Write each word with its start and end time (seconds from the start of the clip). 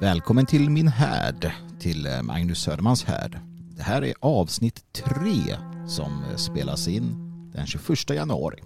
Välkommen 0.00 0.46
till 0.46 0.70
min 0.70 0.88
härd, 0.88 1.52
till 1.80 2.06
eh, 2.06 2.22
Magnus 2.22 2.62
Södermans 2.62 3.04
härd. 3.04 3.38
Det 3.76 3.82
här 3.82 4.04
är 4.04 4.14
avsnitt 4.20 4.92
tre 4.92 5.56
som 5.88 6.24
eh, 6.30 6.36
spelas 6.36 6.88
in 6.88 7.14
den 7.54 7.66
21 7.66 8.10
januari. 8.10 8.62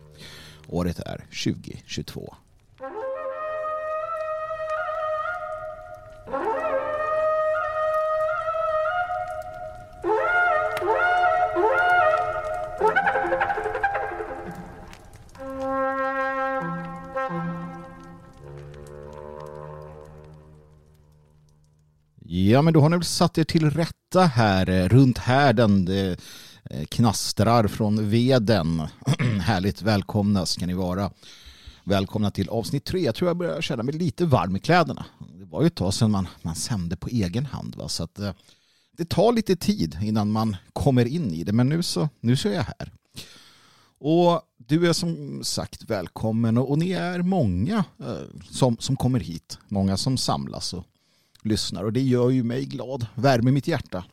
Året 0.69 0.99
är 0.99 1.17
2022. 1.45 2.35
Ja, 22.52 22.62
men 22.62 22.74
då 22.74 22.80
har 22.80 22.88
ni 22.88 22.97
väl 22.97 23.05
satt 23.05 23.38
er 23.38 23.45
till 23.45 23.70
rätta 23.70 24.20
här 24.20 24.70
eh, 24.70 24.88
runt 24.88 25.19
härden. 25.19 25.84
Det 25.84 26.20
knastrar 26.88 27.69
från 27.69 28.10
veden. 28.10 28.83
Härligt 29.41 29.83
välkomna 29.83 30.47
ska 30.47 30.66
ni 30.66 30.74
vara. 30.74 31.10
Välkomna 31.84 32.30
till 32.30 32.48
avsnitt 32.48 32.84
tre. 32.84 33.01
Jag 33.01 33.15
tror 33.15 33.29
jag 33.30 33.37
börjar 33.37 33.60
känna 33.60 33.83
mig 33.83 33.95
lite 33.95 34.24
varm 34.24 34.57
i 34.57 34.60
kläderna. 34.60 35.05
Det 35.38 35.45
var 35.45 35.60
ju 35.60 35.66
ett 35.66 35.74
tag 35.74 35.95
sedan 35.95 36.10
man, 36.10 36.29
man 36.43 36.55
sände 36.55 36.96
på 36.96 37.09
egen 37.09 37.46
hand. 37.46 37.77
Va? 37.77 37.88
Så 37.88 38.05
att, 38.05 38.20
det 38.96 39.09
tar 39.09 39.32
lite 39.32 39.57
tid 39.57 39.98
innan 40.02 40.30
man 40.30 40.57
kommer 40.73 41.05
in 41.05 41.34
i 41.34 41.45
det. 41.45 41.52
Men 41.52 41.69
nu 41.69 41.82
så, 41.82 42.09
nu 42.21 42.37
så 42.37 42.48
är 42.48 42.55
jag 42.55 42.62
här. 42.62 42.93
Och 43.98 44.43
du 44.57 44.88
är 44.88 44.93
som 44.93 45.41
sagt 45.45 45.84
välkommen 45.91 46.59
och, 46.59 46.71
och 46.71 46.79
ni 46.79 46.93
är 46.93 47.23
många 47.23 47.84
eh, 48.01 48.41
som, 48.51 48.77
som 48.80 48.96
kommer 48.96 49.21
hit. 49.21 49.59
Många 49.69 49.96
som 49.96 50.16
samlas 50.16 50.74
och 50.74 50.84
lyssnar 51.42 51.84
och 51.84 51.92
det 51.92 52.02
gör 52.02 52.30
ju 52.30 52.42
mig 52.42 52.64
glad, 52.64 53.06
värmer 53.15 53.52
mitt 53.52 53.68
hjärta. 53.68 54.04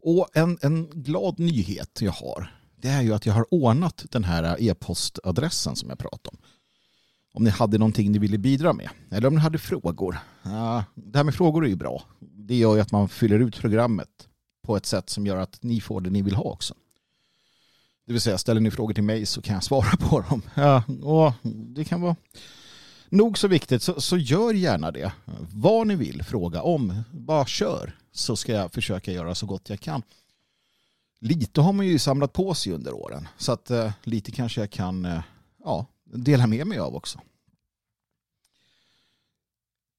Och 0.00 0.28
en, 0.34 0.58
en 0.62 0.86
glad 0.86 1.38
nyhet 1.38 1.98
jag 2.00 2.12
har 2.12 2.58
det 2.80 2.88
är 2.88 3.02
ju 3.02 3.14
att 3.14 3.26
jag 3.26 3.34
har 3.34 3.54
ordnat 3.54 4.04
den 4.10 4.24
här 4.24 4.56
e-postadressen 4.62 5.76
som 5.76 5.88
jag 5.88 5.98
pratade 5.98 6.28
om. 6.28 6.38
Om 7.32 7.44
ni 7.44 7.50
hade 7.50 7.78
någonting 7.78 8.12
ni 8.12 8.18
ville 8.18 8.38
bidra 8.38 8.72
med 8.72 8.88
eller 9.10 9.28
om 9.28 9.34
ni 9.34 9.40
hade 9.40 9.58
frågor. 9.58 10.18
Det 10.94 11.18
här 11.18 11.24
med 11.24 11.34
frågor 11.34 11.64
är 11.64 11.68
ju 11.68 11.76
bra. 11.76 12.02
Det 12.20 12.56
gör 12.56 12.74
ju 12.74 12.80
att 12.80 12.92
man 12.92 13.08
fyller 13.08 13.38
ut 13.38 13.60
programmet 13.60 14.28
på 14.62 14.76
ett 14.76 14.86
sätt 14.86 15.10
som 15.10 15.26
gör 15.26 15.36
att 15.36 15.62
ni 15.62 15.80
får 15.80 16.00
det 16.00 16.10
ni 16.10 16.22
vill 16.22 16.34
ha 16.34 16.44
också. 16.44 16.74
Det 18.06 18.12
vill 18.12 18.22
säga, 18.22 18.38
ställer 18.38 18.60
ni 18.60 18.70
frågor 18.70 18.94
till 18.94 19.02
mig 19.02 19.26
så 19.26 19.42
kan 19.42 19.54
jag 19.54 19.64
svara 19.64 19.96
på 19.96 20.20
dem. 20.20 20.42
Ja, 20.54 20.82
och 21.02 21.32
det 21.74 21.84
kan 21.84 22.00
vara 22.00 22.16
nog 23.10 23.38
så 23.38 23.48
viktigt 23.48 23.82
så, 23.82 24.00
så 24.00 24.16
gör 24.16 24.54
gärna 24.54 24.90
det. 24.90 25.12
Vad 25.54 25.86
ni 25.86 25.96
vill 25.96 26.22
fråga 26.22 26.62
om, 26.62 27.02
bara 27.12 27.46
kör 27.46 27.96
så 28.12 28.36
ska 28.36 28.52
jag 28.52 28.72
försöka 28.72 29.12
göra 29.12 29.34
så 29.34 29.46
gott 29.46 29.70
jag 29.70 29.80
kan. 29.80 30.02
Lite 31.20 31.60
har 31.60 31.72
man 31.72 31.86
ju 31.86 31.98
samlat 31.98 32.32
på 32.32 32.54
sig 32.54 32.72
under 32.72 32.92
åren 32.92 33.28
så 33.38 33.52
att 33.52 33.70
eh, 33.70 33.92
lite 34.02 34.30
kanske 34.32 34.60
jag 34.60 34.70
kan 34.70 35.04
eh, 35.04 35.22
ja, 35.64 35.86
dela 36.04 36.46
med 36.46 36.66
mig 36.66 36.78
av 36.78 36.96
också. 36.96 37.20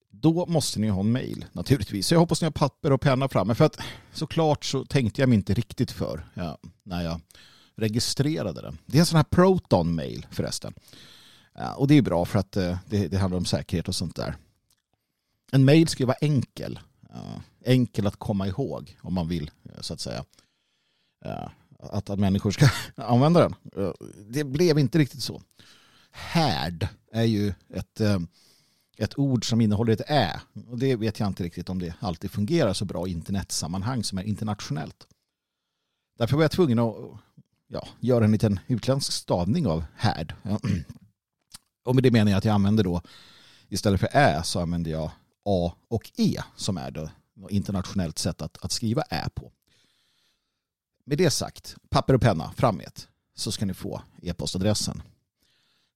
Då 0.09 0.45
måste 0.45 0.79
ni 0.79 0.87
ha 0.87 0.99
en 0.99 1.11
mail 1.11 1.45
naturligtvis. 1.51 2.07
Så 2.07 2.13
jag 2.13 2.19
hoppas 2.19 2.41
ni 2.41 2.45
har 2.45 2.51
papper 2.51 2.91
och 2.91 3.01
penna 3.01 3.29
framme 3.29 3.55
för 3.55 3.65
att 3.65 3.77
såklart 4.13 4.65
så 4.65 4.85
tänkte 4.85 5.21
jag 5.21 5.29
mig 5.29 5.35
inte 5.35 5.53
riktigt 5.53 5.91
för 5.91 6.29
ja, 6.33 6.57
när 6.83 7.03
jag 7.03 7.21
registrerade 7.75 8.61
den. 8.61 8.77
Det 8.85 8.97
är 8.97 8.99
en 8.99 9.05
sån 9.05 9.15
här 9.15 9.23
Proton-mail 9.23 10.27
förresten. 10.31 10.73
Och 11.77 11.87
det 11.87 11.97
är 11.97 12.01
bra 12.01 12.25
för 12.25 12.39
att 12.39 12.57
eh, 12.57 12.77
det, 12.87 13.07
det 13.07 13.17
handlar 13.17 13.37
om 13.37 13.45
säkerhet 13.45 13.87
och 13.87 13.95
sånt 13.95 14.15
där. 14.15 14.35
En 15.51 15.65
mail 15.65 15.87
ska 15.87 16.03
ju 16.03 16.07
vara 16.07 16.17
enkel. 16.21 16.79
Enkel 17.65 18.07
att 18.07 18.15
komma 18.15 18.47
ihåg 18.47 18.97
om 19.01 19.13
man 19.13 19.27
vill 19.27 19.51
eh, 19.63 19.81
så 19.81 19.93
att 19.93 19.99
säga. 19.99 20.25
Att, 21.79 22.09
att 22.09 22.19
människor 22.19 22.51
ska 22.51 22.69
använda 22.95 23.39
den. 23.39 23.55
Det 24.27 24.43
blev 24.43 24.79
inte 24.79 24.97
riktigt 24.97 25.23
så. 25.23 25.41
Härd 26.11 26.87
är 27.11 27.23
ju 27.23 27.53
ett, 27.69 28.01
eh, 28.01 28.19
ett 28.97 29.19
ord 29.19 29.49
som 29.49 29.61
innehåller 29.61 29.93
ett 29.93 30.09
ä. 30.09 30.41
Och 30.67 30.79
det 30.79 30.95
vet 30.95 31.19
jag 31.19 31.27
inte 31.27 31.43
riktigt 31.43 31.69
om 31.69 31.79
det 31.79 31.93
alltid 31.99 32.31
fungerar 32.31 32.73
så 32.73 32.85
bra 32.85 33.07
i 33.07 33.11
internetsammanhang 33.11 34.03
som 34.03 34.17
är 34.17 34.23
internationellt. 34.23 35.07
Därför 36.17 36.35
var 36.35 36.43
jag 36.43 36.51
tvungen 36.51 36.79
att 36.79 36.95
ja, 37.67 37.87
göra 37.99 38.25
en 38.25 38.31
liten 38.31 38.59
utländsk 38.67 39.13
stavning 39.13 39.67
av 39.67 39.83
härd. 39.95 40.35
Och 41.89 41.95
med 41.95 42.03
det 42.03 42.11
menar 42.11 42.31
jag 42.31 42.37
att 42.37 42.45
jag 42.45 42.53
använder 42.53 42.83
då 42.83 43.01
istället 43.69 43.99
för 43.99 44.09
ä 44.13 44.43
så 44.43 44.59
använder 44.59 44.91
jag 44.91 45.11
A 45.45 45.73
och 45.87 46.11
E 46.17 46.41
som 46.55 46.77
är 46.77 46.91
det 46.91 47.11
internationellt 47.49 48.19
sätt 48.19 48.41
att, 48.41 48.57
att 48.65 48.71
skriva 48.71 49.01
ä 49.09 49.29
på. 49.35 49.51
Med 51.05 51.17
det 51.17 51.31
sagt, 51.31 51.75
papper 51.89 52.13
och 52.13 52.21
penna 52.21 52.51
fram 52.51 52.75
med 52.75 52.91
så 53.35 53.51
ska 53.51 53.65
ni 53.65 53.73
få 53.73 54.01
e-postadressen. 54.21 55.01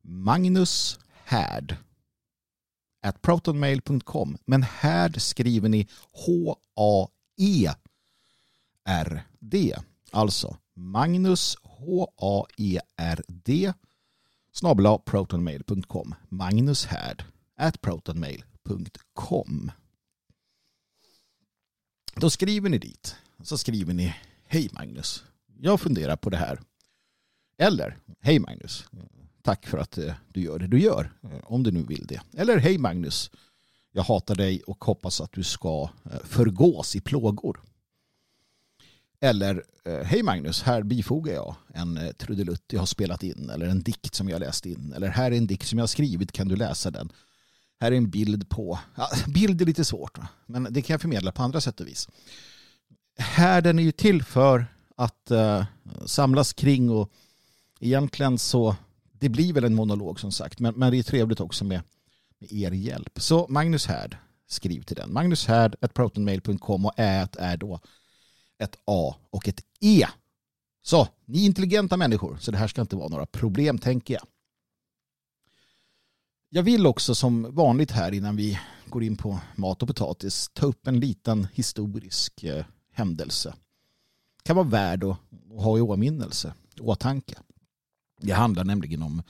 Magnus 0.02 1.00
Härd 1.24 1.76
at 3.02 3.22
protonmail.com 3.22 4.38
men 4.46 4.64
Härd 4.64 5.22
skriver 5.22 5.70
ni 5.70 5.88
H-A-E-R-D 6.12 7.16
alltså 10.12 10.58
Magnus 10.74 11.58
H-A-E-R-D 11.64 12.54
snabla 14.54 14.98
protonmail.com 14.98 16.16
Magnus 16.30 16.86
Härd 16.86 17.24
at 17.58 17.82
protonmail.com 17.82 19.72
Då 22.16 22.30
skriver 22.30 22.70
ni 22.70 22.78
dit. 22.78 23.16
Så 23.44 23.58
skriver 23.58 23.94
ni 23.94 24.16
Hej 24.46 24.70
Magnus, 24.74 25.24
jag 25.60 25.82
funderar 25.82 26.16
på 26.16 26.30
det 26.30 26.38
här. 26.38 26.60
Eller 27.58 27.98
Hej 28.20 28.40
Magnus, 28.40 28.86
tack 29.42 29.68
för 29.68 29.78
att 29.78 29.98
eh, 29.98 30.14
du 30.28 30.42
gör 30.42 30.60
det 30.60 30.68
du 30.68 30.80
gör. 30.80 31.12
Eh, 31.24 31.40
om 31.44 31.64
du 31.64 31.72
nu 31.72 31.84
vill 31.84 32.06
det. 32.08 32.22
Eller 32.34 32.58
Hej 32.58 32.78
Magnus, 32.78 33.32
jag 33.92 34.04
hatar 34.04 34.36
dig 34.36 34.62
och 34.62 34.86
hoppas 34.86 35.22
att 35.22 35.32
du 35.32 35.44
ska 35.44 35.90
eh, 36.12 36.20
förgås 36.24 36.96
i 36.96 37.02
plågor. 37.02 37.62
Eller, 39.24 39.64
eh, 39.86 40.04
hej 40.04 40.24
Magnus, 40.24 40.62
här 40.62 40.84
bifogar 40.84 41.34
jag 41.34 41.56
en 41.74 41.98
eh, 41.98 42.12
trudelutt 42.12 42.64
jag 42.68 42.80
har 42.80 42.86
spelat 42.86 43.24
in 43.24 43.50
eller 43.50 43.66
en 43.66 43.84
dikt 43.84 44.16
som 44.16 44.30
jag 44.30 44.40
läst 44.40 44.66
in. 44.66 44.94
Eller 44.96 45.08
här 45.08 45.32
är 45.32 45.38
en 45.38 45.48
dikt 45.48 45.68
som 45.68 45.80
jag 45.80 45.84
har 45.84 45.88
skrivit, 45.88 46.32
kan 46.32 46.48
du 46.48 46.56
läsa 46.56 46.92
den? 46.92 47.12
Här 47.80 47.92
är 47.92 47.96
en 47.96 48.10
bild 48.10 48.50
på, 48.50 48.80
ja, 48.96 49.10
bild 49.28 49.62
är 49.62 49.66
lite 49.66 49.86
svårt, 49.86 50.18
men 50.46 50.68
det 50.70 50.82
kan 50.82 50.94
jag 50.94 51.02
förmedla 51.02 51.32
på 51.32 51.44
andra 51.44 51.62
sätt 51.62 51.80
och 51.80 51.88
vis. 51.88 52.10
Här 53.18 53.62
den 53.62 53.80
är 53.80 53.84
ju 53.84 53.92
till 53.92 54.24
för 54.24 54.66
att 54.98 55.32
uh, 55.32 55.66
samlas 56.06 56.54
kring 56.54 56.90
och 56.90 57.12
egentligen 57.80 58.38
så, 58.38 58.76
det 59.12 59.30
blir 59.30 59.54
väl 59.54 59.64
en 59.64 59.76
monolog 59.76 60.20
som 60.20 60.32
sagt, 60.32 60.60
men, 60.60 60.74
men 60.74 60.92
det 60.92 61.00
är 61.00 61.04
trevligt 61.04 61.40
också 61.40 61.66
med, 61.66 61.82
med 62.40 62.54
er 62.54 62.72
hjälp. 62.72 63.22
Så 63.22 63.46
Magnus 63.50 63.86
Härd, 63.86 64.18
skriv 64.48 64.82
till 64.82 64.96
den. 64.96 65.14
Magnus 65.14 65.46
Härd, 65.46 65.94
protonmail.com 65.94 66.86
och 66.86 66.94
ät 66.98 67.36
är 67.36 67.58
då 67.58 67.80
ett 68.60 68.76
A 68.86 69.16
och 69.30 69.48
ett 69.48 69.62
E. 69.80 70.06
Så, 70.82 71.08
ni 71.26 71.42
är 71.42 71.46
intelligenta 71.46 71.98
människor, 71.98 72.38
så 72.40 72.52
det 72.52 72.58
här 72.58 72.68
ska 72.68 72.82
inte 72.82 72.96
vara 72.96 73.08
några 73.08 73.26
problem 73.26 73.78
tänker 73.78 74.14
jag. 74.14 74.24
Jag 76.50 76.64
vill 76.64 76.86
också 76.86 77.16
som 77.16 77.56
vanligt 77.56 77.92
här 77.92 78.12
innan 78.12 78.36
vi 78.36 78.60
går 78.86 79.04
in 79.04 79.18
på 79.18 79.40
mat 79.56 79.82
och 79.82 79.88
potatis 79.88 80.50
ta 80.54 80.66
upp 80.66 80.88
en 80.88 81.00
liten 81.00 81.48
historisk 81.54 82.44
eh, 82.44 82.66
händelse. 82.92 83.56
Kan 84.44 84.56
vara 84.56 84.68
värd 84.68 85.04
att, 85.04 85.18
att 85.58 85.64
ha 85.64 85.78
i 85.78 85.82
åminnelse, 85.82 86.54
åtanke. 86.80 87.36
Det 88.22 88.32
handlar 88.32 88.64
nämligen 88.64 89.02
om 89.02 89.24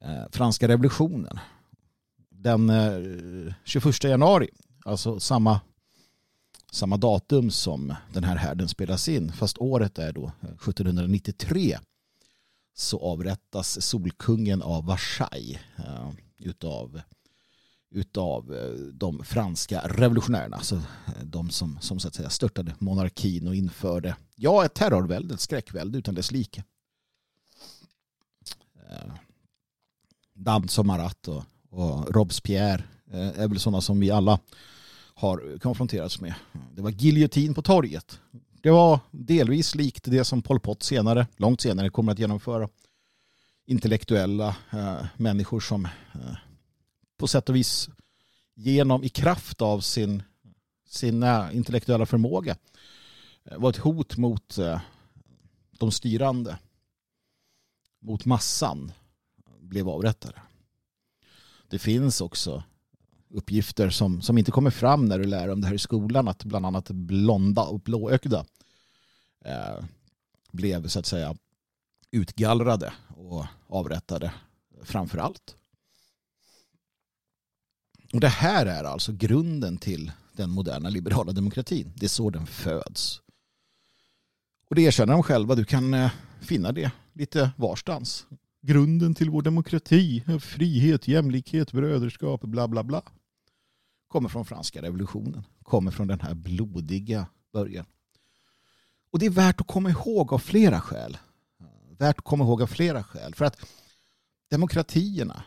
eh, 0.00 0.24
franska 0.30 0.68
revolutionen. 0.68 1.38
Den 2.30 2.70
eh, 2.70 3.54
21 3.64 4.04
januari, 4.04 4.48
alltså 4.84 5.20
samma 5.20 5.60
samma 6.72 6.96
datum 6.96 7.50
som 7.50 7.94
den 8.12 8.24
här 8.24 8.36
härden 8.36 8.68
spelas 8.68 9.08
in. 9.08 9.32
Fast 9.32 9.58
året 9.58 9.98
är 9.98 10.12
då 10.12 10.32
1793 10.42 11.78
så 12.74 12.98
avrättas 12.98 13.86
solkungen 13.86 14.62
av 14.62 14.86
Versailles 14.86 15.58
uh, 15.78 16.10
utav, 16.38 17.00
utav 17.90 18.54
eh, 18.54 18.70
de 18.92 19.24
franska 19.24 19.80
revolutionärerna. 19.84 20.56
Alltså 20.56 20.74
eh, 20.76 21.24
de 21.24 21.50
som, 21.50 21.78
som 21.80 22.00
så 22.00 22.08
att 22.08 22.14
säga 22.14 22.30
störtade 22.30 22.74
monarkin 22.78 23.48
och 23.48 23.54
införde 23.54 24.16
ja, 24.36 24.64
ett 24.64 24.74
terrorvälde, 24.74 25.34
ett 25.34 25.40
skräckvälde 25.40 25.98
utan 25.98 26.14
dess 26.14 26.32
like. 26.32 26.64
Uh, 30.46 30.66
som 30.66 30.86
Marat 30.86 31.28
och, 31.28 31.44
och 31.70 32.14
Robespierre 32.14 32.84
är 33.10 33.48
väl 33.48 33.60
sådana 33.60 33.80
som 33.80 34.00
vi 34.00 34.10
alla 34.10 34.40
har 35.18 35.58
konfronterats 35.58 36.20
med. 36.20 36.34
Det 36.74 36.82
var 36.82 36.90
giljotin 36.90 37.54
på 37.54 37.62
torget. 37.62 38.20
Det 38.62 38.70
var 38.70 39.00
delvis 39.10 39.74
likt 39.74 40.04
det 40.04 40.24
som 40.24 40.42
Pol 40.42 40.60
Pot 40.60 40.82
senare, 40.82 41.26
långt 41.36 41.60
senare, 41.60 41.90
kommer 41.90 42.12
att 42.12 42.18
genomföra. 42.18 42.68
Intellektuella 43.66 44.56
eh, 44.70 45.06
människor 45.16 45.60
som 45.60 45.84
eh, 45.84 46.36
på 47.16 47.26
sätt 47.26 47.48
och 47.48 47.56
vis 47.56 47.88
genom 48.54 49.04
i 49.04 49.08
kraft 49.08 49.62
av 49.62 49.80
sin, 49.80 50.22
sin 50.88 51.22
eh, 51.22 51.48
intellektuella 51.52 52.06
förmåga 52.06 52.56
eh, 53.44 53.58
var 53.58 53.70
ett 53.70 53.76
hot 53.76 54.16
mot 54.16 54.58
eh, 54.58 54.80
de 55.78 55.92
styrande, 55.92 56.58
mot 58.00 58.24
massan, 58.24 58.92
blev 59.60 59.88
avrättade. 59.88 60.42
Det 61.68 61.78
finns 61.78 62.20
också 62.20 62.62
uppgifter 63.30 63.90
som, 63.90 64.22
som 64.22 64.38
inte 64.38 64.50
kommer 64.50 64.70
fram 64.70 65.04
när 65.04 65.18
du 65.18 65.24
lär 65.24 65.50
om 65.50 65.60
det 65.60 65.66
här 65.66 65.74
i 65.74 65.78
skolan 65.78 66.28
att 66.28 66.44
bland 66.44 66.66
annat 66.66 66.90
blonda 66.90 67.62
och 67.62 67.80
blåögda 67.80 68.44
eh, 69.44 69.84
blev 70.52 70.88
så 70.88 70.98
att 70.98 71.06
säga 71.06 71.36
utgallrade 72.10 72.92
och 73.08 73.46
avrättade 73.66 74.32
framför 74.82 75.18
allt. 75.18 75.56
Och 78.12 78.20
det 78.20 78.28
här 78.28 78.66
är 78.66 78.84
alltså 78.84 79.12
grunden 79.12 79.78
till 79.78 80.12
den 80.32 80.50
moderna 80.50 80.88
liberala 80.88 81.32
demokratin. 81.32 81.92
Det 81.96 82.06
är 82.06 82.08
så 82.08 82.30
den 82.30 82.46
föds. 82.46 83.20
Och 84.68 84.74
det 84.74 84.82
erkänner 84.82 85.12
de 85.12 85.22
själva. 85.22 85.54
Du 85.54 85.64
kan 85.64 85.94
eh, 85.94 86.10
finna 86.40 86.72
det 86.72 86.90
lite 87.12 87.50
varstans. 87.56 88.26
Grunden 88.62 89.14
till 89.14 89.30
vår 89.30 89.42
demokrati, 89.42 90.24
frihet, 90.40 91.08
jämlikhet, 91.08 91.72
bröderskap, 91.72 92.40
bla 92.40 92.68
bla 92.68 92.84
bla. 92.84 93.02
Kommer 94.08 94.28
från 94.28 94.44
franska 94.44 94.82
revolutionen. 94.82 95.44
Kommer 95.62 95.90
från 95.90 96.08
den 96.08 96.20
här 96.20 96.34
blodiga 96.34 97.26
början. 97.52 97.86
Och 99.10 99.18
det 99.18 99.26
är 99.26 99.30
värt 99.30 99.60
att 99.60 99.66
komma 99.66 99.90
ihåg 99.90 100.32
av 100.32 100.38
flera 100.38 100.80
skäl. 100.80 101.18
Värt 101.98 102.18
att 102.18 102.24
komma 102.24 102.44
ihåg 102.44 102.62
av 102.62 102.66
flera 102.66 103.04
skäl. 103.04 103.34
För 103.34 103.44
att 103.44 103.60
demokratierna 104.50 105.44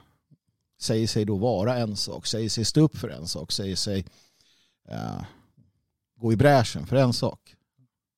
säger 0.80 1.08
sig 1.08 1.26
då 1.26 1.38
vara 1.38 1.78
en 1.78 1.98
sak, 1.98 2.26
säger 2.26 2.50
sig 2.50 2.66
stå 2.66 2.82
upp 2.82 2.98
för 2.98 3.10
en 3.10 3.28
sak, 3.28 3.52
säger 3.52 3.76
sig 3.76 4.06
uh, 4.92 5.24
gå 6.16 6.34
i 6.34 6.36
bräschen 6.36 6.88
för 6.88 6.96
en 6.96 7.14
sak. 7.14 7.56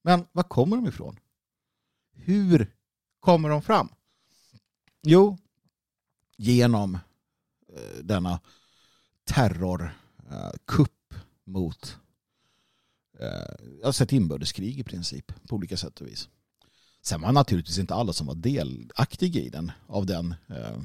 Men 0.04 0.26
var 0.32 0.44
kommer 0.44 0.76
de 0.76 0.88
ifrån? 0.88 1.20
Hur 2.14 2.74
kommer 3.20 3.50
de 3.50 3.62
fram? 3.62 3.90
Jo, 5.02 5.38
genom 6.38 6.96
eh, 7.76 8.04
denna 8.04 8.40
terror 9.24 9.92
Eh, 10.34 10.52
kupp 10.66 11.14
mot 11.46 11.98
eh, 13.20 13.66
jag 13.80 13.88
har 13.88 13.92
sett 13.92 14.14
inbördeskrig 14.14 14.80
i 14.80 14.84
princip 14.84 15.34
på 15.48 15.56
olika 15.56 15.78
sätt 15.78 16.02
och 16.02 16.08
vis. 16.08 16.30
Sen 17.02 17.22
var 17.22 17.32
naturligtvis 17.32 17.78
inte 17.78 17.94
alla 17.94 18.14
som 18.14 18.28
var 18.28 18.36
delaktiga 18.36 19.42
i 19.42 19.50
den 19.50 19.72
av 19.88 20.06
den, 20.06 20.36
eh, 20.50 20.82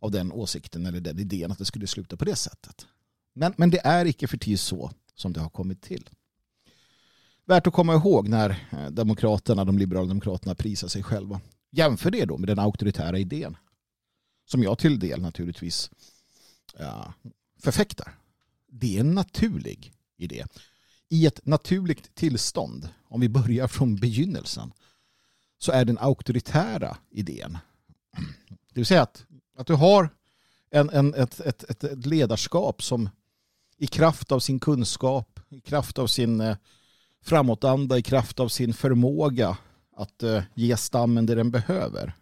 av 0.00 0.10
den 0.10 0.32
åsikten 0.32 0.86
eller 0.86 1.00
den 1.00 1.18
idén 1.18 1.52
att 1.52 1.58
det 1.58 1.64
skulle 1.64 1.86
sluta 1.86 2.16
på 2.16 2.24
det 2.24 2.36
sättet. 2.36 2.86
Men, 3.32 3.54
men 3.56 3.70
det 3.70 3.86
är 3.86 4.04
icke 4.04 4.26
för 4.26 4.36
tid 4.36 4.60
så 4.60 4.90
som 5.14 5.32
det 5.32 5.40
har 5.40 5.50
kommit 5.50 5.82
till. 5.82 6.10
Värt 7.44 7.66
att 7.66 7.72
komma 7.72 7.94
ihåg 7.94 8.28
när 8.28 8.68
eh, 8.72 8.90
demokraterna, 8.90 9.64
de 9.64 9.78
liberala 9.78 10.08
demokraterna 10.08 10.54
prisar 10.54 10.88
sig 10.88 11.02
själva. 11.02 11.40
Jämför 11.70 12.10
det 12.10 12.24
då 12.24 12.38
med 12.38 12.48
den 12.48 12.58
auktoritära 12.58 13.18
idén. 13.18 13.56
Som 14.44 14.62
jag 14.62 14.78
till 14.78 14.98
del 14.98 15.22
naturligtvis 15.22 15.90
ja, 16.78 17.14
förfäktar. 17.62 18.14
Det 18.78 18.96
är 18.96 19.00
en 19.00 19.14
naturlig 19.14 19.92
idé. 20.16 20.44
I 21.08 21.26
ett 21.26 21.46
naturligt 21.46 22.14
tillstånd, 22.14 22.88
om 23.08 23.20
vi 23.20 23.28
börjar 23.28 23.68
från 23.68 23.96
begynnelsen, 23.96 24.72
så 25.58 25.72
är 25.72 25.84
den 25.84 25.98
auktoritära 25.98 26.96
idén. 27.10 27.58
Det 28.72 28.80
vill 28.80 28.86
säga 28.86 29.02
att, 29.02 29.24
att 29.56 29.66
du 29.66 29.74
har 29.74 30.10
en, 30.70 30.90
en, 30.90 31.14
ett, 31.14 31.40
ett, 31.40 31.84
ett 31.84 32.06
ledarskap 32.06 32.82
som 32.82 33.08
i 33.76 33.86
kraft 33.86 34.32
av 34.32 34.40
sin 34.40 34.60
kunskap, 34.60 35.40
i 35.48 35.60
kraft 35.60 35.98
av 35.98 36.06
sin 36.06 36.40
eh, 36.40 36.56
framåtanda, 37.22 37.98
i 37.98 38.02
kraft 38.02 38.40
av 38.40 38.48
sin 38.48 38.74
förmåga 38.74 39.58
att 39.96 40.22
eh, 40.22 40.42
ge 40.54 40.76
stammen 40.76 41.26
det 41.26 41.34
den 41.34 41.50
behöver 41.50 42.14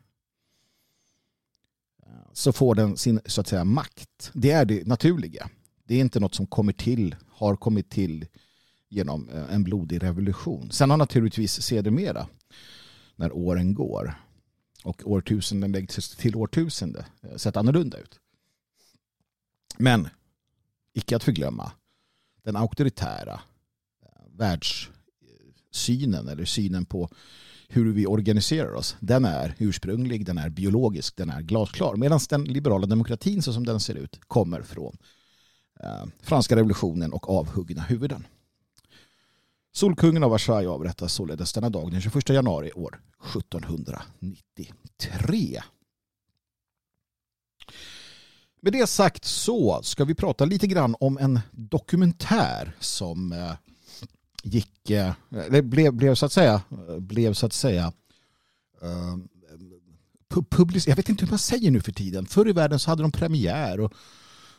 eh, 2.03 2.13
så 2.33 2.53
får 2.53 2.75
den 2.75 2.97
sin 2.97 3.21
så 3.27 3.41
att 3.41 3.49
säga 3.49 3.65
makt. 3.65 4.31
Det 4.33 4.51
är 4.51 4.65
det 4.65 4.87
naturliga. 4.87 5.51
Det 5.87 5.95
är 5.95 6.01
inte 6.01 6.21
något 6.21 6.35
som 6.35 6.47
kommer 6.47 6.73
till, 6.73 7.17
har 7.29 7.57
kommit 7.57 7.91
till 7.91 8.27
genom 8.89 9.29
eh, 9.29 9.55
en 9.55 9.65
blodig 9.65 10.03
revolution. 10.03 10.71
Sen 10.71 10.91
har 10.91 10.97
naturligtvis 10.97 11.63
sedermera 11.63 12.27
när 13.17 13.33
åren 13.33 13.75
går 13.75 14.15
och 14.85 15.11
årtusenden 15.11 15.73
läggs 15.73 16.17
till 16.17 16.37
årtusende 16.37 17.07
eh, 17.23 17.37
sett 17.37 17.57
annorlunda 17.57 17.99
ut. 17.99 18.21
Men 19.79 20.09
icke 20.93 21.17
att 21.17 21.25
förglömma 21.25 21.73
den 22.43 22.57
auktoritära 22.57 23.41
eh, 24.03 24.09
världssynen 24.37 26.29
eller 26.29 26.45
synen 26.45 26.85
på 26.85 27.09
hur 27.69 27.93
vi 27.93 28.07
organiserar 28.07 28.75
oss, 28.75 28.97
den 29.01 29.25
är 29.25 29.55
ursprunglig, 29.59 30.27
den 30.27 30.39
är 30.39 30.49
biologisk, 30.49 31.17
den 31.17 31.31
är 31.31 31.43
glasklar. 31.43 31.97
Medan 31.97 32.21
den 32.29 32.45
liberala 32.45 32.87
demokratin 32.87 33.43
så 33.43 33.53
som 33.53 33.67
den 33.67 33.81
ser 33.81 33.95
ut 33.95 34.21
kommer 34.27 34.63
från 34.63 34.97
Eh, 35.81 36.05
franska 36.23 36.57
revolutionen 36.57 37.13
och 37.13 37.31
avhuggna 37.31 37.83
huvuden. 37.83 38.27
Solkungen 39.73 40.25
av 40.25 40.31
Versailles 40.31 40.71
avrättas 40.71 41.13
således 41.13 41.53
denna 41.53 41.71
dag 41.71 41.91
den 41.91 42.01
21 42.01 42.29
januari 42.29 42.73
år 42.73 43.01
1793. 43.35 45.63
Med 48.61 48.73
det 48.73 48.87
sagt 48.87 49.25
så 49.25 49.81
ska 49.83 50.05
vi 50.05 50.15
prata 50.15 50.45
lite 50.45 50.67
grann 50.67 50.97
om 51.01 51.19
en 51.19 51.41
dokumentär 51.51 52.77
som 52.81 53.33
eh, 53.33 53.53
gick, 54.43 54.91
eh, 54.91 55.13
eller 55.31 55.63
blev, 55.63 55.93
blev 55.93 56.15
så 56.15 56.27
att 56.27 56.33
säga, 56.33 56.63
blev 56.99 57.35
så 57.35 57.47
att 57.47 57.53
säga 57.53 57.93
uh, 58.83 59.17
jag 60.87 60.97
vet 60.97 61.09
inte 61.09 61.25
hur 61.25 61.31
man 61.31 61.39
säger 61.39 61.71
nu 61.71 61.81
för 61.81 61.93
tiden. 61.93 62.27
Förr 62.27 62.49
i 62.49 62.53
världen 62.53 62.79
så 62.79 62.91
hade 62.91 63.03
de 63.03 63.13
premiär 63.13 63.81
och 63.81 63.93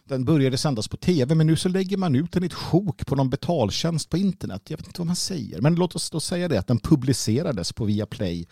den 0.05 0.25
började 0.25 0.57
sändas 0.57 0.87
på 0.87 0.97
tv 0.97 1.35
men 1.35 1.47
nu 1.47 1.55
så 1.55 1.69
lägger 1.69 1.97
man 1.97 2.15
ut 2.15 2.31
den 2.31 2.43
i 2.43 2.45
ett 2.45 2.53
sjok 2.53 3.05
på 3.05 3.15
någon 3.15 3.29
betaltjänst 3.29 4.09
på 4.09 4.17
internet. 4.17 4.61
Jag 4.69 4.77
vet 4.77 4.87
inte 4.87 5.01
vad 5.01 5.07
man 5.07 5.15
säger. 5.15 5.61
Men 5.61 5.75
låt 5.75 5.95
oss 5.95 6.09
då 6.09 6.19
säga 6.19 6.47
det 6.47 6.59
att 6.59 6.67
den 6.67 6.79
publicerades 6.79 7.73
på 7.73 7.85
Viaplay 7.85 8.47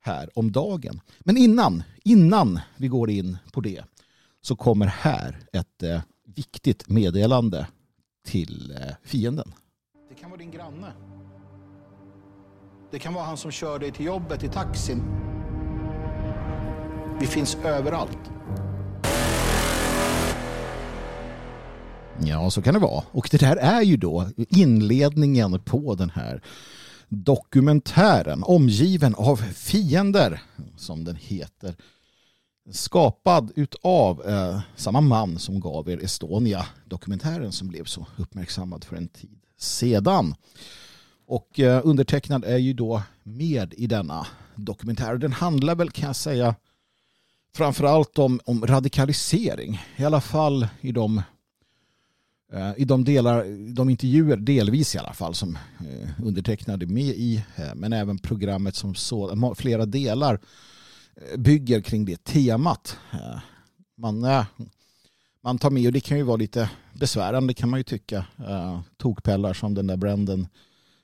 här 0.00 0.38
om 0.38 0.52
dagen. 0.52 1.00
Men 1.20 1.36
innan, 1.36 1.82
innan 2.04 2.60
vi 2.76 2.88
går 2.88 3.10
in 3.10 3.38
på 3.52 3.60
det 3.60 3.84
så 4.40 4.56
kommer 4.56 4.86
här 4.86 5.38
ett 5.52 5.82
eh, 5.82 6.00
viktigt 6.34 6.88
meddelande 6.88 7.66
till 8.26 8.76
eh, 8.80 8.94
fienden. 9.04 9.52
Det 10.08 10.14
kan 10.14 10.30
vara 10.30 10.38
din 10.38 10.50
granne. 10.50 10.92
Det 12.90 12.98
kan 12.98 13.14
vara 13.14 13.24
han 13.24 13.36
som 13.36 13.50
kör 13.50 13.78
dig 13.78 13.92
till 13.92 14.06
jobbet 14.06 14.44
i 14.44 14.48
taxin. 14.48 15.02
Vi 17.20 17.26
finns 17.26 17.56
överallt. 17.64 18.30
Ja, 22.24 22.50
så 22.50 22.62
kan 22.62 22.74
det 22.74 22.80
vara. 22.80 23.04
Och 23.12 23.28
det 23.30 23.40
där 23.40 23.56
är 23.56 23.82
ju 23.82 23.96
då 23.96 24.28
inledningen 24.36 25.60
på 25.60 25.94
den 25.94 26.10
här 26.10 26.42
dokumentären 27.08 28.42
omgiven 28.42 29.14
av 29.14 29.36
fiender 29.36 30.42
som 30.76 31.04
den 31.04 31.16
heter. 31.16 31.76
Skapad 32.70 33.52
utav 33.56 34.28
eh, 34.28 34.60
samma 34.76 35.00
man 35.00 35.38
som 35.38 35.60
gav 35.60 35.90
er 35.90 36.04
Estonia 36.04 36.66
dokumentären 36.84 37.52
som 37.52 37.68
blev 37.68 37.84
så 37.84 38.06
uppmärksammad 38.16 38.84
för 38.84 38.96
en 38.96 39.08
tid 39.08 39.38
sedan. 39.58 40.34
Och 41.26 41.60
eh, 41.60 41.80
undertecknad 41.84 42.44
är 42.44 42.58
ju 42.58 42.72
då 42.72 43.02
med 43.22 43.74
i 43.76 43.86
denna 43.86 44.26
dokumentär. 44.54 45.16
Den 45.16 45.32
handlar 45.32 45.74
väl 45.74 45.90
kan 45.90 46.06
jag 46.06 46.16
säga 46.16 46.54
framförallt 47.56 48.18
om, 48.18 48.40
om 48.44 48.66
radikalisering. 48.66 49.80
I 49.96 50.04
alla 50.04 50.20
fall 50.20 50.68
i 50.80 50.92
de 50.92 51.22
Eh, 52.52 52.72
i 52.76 52.84
de 52.84 53.04
delar, 53.04 53.44
de 53.74 53.90
intervjuer, 53.90 54.36
delvis 54.36 54.94
i 54.94 54.98
alla 54.98 55.12
fall, 55.12 55.34
som 55.34 55.58
eh, 55.80 56.08
undertecknade 56.22 56.86
med 56.86 57.14
i, 57.14 57.44
eh, 57.56 57.74
men 57.74 57.92
även 57.92 58.18
programmet 58.18 58.74
som 58.74 58.94
så, 58.94 59.54
flera 59.58 59.86
delar 59.86 60.40
bygger 61.36 61.80
kring 61.80 62.04
det 62.04 62.24
temat. 62.24 62.96
Man, 63.96 64.44
man 65.42 65.58
tar 65.58 65.70
med, 65.70 65.86
och 65.86 65.92
det 65.92 66.00
kan 66.00 66.16
ju 66.16 66.22
vara 66.22 66.36
lite 66.36 66.70
besvärande 66.92 67.54
kan 67.54 67.68
man 67.68 67.80
ju 67.80 67.84
tycka, 67.84 68.26
tokpellar 68.96 69.54
som 69.54 69.74
den 69.74 69.86
där 69.86 69.96
bränden 69.96 70.48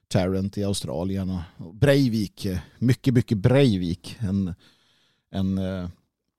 Tarrant 0.09 0.59
i 0.59 0.65
Australien 0.65 1.39
och 1.57 1.75
Breivik, 1.75 2.47
mycket, 2.79 3.15
mycket 3.15 3.39
Breivik, 3.39 4.17
en, 4.21 4.55
en 5.31 5.61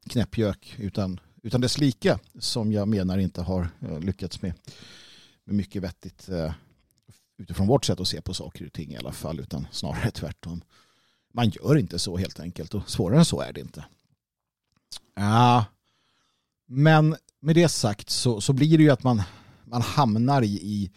knäppjök 0.10 0.76
utan 0.80 1.20
utan 1.44 1.62
dess 1.62 1.78
like 1.78 2.20
som 2.40 2.72
jag 2.72 2.88
menar 2.88 3.18
inte 3.18 3.42
har 3.42 3.70
eh, 3.82 4.00
lyckats 4.00 4.42
med, 4.42 4.54
med 5.44 5.56
mycket 5.56 5.82
vettigt 5.82 6.30
eh, 6.30 6.54
utifrån 7.38 7.68
vårt 7.68 7.86
sätt 7.86 8.00
att 8.00 8.08
se 8.08 8.22
på 8.22 8.34
saker 8.34 8.66
och 8.66 8.74
ting 8.74 8.92
i 8.92 8.98
alla 8.98 9.12
fall 9.12 9.40
utan 9.40 9.68
snarare 9.72 10.12
tvärtom. 10.14 10.62
Man 11.34 11.50
gör 11.50 11.78
inte 11.78 12.00
så 12.00 12.18
helt 12.18 12.40
enkelt 12.40 12.74
och 12.74 12.90
svårare 12.90 13.20
än 13.20 13.26
så 13.26 13.42
är 13.42 13.54
det 13.54 13.62
inte. 13.62 13.86
Ja, 15.16 15.66
men 16.68 17.16
med 17.40 17.56
det 17.56 17.70
sagt 17.70 18.10
så, 18.10 18.42
så 18.42 18.54
blir 18.54 18.78
det 18.78 18.84
ju 18.84 18.90
att 18.90 19.04
man, 19.04 19.22
man 19.66 19.82
hamnar 19.82 20.42
i, 20.42 20.54
i 20.54 20.92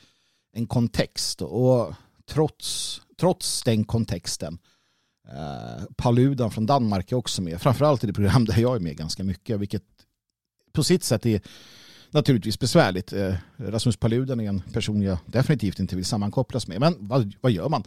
en 0.53 0.67
kontext 0.67 1.43
och 1.43 1.95
trots, 2.27 3.01
trots 3.21 3.63
den 3.63 3.85
kontexten 3.85 4.59
eh, 5.29 5.85
Paludan 5.97 6.51
från 6.51 6.67
Danmark 6.67 7.13
är 7.13 7.17
också 7.17 7.43
med, 7.43 7.63
framförallt 7.63 8.05
i 8.05 8.07
det 8.07 8.13
program 8.13 8.45
där 8.45 8.59
jag 8.59 8.77
är 8.77 8.81
med 8.81 8.97
ganska 8.97 9.25
mycket, 9.25 9.61
vilket 9.61 9.96
på 10.77 10.85
sitt 10.85 11.05
sätt 11.05 11.27
är 11.27 11.41
naturligtvis 12.11 12.59
besvärligt. 12.59 13.13
Eh, 13.13 13.35
Rasmus 13.57 13.97
Paludan 13.97 14.41
är 14.41 14.49
en 14.49 14.61
person 14.61 15.03
jag 15.03 15.19
definitivt 15.27 15.79
inte 15.79 15.97
vill 15.97 16.05
sammankopplas 16.05 16.69
med, 16.69 16.81
men 16.81 16.97
vad, 16.99 17.35
vad 17.41 17.53
gör 17.53 17.69
man? 17.69 17.85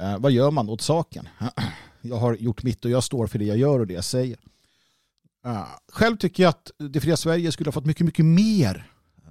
Eh, 0.00 0.18
vad 0.18 0.32
gör 0.32 0.50
man 0.50 0.68
åt 0.68 0.80
saken? 0.80 1.28
Jag 2.04 2.16
har 2.16 2.34
gjort 2.34 2.62
mitt 2.62 2.84
och 2.84 2.90
jag 2.90 3.04
står 3.04 3.26
för 3.26 3.38
det 3.38 3.44
jag 3.44 3.56
gör 3.56 3.78
och 3.78 3.86
det 3.86 3.94
jag 3.94 4.04
säger. 4.04 4.38
Eh, 5.44 5.66
själv 5.88 6.16
tycker 6.16 6.42
jag 6.42 6.50
att 6.50 6.70
Det 6.78 7.00
fria 7.00 7.16
Sverige 7.16 7.52
skulle 7.52 7.68
ha 7.68 7.72
fått 7.72 7.86
mycket, 7.86 8.06
mycket 8.06 8.24
mer 8.24 8.90
eh, 9.24 9.30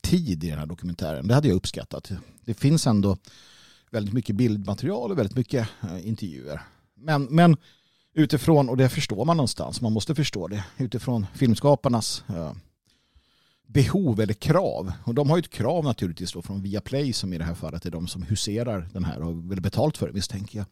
tid 0.00 0.44
i 0.44 0.50
den 0.50 0.58
här 0.58 0.66
dokumentären. 0.66 1.28
Det 1.28 1.34
hade 1.34 1.48
jag 1.48 1.54
uppskattat. 1.54 2.12
Det 2.44 2.54
finns 2.54 2.86
ändå 2.86 3.16
väldigt 3.90 4.14
mycket 4.14 4.36
bildmaterial 4.36 5.10
och 5.10 5.18
väldigt 5.18 5.36
mycket 5.36 5.68
eh, 5.82 6.08
intervjuer. 6.08 6.60
Men, 6.94 7.24
men 7.24 7.56
utifrån, 8.14 8.68
och 8.68 8.76
det 8.76 8.88
förstår 8.88 9.24
man 9.24 9.36
någonstans, 9.36 9.80
man 9.80 9.92
måste 9.92 10.14
förstå 10.14 10.48
det, 10.48 10.64
utifrån 10.78 11.26
filmskaparnas 11.34 12.24
eh, 12.28 12.52
behov 13.66 14.20
eller 14.20 14.34
krav. 14.34 14.92
Och 15.04 15.14
de 15.14 15.30
har 15.30 15.36
ju 15.36 15.40
ett 15.40 15.50
krav 15.50 15.84
naturligtvis 15.84 16.32
då 16.32 16.42
från 16.42 16.62
Viaplay 16.62 17.12
som 17.12 17.32
i 17.32 17.38
det 17.38 17.44
här 17.44 17.54
fallet 17.54 17.86
är 17.86 17.90
de 17.90 18.06
som 18.08 18.22
huserar 18.22 18.88
den 18.92 19.04
här 19.04 19.22
och 19.22 19.52
vill 19.52 19.60
betalt 19.60 19.96
för 19.96 20.06
det 20.06 20.12
misstänker 20.12 20.58
jag. 20.58 20.66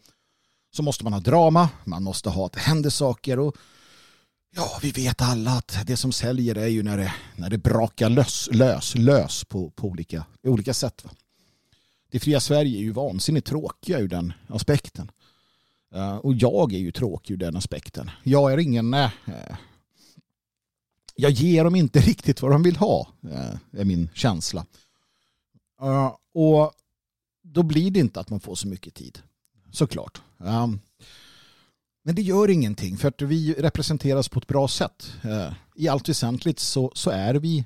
Så 0.77 0.83
måste 0.83 1.05
man 1.05 1.13
ha 1.13 1.21
drama, 1.21 1.69
man 1.85 2.03
måste 2.03 2.31
ha 2.31 2.47
att 2.47 2.53
det 2.53 2.61
händer 2.61 2.91
saker 2.91 3.39
och 3.39 3.57
Ja, 4.51 4.79
vi 4.83 4.91
vet 4.91 5.23
alla 5.23 5.51
att 5.51 5.79
det 5.87 5.97
som 5.97 6.13
säljer 6.13 6.55
är 6.55 6.67
ju 6.67 6.83
när 6.83 6.97
det, 6.97 7.15
när 7.37 7.51
det 7.51 7.59
brakar 7.59 8.09
lös, 8.09 8.49
lös, 8.53 8.95
lös 8.95 9.45
på, 9.45 9.71
på 9.71 9.87
olika, 9.89 10.25
olika 10.43 10.75
sätt. 10.75 11.05
Va? 11.05 11.11
Det 12.11 12.21
fria 12.21 12.41
Sverige 12.41 12.79
är 12.79 12.83
ju 12.83 12.93
vansinnigt 12.93 13.47
tråkiga 13.47 13.99
ur 13.99 14.09
den 14.09 14.33
aspekten. 14.49 15.11
Eh, 15.95 16.17
och 16.17 16.35
jag 16.35 16.73
är 16.73 16.79
ju 16.79 16.93
tråkig 16.93 17.35
ur 17.35 17.39
den 17.39 17.57
aspekten. 17.57 18.11
Jag 18.23 18.53
är 18.53 18.59
ingen... 18.59 18.95
Eh, 18.95 19.11
jag 21.15 21.31
ger 21.31 21.65
dem 21.65 21.75
inte 21.77 22.01
riktigt 22.07 22.43
vad 22.43 22.51
de 22.51 22.63
vill 22.63 22.77
ha, 22.77 23.09
eh, 23.31 23.81
är 23.81 23.85
min 23.85 24.09
känsla. 24.15 24.67
och 26.35 26.73
då 27.43 27.63
blir 27.63 27.91
det 27.91 28.01
inte 28.01 28.21
att 28.21 28.31
man 28.31 28.41
får 28.41 28.55
så 28.55 28.69
mycket 28.69 28.95
tid. 28.95 29.19
Såklart. 29.73 30.23
Men 32.03 32.15
det 32.15 32.23
gör 32.23 32.51
ingenting 32.51 32.97
för 32.97 33.09
att 33.09 33.23
vi 33.23 33.55
representeras 33.59 34.29
på 34.29 34.39
ett 34.39 34.47
bra 34.47 34.69
sätt. 34.69 35.13
I 35.75 35.89
allt 35.89 36.09
väsentligt 36.09 36.59
så, 36.59 36.93
så 36.95 37.11
är 37.11 37.35
vi 37.35 37.65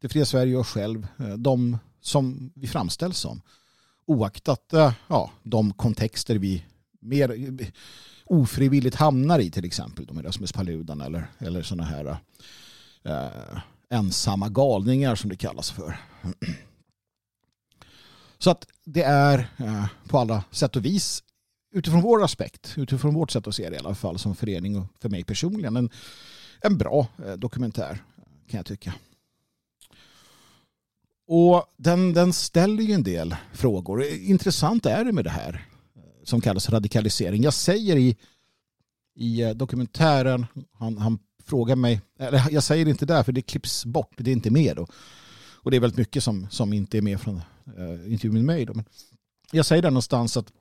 det 0.00 0.08
fria 0.08 0.24
Sverige 0.24 0.56
och 0.56 0.66
själv 0.66 1.06
de 1.36 1.78
som 2.00 2.52
vi 2.54 2.66
framställs 2.66 3.18
som. 3.18 3.42
Oaktat 4.06 4.74
ja, 5.08 5.30
de 5.42 5.72
kontexter 5.72 6.34
vi 6.34 6.64
mer 7.00 7.36
ofrivilligt 8.24 8.96
hamnar 8.96 9.38
i 9.38 9.50
till 9.50 9.64
exempel 9.64 10.12
med 10.12 10.24
Rasmus 10.24 10.52
Paludan 10.52 11.00
eller, 11.00 11.30
eller 11.38 11.62
sådana 11.62 11.84
här 11.84 12.16
eh, 13.02 13.60
ensamma 13.88 14.48
galningar 14.48 15.14
som 15.14 15.30
det 15.30 15.36
kallas 15.36 15.70
för. 15.70 15.96
Så 18.38 18.50
att 18.50 18.66
det 18.84 19.02
är 19.02 19.38
eh, 19.56 19.86
på 20.08 20.18
alla 20.18 20.44
sätt 20.50 20.76
och 20.76 20.84
vis 20.84 21.22
utifrån 21.72 22.02
vår 22.02 22.24
aspekt, 22.24 22.74
utifrån 22.76 23.14
vårt 23.14 23.30
sätt 23.30 23.46
att 23.46 23.54
se 23.54 23.70
det 23.70 23.76
i 23.76 23.78
alla 23.78 23.94
fall 23.94 24.18
som 24.18 24.34
förening 24.34 24.78
och 24.78 24.86
för 25.00 25.08
mig 25.08 25.24
personligen 25.24 25.76
en, 25.76 25.90
en 26.60 26.78
bra 26.78 27.06
eh, 27.26 27.32
dokumentär 27.32 28.02
kan 28.48 28.58
jag 28.58 28.66
tycka. 28.66 28.94
Och 31.26 31.64
den, 31.76 32.12
den 32.14 32.32
ställer 32.32 32.82
ju 32.82 32.92
en 32.92 33.02
del 33.02 33.36
frågor. 33.52 34.04
Intressant 34.04 34.86
är 34.86 35.04
det 35.04 35.12
med 35.12 35.24
det 35.24 35.30
här 35.30 35.66
som 36.24 36.40
kallas 36.40 36.70
radikalisering. 36.70 37.42
Jag 37.42 37.54
säger 37.54 37.96
i, 37.96 38.16
i 39.14 39.42
eh, 39.42 39.50
dokumentären, 39.50 40.46
han, 40.72 40.98
han 40.98 41.18
frågar 41.44 41.76
mig, 41.76 42.00
eller 42.18 42.50
jag 42.50 42.62
säger 42.62 42.88
inte 42.88 43.06
där 43.06 43.22
för 43.22 43.32
det 43.32 43.42
klipps 43.42 43.84
bort, 43.84 44.14
det 44.16 44.30
är 44.30 44.32
inte 44.32 44.50
med 44.50 44.76
då. 44.76 44.86
Och 45.62 45.70
det 45.70 45.76
är 45.76 45.80
väldigt 45.80 45.98
mycket 45.98 46.24
som, 46.24 46.46
som 46.50 46.72
inte 46.72 46.98
är 46.98 47.02
med 47.02 47.20
från 47.20 47.36
eh, 47.76 48.12
intervjun 48.12 48.34
med 48.34 48.44
mig. 48.44 48.64
Då. 48.64 48.74
Men 48.74 48.84
jag 49.52 49.66
säger 49.66 49.82
där 49.82 49.90
någonstans 49.90 50.36
att 50.36 50.52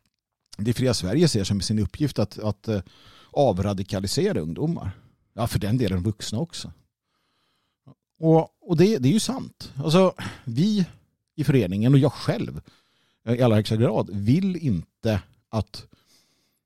det 0.57 0.73
fria 0.73 0.93
Sverige 0.93 1.27
ser 1.27 1.43
som 1.43 1.61
sin 1.61 1.79
uppgift 1.79 2.19
att, 2.19 2.39
att 2.39 2.67
eh, 2.67 2.81
avradikalisera 3.31 4.39
ungdomar. 4.39 4.91
Ja, 5.33 5.47
för 5.47 5.59
den 5.59 5.77
delen 5.77 6.03
vuxna 6.03 6.39
också. 6.39 6.71
Och, 8.19 8.49
och 8.61 8.77
det, 8.77 8.97
det 8.97 9.09
är 9.09 9.13
ju 9.13 9.19
sant. 9.19 9.73
Alltså, 9.75 10.13
vi 10.43 10.85
i 11.35 11.43
föreningen 11.43 11.93
och 11.93 11.99
jag 11.99 12.13
själv 12.13 12.61
eh, 13.25 13.35
i 13.35 13.41
allra 13.41 13.55
högsta 13.55 13.75
grad 13.75 14.09
vill 14.13 14.55
inte 14.57 15.21
att 15.49 15.87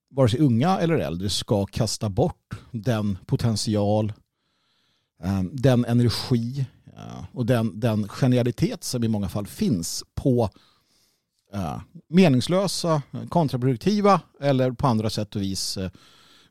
vare 0.10 0.30
sig 0.30 0.40
unga 0.40 0.80
eller 0.80 0.96
äldre 0.96 1.30
ska 1.30 1.66
kasta 1.66 2.10
bort 2.10 2.54
den 2.72 3.18
potential, 3.26 4.14
eh, 5.24 5.44
den 5.52 5.86
energi 5.86 6.66
eh, 6.98 7.26
och 7.32 7.46
den, 7.46 7.80
den 7.80 8.08
genialitet 8.08 8.84
som 8.84 9.04
i 9.04 9.08
många 9.08 9.30
fall 9.30 9.48
finns 9.48 10.04
på 10.16 10.50
eh, 11.54 11.82
meningslösa, 12.08 13.02
kontraproduktiva 13.30 14.22
eller 14.40 14.72
på 14.72 14.88
andra 14.88 15.10
sätt 15.10 15.36
och 15.36 15.42
vis 15.42 15.78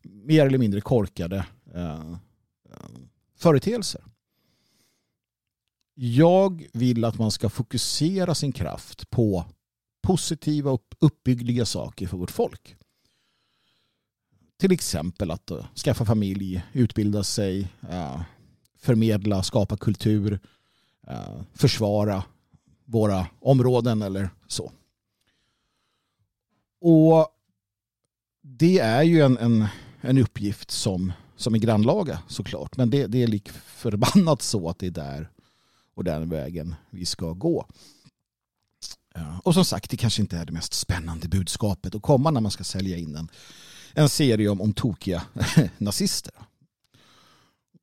mer 0.03 0.47
eller 0.47 0.59
mindre 0.59 0.81
korkade 0.81 1.47
företeelser. 3.37 4.01
Jag 5.95 6.69
vill 6.73 7.05
att 7.05 7.19
man 7.19 7.31
ska 7.31 7.49
fokusera 7.49 8.35
sin 8.35 8.53
kraft 8.53 9.11
på 9.11 9.45
positiva 10.03 10.71
och 10.71 10.83
uppbyggliga 10.99 11.67
saker 11.67 12.07
för 12.07 12.17
vårt 12.17 12.31
folk. 12.31 12.77
Till 14.57 14.73
exempel 14.73 15.31
att 15.31 15.51
eh, 15.51 15.67
skaffa 15.75 16.05
familj, 16.05 16.63
utbilda 16.73 17.25
sig, 17.25 17.69
eh, 17.91 18.23
förmedla, 18.79 19.43
skapa 19.43 19.77
kultur, 19.77 20.41
eh, 21.07 21.43
försvara 21.55 22.25
våra 22.85 23.27
områden 23.41 24.03
eller 24.03 24.31
så. 24.47 24.73
Och 26.81 27.29
det 28.43 28.79
är 28.79 29.03
ju 29.03 29.21
en, 29.21 29.39
en, 29.39 29.67
en 30.01 30.19
uppgift 30.19 30.71
som, 30.71 31.13
som 31.37 31.55
är 31.55 31.59
grannlaga 31.59 32.23
såklart. 32.29 32.77
Men 32.77 32.91
det, 32.91 33.07
det 33.07 33.23
är 33.23 33.27
lik 33.27 33.49
förbannat 33.49 34.43
så 34.43 34.69
att 34.69 34.79
det 34.79 34.87
är 34.87 34.91
där 34.91 35.31
och 35.95 36.05
den 36.05 36.29
vägen 36.29 36.75
vi 36.91 37.07
ska 37.07 37.33
gå. 37.33 37.67
Ja. 39.15 39.41
Och 39.45 39.55
som 39.55 39.65
sagt, 39.65 39.91
det 39.91 39.97
kanske 39.97 40.23
inte 40.23 40.37
är 40.37 40.45
det 40.45 40.53
mest 40.53 40.75
spännande 40.75 41.29
budskapet 41.29 41.95
att 41.95 42.03
komma 42.03 42.31
när 42.31 42.41
man 42.41 42.51
ska 42.51 42.65
sälja 42.65 42.97
in 42.97 43.17
en, 43.17 43.29
en 43.95 44.09
serie 44.09 44.49
om, 44.49 44.61
om 44.61 44.73
tokiga 44.73 45.23
nazister. 45.79 46.35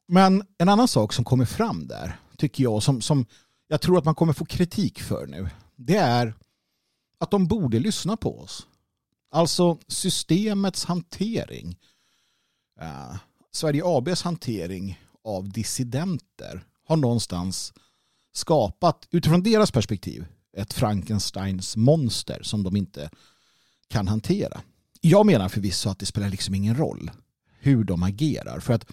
Men 0.08 0.44
en 0.58 0.70
annan 0.70 0.88
sak 0.88 1.14
som 1.14 1.26
kommer 1.26 1.46
fram 1.46 1.88
där, 1.88 2.20
tycker 2.38 2.64
jag, 2.64 2.84
som, 2.84 3.02
som 3.02 3.26
jag 3.68 3.82
tror 3.82 3.98
att 3.98 4.06
man 4.06 4.16
kommer 4.16 4.34
få 4.34 4.46
kritik 4.46 5.02
för 5.02 5.28
nu, 5.28 5.50
det 5.76 5.96
är 5.96 6.34
att 7.20 7.32
de 7.32 7.48
borde 7.48 7.80
lyssna 7.80 8.18
på 8.18 8.40
oss. 8.40 8.68
Alltså 9.32 9.78
systemets 9.88 10.86
hantering. 10.86 11.78
eh, 12.82 13.16
Sverige 13.52 13.82
ABs 13.86 14.22
hantering 14.22 15.00
av 15.24 15.50
dissidenter 15.50 16.64
har 16.86 16.98
någonstans 16.98 17.74
skapat, 18.32 19.08
utifrån 19.12 19.44
deras 19.44 19.72
perspektiv, 19.72 20.26
ett 20.58 20.74
Frankensteins 20.74 21.78
monster 21.78 22.40
som 22.44 22.64
de 22.64 22.76
inte 22.76 23.10
kan 23.88 24.08
hantera. 24.08 24.62
Jag 25.02 25.26
menar 25.26 25.50
förvisso 25.50 25.90
att 25.90 26.00
det 26.00 26.06
spelar 26.06 26.30
liksom 26.30 26.56
ingen 26.56 26.78
roll 26.78 27.12
hur 27.60 27.84
de 27.84 28.04
agerar. 28.04 28.60
För 28.60 28.74
att 28.74 28.86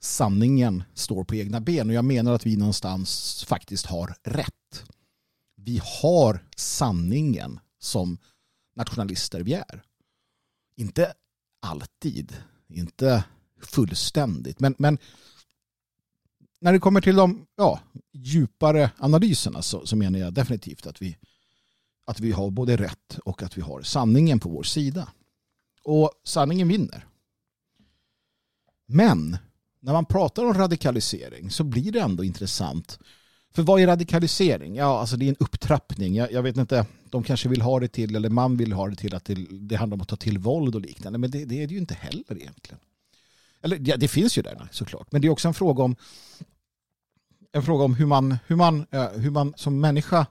sanningen 0.00 0.82
står 0.94 1.24
på 1.24 1.34
egna 1.34 1.60
ben 1.60 1.88
och 1.88 1.94
jag 1.94 2.04
menar 2.04 2.34
att 2.34 2.46
vi 2.46 2.56
någonstans 2.56 3.44
faktiskt 3.44 3.86
har 3.86 4.16
rätt. 4.22 4.84
Vi 5.56 5.80
har 6.02 6.44
sanningen 6.56 7.60
som 7.78 8.18
nationalister 8.76 9.40
vi 9.40 9.52
är. 9.52 9.82
Inte 10.76 11.12
alltid, 11.62 12.36
inte 12.68 13.24
fullständigt, 13.62 14.60
men, 14.60 14.74
men 14.78 14.98
när 16.64 16.72
det 16.72 16.78
kommer 16.78 17.00
till 17.00 17.16
de 17.16 17.46
ja, 17.56 17.80
djupare 18.12 18.90
analyserna 18.98 19.62
så, 19.62 19.86
så, 19.86 19.96
menar 19.96 20.18
jag 20.18 20.34
definitivt 20.34 20.86
att 20.86 21.02
vi, 21.02 21.16
att 22.04 22.20
vi 22.20 22.32
har 22.32 22.50
både 22.50 22.76
rätt 22.76 23.18
och 23.24 23.42
att 23.42 23.58
vi 23.58 23.62
har 23.62 23.82
sanningen 23.82 24.40
på 24.40 24.48
vår 24.48 24.62
sida. 24.62 25.08
Och 25.82 26.10
sanningen 26.24 26.68
vinner. 26.68 27.06
Men 28.86 29.36
när 29.80 29.92
man 29.92 30.04
pratar 30.04 30.44
om 30.44 30.54
radikalisering 30.54 31.50
så 31.50 31.64
blir 31.64 31.92
det 31.92 32.00
ändå 32.00 32.24
intressant 32.24 32.98
för 33.54 33.62
vad 33.62 33.80
är 33.80 33.86
radikalisering? 33.86 34.74
Ja, 34.74 35.00
alltså 35.00 35.16
det 35.16 35.24
är 35.24 35.28
en 35.28 35.36
upptrappning. 35.40 36.14
Jag, 36.14 36.32
jag, 36.32 36.42
vet 36.42 36.56
inte, 36.56 36.86
de 37.10 37.22
kanske 37.22 37.48
vill 37.48 37.62
ha 37.62 37.80
det 37.80 37.88
till, 37.88 38.16
eller 38.16 38.28
man 38.28 38.56
vill 38.56 38.72
ha 38.72 38.88
det 38.88 38.96
till 38.96 39.14
att 39.14 39.24
det, 39.24 39.34
det 39.50 39.76
handlar 39.76 39.96
om 39.96 40.00
att 40.00 40.08
ta 40.08 40.16
till 40.16 40.38
våld 40.38 40.74
och 40.74 40.80
liknande. 40.80 41.18
Men 41.18 41.30
det, 41.30 41.44
det 41.44 41.62
är 41.62 41.66
det 41.66 41.74
ju 41.74 41.80
inte 41.80 41.94
heller 41.94 42.36
egentligen. 42.40 42.80
Eller 43.64 43.80
ja, 43.84 43.96
det 43.96 44.08
finns 44.08 44.38
ju 44.38 44.42
där 44.42 44.68
såklart. 44.70 45.12
Men 45.12 45.20
det 45.20 45.26
är 45.26 45.30
också 45.30 45.48
en 45.48 45.54
fråga 45.54 45.82
om 45.82 45.96
en 47.54 47.62
fråga 47.62 47.84
om 47.84 47.94
hur 47.94 48.06
man, 48.06 48.38
hur 48.46 48.56
man, 48.56 48.86
eh, 48.90 49.08
hur 49.08 49.30
man 49.30 49.54
som 49.56 49.80
människa 49.80 50.26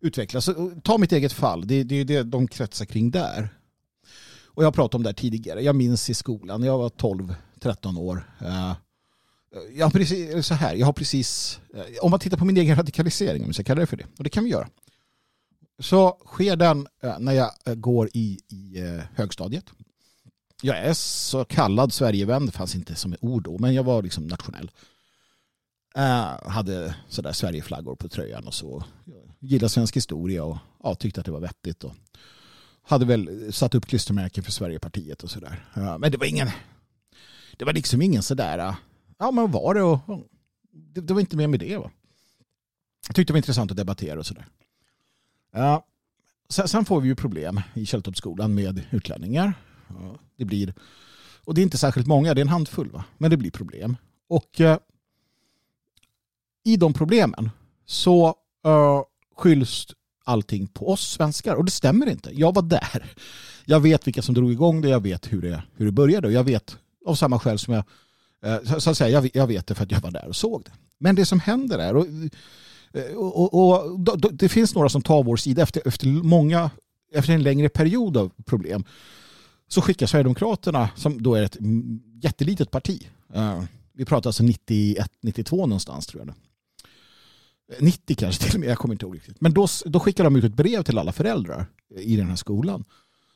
utvecklas. 0.00 0.48
Eh, 0.48 0.54
ta 0.82 0.98
mitt 0.98 1.12
eget 1.12 1.32
fall, 1.32 1.66
det 1.66 1.74
är 1.74 2.04
det, 2.04 2.22
de 2.22 2.48
kretsar 2.48 2.84
kring 2.84 3.10
där. 3.10 3.48
Och 4.44 4.62
jag 4.62 4.66
har 4.66 4.72
pratat 4.72 4.94
om 4.94 5.02
det 5.02 5.08
här 5.08 5.14
tidigare. 5.14 5.62
Jag 5.62 5.76
minns 5.76 6.10
i 6.10 6.14
skolan, 6.14 6.62
jag 6.62 6.78
var 6.78 6.88
12-13 6.88 7.98
år. 7.98 8.32
Eh, 8.40 8.72
jag 9.72 9.86
har 9.86 9.90
precis, 9.90 10.46
så 10.46 10.54
här, 10.54 10.74
jag 10.74 10.86
har 10.86 10.92
precis, 10.92 11.60
om 12.02 12.10
man 12.10 12.20
tittar 12.20 12.36
på 12.36 12.44
min 12.44 12.56
egen 12.56 12.76
radikalisering, 12.76 13.42
om 13.42 13.48
jag 13.48 13.54
ska 13.54 13.64
kalla 13.64 13.80
det 13.80 13.86
för 13.86 13.96
det, 13.96 14.06
och 14.18 14.24
det 14.24 14.30
kan 14.30 14.44
vi 14.44 14.50
göra. 14.50 14.68
Så 15.78 16.18
sker 16.26 16.56
den 16.56 16.86
när 17.18 17.32
jag 17.32 17.80
går 17.80 18.10
i, 18.14 18.40
i 18.48 18.78
högstadiet. 19.14 19.64
Jag 20.62 20.78
är 20.78 20.94
så 20.94 21.44
kallad 21.44 21.92
Sverigevän, 21.92 22.46
det 22.46 22.52
fanns 22.52 22.74
inte 22.74 22.94
som 22.94 23.12
ett 23.12 23.22
ord 23.22 23.42
då, 23.42 23.58
men 23.58 23.74
jag 23.74 23.84
var 23.84 24.02
liksom 24.02 24.26
nationell. 24.26 24.70
Eh, 25.98 26.50
hade 26.50 26.94
sådär 27.08 27.32
Sverigeflaggor 27.32 27.96
på 27.96 28.08
tröjan 28.08 28.46
och 28.46 28.54
så. 28.54 28.84
Gillade 29.38 29.68
svensk 29.68 29.96
historia 29.96 30.44
och 30.44 30.58
ja, 30.82 30.94
tyckte 30.94 31.20
att 31.20 31.26
det 31.26 31.32
var 31.32 31.40
vettigt. 31.40 31.84
Och 31.84 31.92
hade 32.82 33.04
väl 33.04 33.52
satt 33.52 33.74
upp 33.74 33.86
klistermärken 33.86 34.44
för 34.44 34.52
Sverigepartiet 34.52 35.22
och 35.22 35.30
sådär. 35.30 35.64
Eh, 35.76 35.98
men 35.98 36.12
det 36.12 36.18
var 36.18 36.26
ingen, 36.26 36.48
det 37.56 37.64
var 37.64 37.72
liksom 37.72 38.02
ingen 38.02 38.22
sådär, 38.22 38.58
eh, 38.58 38.74
ja 39.18 39.30
men 39.30 39.50
var 39.50 39.74
det 39.74 39.82
och 39.82 39.98
det, 40.72 41.00
det, 41.00 41.14
var 41.14 41.20
inte 41.20 41.36
mer 41.36 41.46
med 41.46 41.60
det. 41.60 41.76
Va? 41.76 41.90
Jag 43.06 43.16
tyckte 43.16 43.32
det 43.32 43.34
var 43.34 43.38
intressant 43.38 43.70
att 43.70 43.76
debattera 43.76 44.18
och 44.18 44.26
sådär. 44.26 44.46
Uh, 45.56 45.80
sen, 46.48 46.68
sen, 46.68 46.84
får 46.84 47.00
vi 47.00 47.08
ju 47.08 47.14
problem 47.14 47.60
i 47.74 47.86
Källtorpsskolan 47.86 48.54
med 48.54 48.84
utlänningar. 48.90 49.54
det 50.36 50.44
blir, 50.44 50.74
och 51.44 51.54
det 51.54 51.60
är 51.60 51.62
inte 51.62 51.78
särskilt 51.78 52.06
många, 52.06 52.34
det 52.34 52.40
är 52.40 52.42
en 52.42 52.48
handfull 52.48 52.90
va? 52.90 53.04
men 53.18 53.30
det 53.30 53.36
blir 53.36 53.50
problem. 53.50 53.96
Och 54.28 54.60
i 56.68 56.76
de 56.76 56.92
problemen 56.92 57.50
så 57.86 58.26
uh, 58.66 59.02
skylls 59.36 59.86
allting 60.24 60.66
på 60.66 60.92
oss 60.92 61.10
svenskar. 61.10 61.54
Och 61.54 61.64
det 61.64 61.70
stämmer 61.70 62.08
inte. 62.08 62.30
Jag 62.32 62.54
var 62.54 62.62
där. 62.62 63.12
Jag 63.64 63.80
vet 63.80 64.06
vilka 64.06 64.22
som 64.22 64.34
drog 64.34 64.52
igång 64.52 64.80
det. 64.80 64.88
Jag 64.88 65.02
vet 65.02 65.32
hur 65.32 65.42
det, 65.42 65.62
hur 65.76 65.86
det 65.86 65.92
började. 65.92 66.26
Och 66.26 66.32
jag 66.32 66.44
vet 66.44 66.76
av 67.06 67.14
samma 67.14 67.38
skäl 67.38 67.58
som 67.58 67.74
jag... 67.74 67.84
Uh, 68.46 68.78
så 68.78 68.90
att 68.90 68.96
säga, 68.96 69.10
jag, 69.10 69.30
jag 69.34 69.46
vet 69.46 69.66
det 69.66 69.74
för 69.74 69.84
att 69.84 69.90
jag 69.90 70.00
var 70.00 70.10
där 70.10 70.28
och 70.28 70.36
såg 70.36 70.64
det. 70.64 70.70
Men 70.98 71.14
det 71.14 71.26
som 71.26 71.40
händer 71.40 71.78
är... 71.78 71.96
Och, 71.96 72.06
eh, 72.92 73.16
och, 73.16 73.54
och, 73.54 73.84
och 73.84 74.00
då, 74.00 74.14
då, 74.14 74.28
det 74.28 74.48
finns 74.48 74.74
några 74.74 74.88
som 74.88 75.02
tar 75.02 75.22
vår 75.22 75.36
sida 75.36 75.62
efter, 75.62 75.88
efter 75.88 76.06
många 76.06 76.70
efter 77.12 77.32
en 77.32 77.42
längre 77.42 77.68
period 77.68 78.16
av 78.16 78.32
problem 78.44 78.84
så 79.68 79.80
skickar 79.80 80.06
Sverigedemokraterna, 80.06 80.90
som 80.96 81.22
då 81.22 81.34
är 81.34 81.42
ett 81.42 81.56
jättelitet 82.22 82.70
parti, 82.70 83.08
uh, 83.36 83.62
vi 83.98 84.04
pratar 84.04 84.28
alltså 84.28 84.42
91, 84.42 85.12
92 85.20 85.56
någonstans 85.56 86.06
tror 86.06 86.26
jag. 86.26 86.34
90 87.80 88.16
kanske 88.16 88.44
till 88.44 88.54
och 88.54 88.60
med, 88.60 88.68
jag 88.68 88.78
kommer 88.78 88.94
inte 88.94 89.06
ihåg 89.06 89.16
riktigt. 89.16 89.40
Men 89.40 89.54
då, 89.54 89.66
då 89.84 90.00
skickar 90.00 90.24
de 90.24 90.36
ut 90.36 90.44
ett 90.44 90.54
brev 90.54 90.82
till 90.82 90.98
alla 90.98 91.12
föräldrar 91.12 91.66
i 91.96 92.16
den 92.16 92.28
här 92.28 92.36
skolan. 92.36 92.84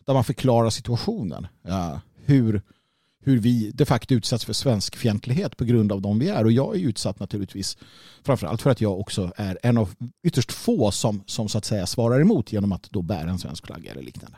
Där 0.05 0.15
man 0.15 0.25
förklarar 0.25 0.71
situationen. 0.71 1.47
Ja, 1.63 2.01
hur, 2.25 2.63
hur 3.25 3.39
vi 3.39 3.71
de 3.71 3.85
facto 3.85 4.15
utsätts 4.15 4.45
för 4.45 4.53
svensk 4.53 4.97
fientlighet 4.97 5.57
på 5.57 5.65
grund 5.65 5.93
av 5.93 6.01
de 6.01 6.19
vi 6.19 6.29
är. 6.29 6.45
Och 6.45 6.53
jag 6.53 6.77
är 6.77 6.81
utsatt 6.81 7.21
naturligtvis 7.21 7.79
framförallt 8.23 8.63
för 8.63 8.71
att 8.71 8.81
jag 8.81 9.01
också 9.01 9.33
är 9.37 9.59
en 9.63 9.79
av 9.79 9.95
ytterst 10.23 10.53
få 10.53 10.91
som, 10.91 11.23
som 11.27 11.49
så 11.49 11.59
att 11.59 11.65
säga 11.65 11.87
svarar 11.87 12.21
emot 12.21 12.53
genom 12.53 12.73
att 12.73 12.91
då 12.91 13.03
bära 13.03 13.31
en 13.31 13.39
svensk 13.39 13.67
flagga 13.67 13.93
eller 13.93 14.03
liknande. 14.03 14.37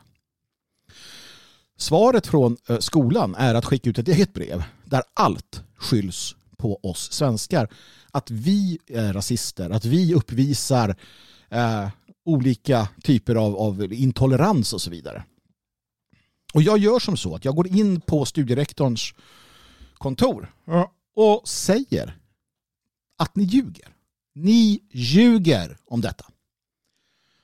Svaret 1.76 2.26
från 2.26 2.56
eh, 2.68 2.78
skolan 2.78 3.34
är 3.34 3.54
att 3.54 3.64
skicka 3.64 3.90
ut 3.90 3.98
ett 3.98 4.08
eget 4.08 4.34
brev 4.34 4.64
där 4.84 5.02
allt 5.14 5.62
skylls 5.76 6.36
på 6.54 6.80
oss 6.82 7.12
svenskar 7.12 7.68
att 8.10 8.30
vi 8.30 8.78
är 8.86 9.12
rasister, 9.12 9.70
att 9.70 9.84
vi 9.84 10.14
uppvisar 10.14 10.96
eh, 11.48 11.88
olika 12.24 12.88
typer 13.02 13.34
av, 13.34 13.56
av 13.56 13.92
intolerans 13.92 14.72
och 14.72 14.82
så 14.82 14.90
vidare. 14.90 15.24
Och 16.54 16.62
jag 16.62 16.78
gör 16.78 16.98
som 16.98 17.16
så 17.16 17.34
att 17.34 17.44
jag 17.44 17.56
går 17.56 17.68
in 17.68 18.00
på 18.00 18.24
studierektorns 18.24 19.14
kontor 19.94 20.54
och 21.16 21.48
säger 21.48 22.18
att 23.18 23.36
ni 23.36 23.44
ljuger. 23.44 23.88
Ni 24.34 24.80
ljuger 24.90 25.78
om 25.86 26.00
detta. 26.00 26.24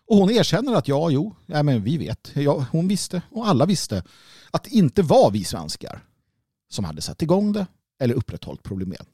Och 0.06 0.16
hon 0.16 0.30
erkänner 0.30 0.74
att 0.74 0.88
ja, 0.88 1.10
jo, 1.10 1.34
ja, 1.46 1.62
men 1.62 1.82
vi 1.82 1.98
vet. 1.98 2.32
Ja, 2.34 2.66
hon 2.70 2.88
visste 2.88 3.22
och 3.30 3.48
alla 3.48 3.66
visste 3.66 4.04
att 4.50 4.64
det 4.64 4.70
inte 4.70 5.02
var 5.02 5.30
vi 5.30 5.44
svenskar 5.44 6.04
som 6.68 6.84
hade 6.84 7.02
satt 7.02 7.22
igång 7.22 7.52
det 7.52 7.66
eller 8.00 8.14
upprätthållit 8.14 8.62
problemen. 8.62 9.06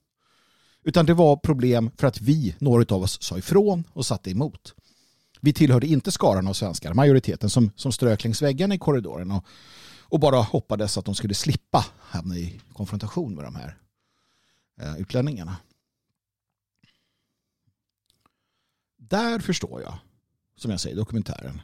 Utan 0.82 1.06
det 1.06 1.14
var 1.14 1.36
problem 1.36 1.90
för 1.96 2.06
att 2.06 2.20
vi, 2.20 2.56
några 2.58 2.94
av 2.94 3.02
oss, 3.02 3.22
sa 3.22 3.38
ifrån 3.38 3.84
och 3.92 4.06
satte 4.06 4.30
emot. 4.30 4.74
Vi 5.40 5.52
tillhörde 5.52 5.86
inte 5.86 6.12
skaran 6.12 6.48
av 6.48 6.52
svenskar, 6.52 6.94
majoriteten 6.94 7.50
som, 7.50 7.70
som 7.76 7.92
strök 7.92 8.24
längs 8.24 8.42
väggarna 8.42 8.74
i 8.74 8.78
korridoren 8.78 9.30
och, 9.30 9.44
och 10.00 10.20
bara 10.20 10.36
hoppades 10.36 10.98
att 10.98 11.04
de 11.04 11.14
skulle 11.14 11.34
slippa 11.34 11.86
hamna 11.98 12.36
i 12.36 12.60
konfrontation 12.72 13.34
med 13.34 13.44
de 13.44 13.54
här 13.54 13.78
eh, 14.80 15.00
utlänningarna. 15.00 15.56
Där 18.96 19.38
förstår 19.38 19.82
jag, 19.82 19.98
som 20.56 20.70
jag 20.70 20.80
säger 20.80 20.96
i 20.96 20.98
dokumentären, 20.98 21.60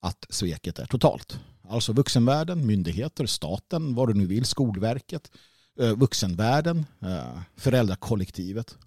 att 0.00 0.26
sveket 0.28 0.78
är 0.78 0.86
totalt. 0.86 1.38
Alltså 1.68 1.92
vuxenvärlden, 1.92 2.66
myndigheter, 2.66 3.26
staten, 3.26 3.94
vad 3.94 4.08
du 4.08 4.14
nu 4.14 4.26
vill, 4.26 4.44
Skolverket, 4.44 5.30
Eh, 5.30 5.53
Eh, 5.78 5.96
vuxenvärlden, 5.96 6.86
eh, 7.00 7.40
föräldrakollektivet. 7.56 8.78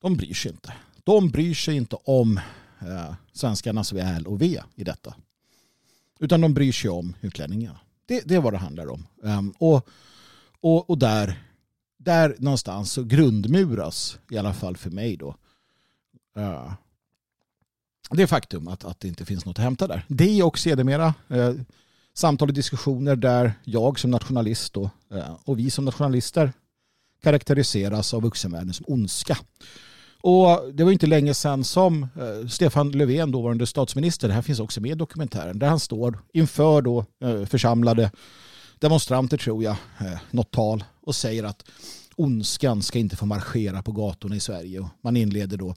De 0.00 0.16
bryr 0.16 0.34
sig 0.34 0.50
inte. 0.50 0.74
De 1.04 1.30
bryr 1.30 1.54
sig 1.54 1.76
inte 1.76 1.96
om 2.04 2.40
eh, 2.80 3.14
svenskarnas 3.32 3.92
väl 3.92 4.26
och 4.26 4.42
ve 4.42 4.62
i 4.74 4.84
detta. 4.84 5.14
Utan 6.20 6.40
de 6.40 6.54
bryr 6.54 6.72
sig 6.72 6.90
om 6.90 7.16
utlänningarna. 7.20 7.80
Det, 8.06 8.22
det 8.28 8.34
är 8.34 8.40
vad 8.40 8.52
det 8.52 8.58
handlar 8.58 8.90
om. 8.90 9.06
Ehm, 9.24 9.54
och, 9.58 9.88
och, 10.60 10.90
och 10.90 10.98
där, 10.98 11.42
där 11.96 12.36
någonstans 12.38 12.92
så 12.92 13.04
grundmuras, 13.04 14.18
i 14.30 14.38
alla 14.38 14.54
fall 14.54 14.76
för 14.76 14.90
mig 14.90 15.16
då, 15.16 15.36
det 18.10 18.26
faktum 18.26 18.68
att, 18.68 18.84
att 18.84 19.00
det 19.00 19.08
inte 19.08 19.24
finns 19.24 19.44
något 19.44 19.58
att 19.58 19.64
hämta 19.64 19.86
där. 19.86 20.04
Det 20.08 20.42
och 20.42 20.58
sedermera 20.58 21.14
samtal 22.14 22.48
och 22.48 22.54
diskussioner 22.54 23.16
där 23.16 23.52
jag 23.64 23.98
som 23.98 24.10
nationalist 24.10 24.72
då, 24.72 24.90
eh, 25.10 25.36
och 25.44 25.58
vi 25.58 25.70
som 25.70 25.84
nationalister 25.84 26.52
karaktäriseras 27.22 28.14
av 28.14 28.22
vuxenvärlden 28.22 28.74
som 28.74 28.84
ondska. 28.88 29.38
Och 30.20 30.74
det 30.74 30.84
var 30.84 30.92
inte 30.92 31.06
länge 31.06 31.34
sedan 31.34 31.64
som 31.64 32.02
eh, 32.02 32.48
Stefan 32.48 32.90
Löfven, 32.90 33.30
dåvarande 33.30 33.66
statsminister, 33.66 34.28
det 34.28 34.34
här 34.34 34.42
finns 34.42 34.60
också 34.60 34.80
med 34.80 34.90
i 34.90 34.94
dokumentären, 34.94 35.58
där 35.58 35.68
han 35.68 35.80
står 35.80 36.18
inför 36.32 36.82
då 36.82 37.04
eh, 37.24 37.44
församlade 37.44 38.10
demonstranter 38.78 39.36
tror 39.36 39.64
jag, 39.64 39.76
något 40.30 40.50
tal 40.50 40.84
och 41.00 41.14
säger 41.14 41.44
att 41.44 41.64
ondskan 42.16 42.82
ska 42.82 42.98
inte 42.98 43.16
få 43.16 43.26
marschera 43.26 43.82
på 43.82 43.92
gatorna 43.92 44.36
i 44.36 44.40
Sverige. 44.40 44.80
Och 44.80 44.88
man 45.00 45.16
inleder 45.16 45.56
då 45.56 45.74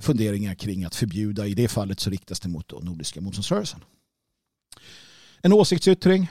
funderingar 0.00 0.54
kring 0.54 0.84
att 0.84 0.94
förbjuda, 0.94 1.46
i 1.46 1.54
det 1.54 1.68
fallet 1.68 2.00
så 2.00 2.10
riktas 2.10 2.40
det 2.40 2.48
mot 2.48 2.82
Nordiska 2.82 3.20
motståndsrörelsen. 3.20 3.80
En 5.42 5.52
åsiktsyttring, 5.52 6.30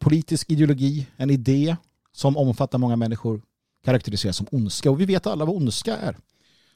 politisk 0.00 0.50
ideologi, 0.50 1.06
en 1.16 1.30
idé 1.30 1.76
som 2.12 2.36
omfattar 2.36 2.78
många 2.78 2.96
människor 2.96 3.42
karaktäriseras 3.84 4.36
som 4.36 4.46
ondska. 4.50 4.90
Och 4.90 5.00
vi 5.00 5.04
vet 5.04 5.26
alla 5.26 5.44
vad 5.44 5.56
ondska 5.56 5.96
är. 5.96 6.16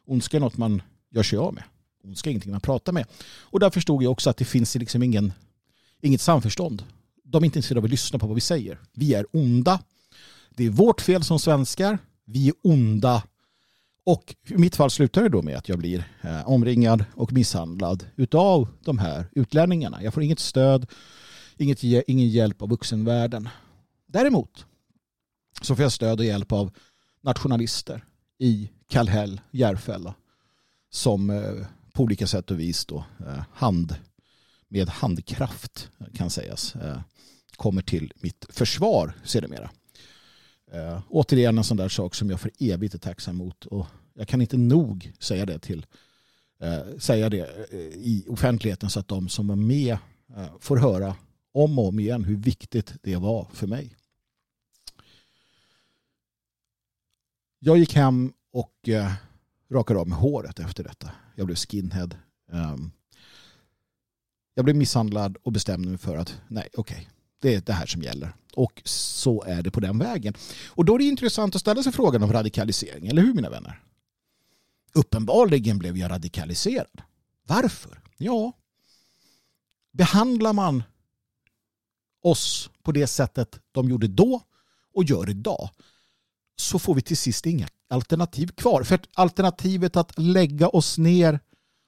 Ondska 0.07 0.37
är 0.37 0.41
något 0.41 0.57
man 0.57 0.83
gör 1.11 1.23
sig 1.23 1.39
av 1.39 1.55
med. 1.55 1.65
Ondska 2.05 2.31
är 2.31 2.33
ingenting 2.33 2.53
man 2.53 2.61
pratar 2.61 2.93
med. 2.93 3.07
Och 3.41 3.61
där 3.61 3.71
förstod 3.71 4.03
jag 4.03 4.13
också 4.13 4.31
att 4.31 4.37
det 4.37 4.45
finns 4.45 4.75
liksom 4.75 5.03
ingen, 5.03 5.33
inget 6.01 6.21
samförstånd. 6.21 6.85
De 7.25 7.43
är 7.43 7.45
inte 7.45 7.59
intresserade 7.59 7.79
av 7.79 7.85
att 7.85 7.91
lyssna 7.91 8.19
på 8.19 8.27
vad 8.27 8.35
vi 8.35 8.41
säger. 8.41 8.79
Vi 8.93 9.15
är 9.15 9.27
onda. 9.33 9.81
Det 10.51 10.65
är 10.65 10.71
vårt 10.71 11.01
fel 11.01 11.25
som 11.25 11.39
svenskar. 11.39 11.99
Vi 12.25 12.49
är 12.49 12.55
onda. 12.63 13.23
Och 14.05 14.35
i 14.49 14.57
mitt 14.57 14.77
fall 14.77 14.91
slutar 14.91 15.23
det 15.23 15.29
då 15.29 15.43
med 15.43 15.57
att 15.57 15.69
jag 15.69 15.79
blir 15.79 16.05
eh, 16.23 16.49
omringad 16.49 17.05
och 17.15 17.33
misshandlad 17.33 18.07
utav 18.17 18.69
de 18.85 18.99
här 18.99 19.27
utlänningarna. 19.33 20.03
Jag 20.03 20.15
får 20.15 20.23
inget 20.23 20.41
stöd 20.41 20.87
inget, 21.57 21.83
ingen 21.83 22.29
hjälp 22.29 22.63
av 22.63 22.69
vuxenvärlden. 22.69 23.49
Däremot 24.07 24.67
så 25.63 25.77
får 25.77 25.83
jag 25.83 25.93
stöd 25.93 26.21
och 26.21 26.27
hjälp 26.27 26.53
av 26.53 26.71
nationalister 27.21 28.05
i 28.39 28.71
Kallhäll, 28.89 29.41
Järfälla 29.51 30.15
som 30.91 31.31
eh, 31.31 31.67
på 31.93 32.03
olika 32.03 32.27
sätt 32.27 32.51
och 32.51 32.61
vis 32.61 32.87
då, 32.87 33.05
eh, 33.27 33.43
hand, 33.53 33.97
med 34.69 34.89
handkraft 34.89 35.91
eh, 35.99 36.07
kan 36.15 36.31
sägas 36.31 36.75
eh, 36.77 37.01
kommer 37.57 37.83
till 37.83 38.13
mitt 38.17 38.47
försvar 38.49 39.15
sedermera. 39.25 39.71
Eh, 40.75 41.01
återigen 41.09 41.59
en 41.59 41.65
sån 41.65 41.77
där 41.77 41.89
sak 41.89 42.15
som 42.15 42.31
jag 42.31 42.41
för 42.41 42.51
evigt 42.59 42.95
är 42.95 42.99
tacksam 42.99 43.37
mot 43.37 43.67
och 43.67 43.87
jag 44.15 44.29
kan 44.29 44.41
inte 44.41 44.57
nog 44.57 45.13
säga 45.19 45.47
det 45.47 45.59
till 45.59 45.87
eh, 46.61 46.99
säga 46.99 47.31
det 47.31 47.69
eh, 47.73 47.79
i 47.79 48.27
offentligheten 48.29 48.91
så 48.91 49.01
att 49.01 49.09
de 49.09 49.29
som 49.29 49.49
var 49.49 49.57
med 49.57 49.99
eh, 50.37 50.47
får 50.61 50.77
höra 50.77 51.17
om 51.53 51.79
och 51.79 51.89
om 51.89 51.99
igen 51.99 52.25
hur 52.25 52.37
viktigt 52.37 52.95
det 53.03 53.17
var 53.17 53.49
för 53.53 53.67
mig. 53.67 53.97
Jag 57.59 57.79
gick 57.79 57.95
hem 57.95 58.33
och 58.53 58.89
eh, 58.89 59.13
rakade 59.71 60.01
av 60.01 60.09
mig 60.09 60.19
håret 60.19 60.59
efter 60.59 60.85
detta. 60.85 61.11
Jag 61.35 61.47
blev 61.47 61.57
skinhead. 61.57 62.11
Um, 62.51 62.93
jag 64.55 64.65
blev 64.65 64.77
misshandlad 64.77 65.37
och 65.43 65.53
bestämde 65.53 65.89
mig 65.89 65.99
för 65.99 66.17
att 66.17 66.41
nej, 66.49 66.69
okej, 66.75 66.95
okay, 66.95 67.07
det 67.39 67.55
är 67.55 67.61
det 67.61 67.73
här 67.73 67.87
som 67.87 68.03
gäller. 68.03 68.35
Och 68.55 68.83
så 68.85 69.43
är 69.43 69.63
det 69.63 69.71
på 69.71 69.81
den 69.81 69.99
vägen. 69.99 70.35
Och 70.69 70.85
då 70.85 70.95
är 70.95 70.99
det 70.99 71.05
intressant 71.05 71.55
att 71.55 71.61
ställa 71.61 71.83
sig 71.83 71.93
frågan 71.93 72.23
om 72.23 72.33
radikalisering, 72.33 73.07
eller 73.07 73.23
hur 73.23 73.35
mina 73.35 73.51
vänner? 73.51 73.83
Uppenbarligen 74.93 75.79
blev 75.79 75.97
jag 75.97 76.11
radikaliserad. 76.11 77.03
Varför? 77.47 78.01
Ja, 78.17 78.53
behandlar 79.93 80.53
man 80.53 80.83
oss 82.23 82.71
på 82.83 82.93
det 82.93 83.07
sättet 83.07 83.61
de 83.73 83.89
gjorde 83.89 84.09
då 84.09 84.41
och 84.95 85.05
gör 85.05 85.31
idag 85.31 85.71
så 86.57 86.79
får 86.79 86.95
vi 86.95 87.03
till 87.03 87.17
sist 87.17 87.47
inga 87.47 87.69
alternativ 87.89 88.47
kvar. 88.47 88.83
För 88.83 89.01
alternativet 89.15 89.97
att 89.97 90.19
lägga 90.19 90.69
oss 90.69 90.99
ner 90.99 91.41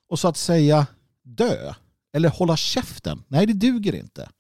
och 0.09 0.19
så 0.19 0.29
att 0.29 0.37
säga 0.37 0.87
dö 1.23 1.75
eller 2.13 2.29
hålla 2.29 2.57
käften, 2.57 3.23
nej 3.29 3.47
det 3.47 3.53
duger 3.53 3.95
inte. 3.95 4.31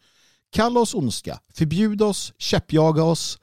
Kalla 0.56 0.80
oss 0.80 0.94
ondska, 0.94 1.40
förbjud 1.48 2.02
oss, 2.02 2.32
käppjaga 2.38 3.02
oss 3.02 3.38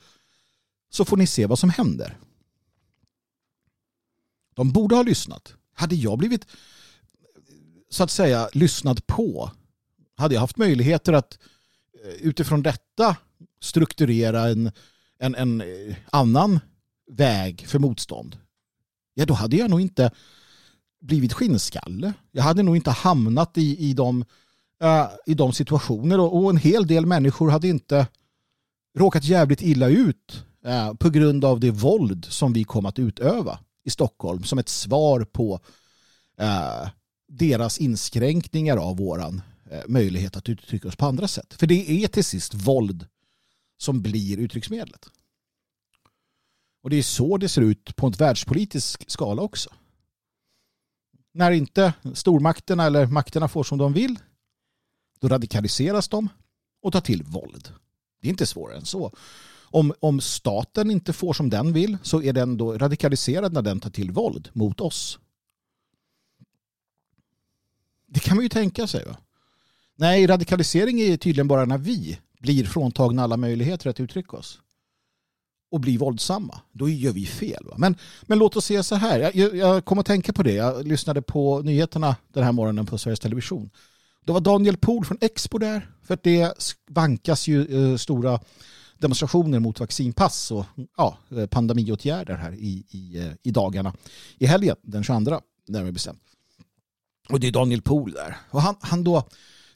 så 0.89 1.05
får 1.05 1.17
ni 1.17 1.27
se 1.27 1.45
vad 1.45 1.59
som 1.59 1.69
händer. 1.69 2.17
De 4.53 4.71
borde 4.71 4.95
ha 4.95 5.03
lyssnat. 5.03 5.53
Hade 5.73 5.95
jag 5.95 6.17
blivit 6.17 6.45
så 7.89 8.03
att 8.03 8.11
säga 8.11 8.49
lyssnad 8.53 9.07
på 9.07 9.51
hade 10.15 10.33
jag 10.33 10.41
haft 10.41 10.57
möjligheter 10.57 11.13
att 11.13 11.39
eh, 12.03 12.13
utifrån 12.13 12.63
detta 12.63 13.17
strukturera 13.61 14.49
en, 14.49 14.71
en, 15.19 15.35
en 15.35 15.61
eh, 15.61 15.95
annan 16.11 16.59
väg 17.11 17.67
för 17.67 17.79
motstånd, 17.79 18.37
ja 19.13 19.25
då 19.25 19.33
hade 19.33 19.55
jag 19.55 19.69
nog 19.69 19.81
inte 19.81 20.11
blivit 21.01 21.33
skinnskalle. 21.33 22.13
Jag 22.31 22.43
hade 22.43 22.63
nog 22.63 22.75
inte 22.75 22.91
hamnat 22.91 23.57
i, 23.57 23.89
i, 23.89 23.93
de, 23.93 24.25
uh, 24.83 25.09
i 25.25 25.33
de 25.33 25.53
situationer 25.53 26.19
och, 26.19 26.37
och, 26.37 26.49
en 26.49 26.57
hel 26.57 26.87
del 26.87 27.05
människor 27.05 27.49
hade 27.49 27.67
inte 27.67 28.07
råkat 28.97 29.23
jävligt 29.23 29.61
illa 29.61 29.87
ut 29.87 30.45
uh, 30.67 30.93
på 30.93 31.09
grund 31.09 31.45
av 31.45 31.59
det 31.59 31.71
våld 31.71 32.25
som 32.25 32.53
vi 32.53 32.63
kom 32.63 32.85
att 32.85 32.99
utöva 32.99 33.59
i 33.83 33.89
Stockholm 33.89 34.43
som 34.43 34.59
ett 34.59 34.69
svar 34.69 35.23
på 35.23 35.59
uh, 36.41 36.89
deras 37.27 37.77
inskränkningar 37.77 38.77
av 38.77 38.97
våran 38.97 39.41
möjlighet 39.87 40.37
att 40.37 40.49
uttrycka 40.49 40.87
oss 40.87 40.95
på 40.95 41.05
andra 41.05 41.27
sätt. 41.27 41.53
För 41.53 41.67
det 41.67 42.03
är 42.03 42.07
till 42.07 42.23
sist 42.23 42.53
våld 42.53 43.07
som 43.77 44.01
blir 44.01 44.37
uttrycksmedlet. 44.37 45.09
Och 46.83 46.89
det 46.89 46.95
är 46.95 47.03
så 47.03 47.37
det 47.37 47.49
ser 47.49 47.61
ut 47.61 47.95
på 47.95 48.07
en 48.07 48.11
världspolitisk 48.11 49.09
skala 49.11 49.41
också. 49.41 49.69
När 51.33 51.51
inte 51.51 51.93
stormakterna 52.13 52.85
eller 52.85 53.07
makterna 53.07 53.47
får 53.47 53.63
som 53.63 53.77
de 53.77 53.93
vill, 53.93 54.19
då 55.23 55.29
radikaliseras 55.29 56.07
de 56.07 56.29
och 56.81 56.93
tar 56.93 57.01
till 57.01 57.23
våld. 57.23 57.69
Det 58.21 58.27
är 58.27 58.29
inte 58.29 58.45
svårare 58.45 58.77
än 58.77 58.85
så. 58.85 59.11
Om, 59.61 59.93
om 59.99 60.21
staten 60.21 60.91
inte 60.91 61.13
får 61.13 61.33
som 61.33 61.49
den 61.49 61.73
vill 61.73 61.97
så 62.03 62.21
är 62.21 62.33
den 62.33 62.57
då 62.57 62.77
radikaliserad 62.77 63.53
när 63.53 63.61
den 63.61 63.79
tar 63.79 63.89
till 63.89 64.11
våld 64.11 64.49
mot 64.53 64.81
oss. 64.81 65.19
Det 68.07 68.19
kan 68.19 68.35
man 68.35 68.43
ju 68.43 68.49
tänka 68.49 68.87
sig. 68.87 69.05
Va? 69.05 69.17
Nej, 69.95 70.27
radikalisering 70.27 71.01
är 71.01 71.17
tydligen 71.17 71.47
bara 71.47 71.65
när 71.65 71.77
vi 71.77 72.19
blir 72.39 72.65
fråntagna 72.65 73.23
alla 73.23 73.37
möjligheter 73.37 73.89
att 73.89 73.99
uttrycka 73.99 74.37
oss 74.37 74.59
och 75.71 75.79
blir 75.79 75.97
våldsamma. 75.97 76.61
Då 76.71 76.89
gör 76.89 77.11
vi 77.11 77.25
fel. 77.25 77.65
Va? 77.65 77.75
Men, 77.77 77.95
men 78.21 78.39
låt 78.39 78.55
oss 78.55 78.65
se 78.65 78.83
så 78.83 78.95
här. 78.95 79.31
Jag, 79.33 79.55
jag 79.55 79.85
kom 79.85 79.99
att 79.99 80.05
tänka 80.05 80.33
på 80.33 80.43
det. 80.43 80.53
Jag 80.53 80.87
lyssnade 80.87 81.21
på 81.21 81.61
nyheterna 81.61 82.15
den 82.33 82.43
här 82.43 82.51
morgonen 82.51 82.85
på 82.85 82.97
Sveriges 82.97 83.19
Television. 83.19 83.69
Då 84.25 84.33
var 84.33 84.41
Daniel 84.41 84.77
Pohl 84.77 85.05
från 85.05 85.17
Expo 85.21 85.57
där. 85.57 85.89
För 86.03 86.13
att 86.13 86.23
det 86.23 86.53
vankas 86.89 87.47
ju 87.47 87.91
eh, 87.91 87.97
stora 87.97 88.39
demonstrationer 88.97 89.59
mot 89.59 89.79
vaccinpass 89.79 90.51
och 90.51 90.65
ja, 90.97 91.17
eh, 91.37 91.45
pandemiåtgärder 91.45 92.35
här 92.35 92.53
i, 92.53 92.85
i, 92.89 93.17
eh, 93.17 93.31
i 93.43 93.51
dagarna. 93.51 93.93
I 94.37 94.45
helgen, 94.45 94.75
den 94.81 95.03
22, 95.03 95.41
närmare 95.67 95.91
bestämt. 95.91 96.21
Och 97.29 97.39
det 97.39 97.47
är 97.47 97.51
Daniel 97.51 97.81
Pohl 97.81 98.11
där. 98.11 98.37
Och 98.49 98.61
han, 98.61 98.75
han, 98.79 99.03
då, 99.03 99.27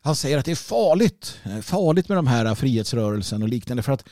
han 0.01 0.15
säger 0.15 0.38
att 0.38 0.45
det 0.45 0.51
är 0.51 0.55
farligt, 0.55 1.39
eh, 1.43 1.60
farligt 1.60 2.10
med 2.10 2.17
de 2.17 2.27
här 2.27 2.55
frihetsrörelsen 2.55 3.43
och 3.43 3.49
liknande 3.49 3.83
för 3.83 3.91
att 3.91 4.03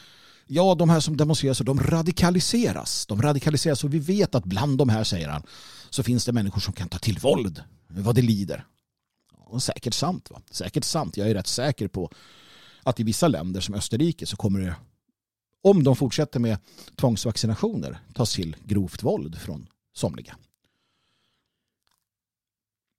ja, 0.48 0.76
de 0.76 0.89
här 0.89 1.00
som 1.00 1.17
demonstrerar 1.17 1.54
så 1.54 1.63
de 1.63 1.80
radikaliseras. 1.80 3.06
De 3.06 3.21
radikaliseras 3.21 3.84
och 3.84 3.93
vi 3.93 4.00
vet 4.00 4.36
att 4.36 4.43
bland 4.43 4.78
de 4.78 4.89
här, 4.89 5.04
säger 5.04 5.30
han, 5.30 5.43
så 5.89 6.04
finns 6.04 6.26
det 6.26 6.32
människor 6.32 6.62
som 6.62 6.74
kan 6.74 6.89
ta 6.89 6.98
till 6.98 7.19
våld 7.19 7.63
vad 7.88 8.15
det 8.15 8.21
lider. 8.21 8.65
Och 9.46 9.64
säkert 9.64 9.94
sant. 9.94 10.32
Va? 10.32 10.42
Säkert 10.52 10.84
sant. 10.84 11.18
Jag 11.18 11.30
är 11.30 11.34
rätt 11.34 11.48
säker 11.48 11.88
på 11.88 12.12
att 12.84 13.00
i 13.00 13.04
vissa 13.04 13.28
länder 13.28 13.62
som 13.62 13.76
Österrike 13.76 14.26
så 14.26 14.38
kommer 14.38 14.60
det, 14.60 14.76
om 15.62 15.84
de 15.84 15.96
fortsätter 15.96 16.40
med 16.40 16.58
tvångsvaccinationer, 16.96 18.00
tas 18.14 18.34
till 18.34 18.56
grovt 18.64 19.04
våld 19.04 19.42
från 19.42 19.68
somliga. 19.94 20.36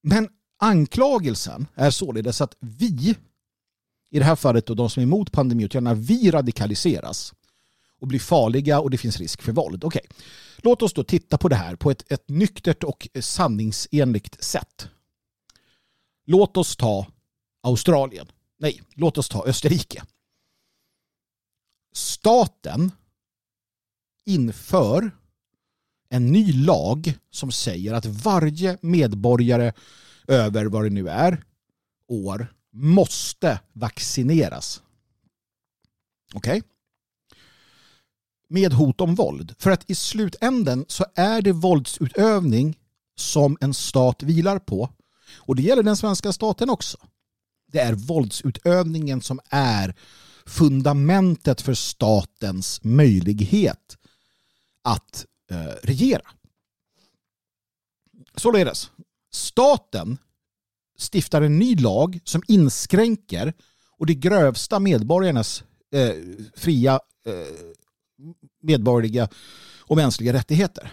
Men 0.03 0.29
anklagelsen 0.59 1.67
är 1.75 1.91
således 1.91 2.41
att 2.41 2.57
vi 2.61 3.17
i 4.11 4.19
det 4.19 4.25
här 4.25 4.37
fallet 4.37 4.71
och 4.71 4.77
de 4.77 4.91
som 4.91 5.01
är 5.01 5.07
emot 5.07 5.33
pandemiåtgärderna, 5.33 5.95
vi 5.95 6.31
radikaliseras 6.31 7.35
och 8.01 8.07
blir 8.07 8.19
farliga 8.19 8.81
och 8.81 8.91
det 8.91 8.99
finns 8.99 9.19
risk 9.19 9.43
för 9.43 9.53
våld. 9.53 9.85
Okej, 9.85 10.07
låt 10.57 10.83
oss 10.83 10.93
då 10.93 11.05
titta 11.05 11.39
på 11.39 11.49
det 11.49 11.57
här 11.57 11.77
på 11.77 11.91
ett, 11.91 12.13
ett 12.13 12.29
nyktert 12.29 12.85
och 12.85 13.09
sanningsenligt 13.21 14.45
sätt. 14.45 14.89
Låt 16.27 16.57
oss 16.57 16.77
ta 16.77 17.07
Australien. 17.62 18.27
Nej, 18.59 18.83
låt 18.95 19.19
oss 19.19 19.29
ta 19.29 19.47
Österrike. 19.47 20.03
Staten 21.93 22.93
inför 24.25 25.11
en 26.09 26.33
ny 26.33 26.53
lag 26.53 27.19
som 27.31 27.53
säger 27.53 27.95
att 27.95 28.07
varje 28.07 28.79
medborgare 28.83 29.73
över 30.29 30.65
vad 30.65 30.85
det 30.85 30.91
nu 30.91 31.09
är 31.09 31.45
år 32.09 32.55
måste 32.71 33.61
vaccineras. 33.73 34.83
Okej? 36.35 36.59
Okay? 36.59 36.69
Med 38.49 38.73
hot 38.73 39.01
om 39.01 39.15
våld. 39.15 39.55
För 39.59 39.71
att 39.71 39.91
i 39.91 39.95
slutänden 39.95 40.85
så 40.89 41.05
är 41.15 41.43
det 41.43 41.53
våldsutövning 41.53 42.79
som 43.17 43.59
en 43.61 43.75
stat 43.75 44.23
vilar 44.23 44.59
på. 44.59 44.91
Och 45.37 45.57
det 45.57 45.62
gäller 45.62 45.83
den 45.83 45.96
svenska 45.96 46.33
staten 46.33 46.70
också. 46.70 46.99
Det 47.72 47.79
är 47.79 47.92
våldsutövningen 47.94 49.20
som 49.20 49.40
är 49.51 49.94
fundamentet 50.46 51.61
för 51.61 51.75
statens 51.75 52.85
möjlighet 52.85 53.96
att 54.83 55.27
eh, 55.51 55.75
regera. 55.83 56.22
Således, 58.37 58.90
staten 59.33 60.18
stiftar 61.12 61.42
en 61.42 61.59
ny 61.59 61.77
lag 61.77 62.20
som 62.25 62.42
inskränker 62.49 63.55
och 63.99 64.07
det 64.07 64.14
grövsta 64.14 64.79
medborgarnas 64.79 65.64
eh, 65.92 66.14
fria 66.55 67.01
eh, 67.27 67.77
medborgerliga 68.62 69.29
och 69.81 69.96
mänskliga 69.96 70.33
rättigheter. 70.33 70.92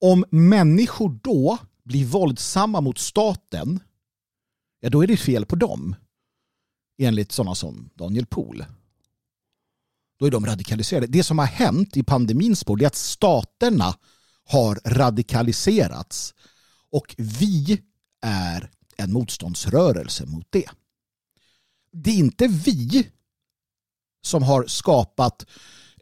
Om 0.00 0.24
människor 0.30 1.18
då 1.22 1.58
blir 1.88 2.04
våldsamma 2.04 2.80
mot 2.80 2.98
staten, 2.98 3.80
ja 4.80 4.90
då 4.90 5.02
är 5.02 5.06
det 5.06 5.16
fel 5.16 5.46
på 5.46 5.56
dem. 5.56 5.96
Enligt 6.98 7.32
sådana 7.32 7.54
som 7.54 7.90
Daniel 7.94 8.26
Pohl. 8.26 8.64
Då 10.18 10.26
är 10.26 10.30
de 10.30 10.46
radikaliserade. 10.46 11.06
Det 11.06 11.24
som 11.24 11.38
har 11.38 11.46
hänt 11.46 11.96
i 11.96 12.02
pandemins 12.02 12.60
spår 12.60 12.82
är 12.82 12.86
att 12.86 12.94
staterna 12.94 13.94
har 14.44 14.80
radikaliserats 14.84 16.34
och 16.90 17.14
vi 17.18 17.82
är 18.22 18.70
en 18.96 19.12
motståndsrörelse 19.12 20.26
mot 20.26 20.46
det. 20.50 20.70
Det 21.92 22.10
är 22.10 22.18
inte 22.18 22.46
vi 22.46 23.10
som 24.22 24.42
har 24.42 24.66
skapat 24.66 25.46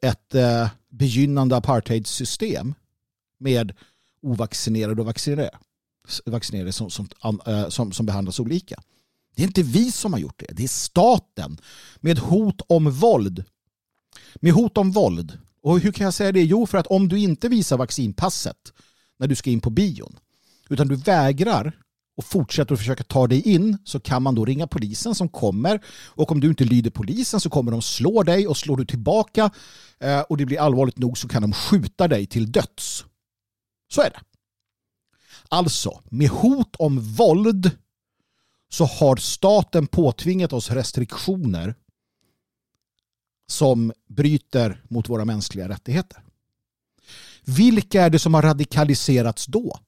ett 0.03 0.35
eh, 0.35 0.69
begynnande 0.89 1.57
apartheidsystem 1.57 2.75
med 3.39 3.73
ovaccinerade 4.23 5.01
och 5.01 5.07
vaccinerade, 5.07 5.59
vaccinerade 6.25 6.73
som, 6.73 6.91
som, 6.91 7.09
eh, 7.47 7.69
som, 7.69 7.93
som 7.93 8.07
behandlas 8.07 8.41
olika. 8.41 8.83
Det 9.37 9.43
är 9.43 9.47
inte 9.47 9.63
vi 9.63 9.93
som 9.93 10.13
har 10.13 10.21
gjort 10.21 10.39
det. 10.39 10.47
Det 10.53 10.65
är 10.65 10.69
staten 10.69 11.59
med 12.01 12.19
hot 12.19 12.61
om 12.67 12.91
våld. 12.91 13.45
Med 14.35 14.53
hot 14.53 14.79
om 14.79 14.91
våld. 14.91 15.39
Och 15.63 15.81
hur 15.81 15.93
kan 15.93 16.05
jag 16.05 16.15
säga 16.15 16.33
det? 16.33 16.43
Jo, 16.43 16.67
för 16.67 16.79
att 16.79 16.87
om 16.87 17.09
du 17.09 17.19
inte 17.19 17.49
visar 17.49 17.77
vaccinpasset 17.77 18.73
när 19.19 19.27
du 19.27 19.35
ska 19.35 19.51
in 19.51 19.61
på 19.61 19.71
bion 19.71 20.19
utan 20.69 20.89
du 20.89 20.97
vägrar 20.97 21.73
och 22.17 22.25
fortsätter 22.25 22.73
att 22.75 22.79
försöka 22.79 23.05
ta 23.05 23.27
dig 23.27 23.49
in 23.49 23.79
så 23.85 24.01
kan 24.01 24.23
man 24.23 24.35
då 24.35 24.45
ringa 24.45 24.67
polisen 24.67 25.15
som 25.15 25.29
kommer 25.29 25.81
och 26.07 26.33
om 26.33 26.41
du 26.41 26.49
inte 26.49 26.65
lyder 26.65 26.91
polisen 26.91 27.41
så 27.41 27.51
kommer 27.51 27.73
de 27.73 27.83
slå 27.83 28.23
dig 28.23 28.47
och 28.47 28.57
slår 28.57 28.77
du 28.77 28.85
tillbaka 28.85 29.51
eh, 30.01 30.21
och 30.21 30.37
det 30.37 30.47
blir 30.47 30.61
allvarligt 30.61 30.99
nog 30.99 31.19
så 31.19 31.29
kan 31.29 31.43
de 31.43 31.53
skjuta 31.53 32.09
dig 32.09 32.27
till 32.27 32.53
döds. 32.53 33.05
Så 33.93 34.01
är 34.01 34.11
det. 34.11 34.21
Alltså, 35.49 36.03
med 36.05 36.29
hot 36.29 36.77
om 36.77 37.01
våld 37.01 37.71
så 38.69 38.85
har 38.85 39.17
staten 39.17 39.87
påtvingat 39.87 40.53
oss 40.53 40.71
restriktioner 40.71 41.75
som 43.49 43.93
bryter 44.09 44.83
mot 44.89 45.09
våra 45.09 45.25
mänskliga 45.25 45.69
rättigheter. 45.69 46.23
Vilka 47.45 48.03
är 48.03 48.11
det 48.11 48.19
som 48.19 48.35
har 48.35 48.43
radikaliserats 48.43 49.47
då? 49.47 49.79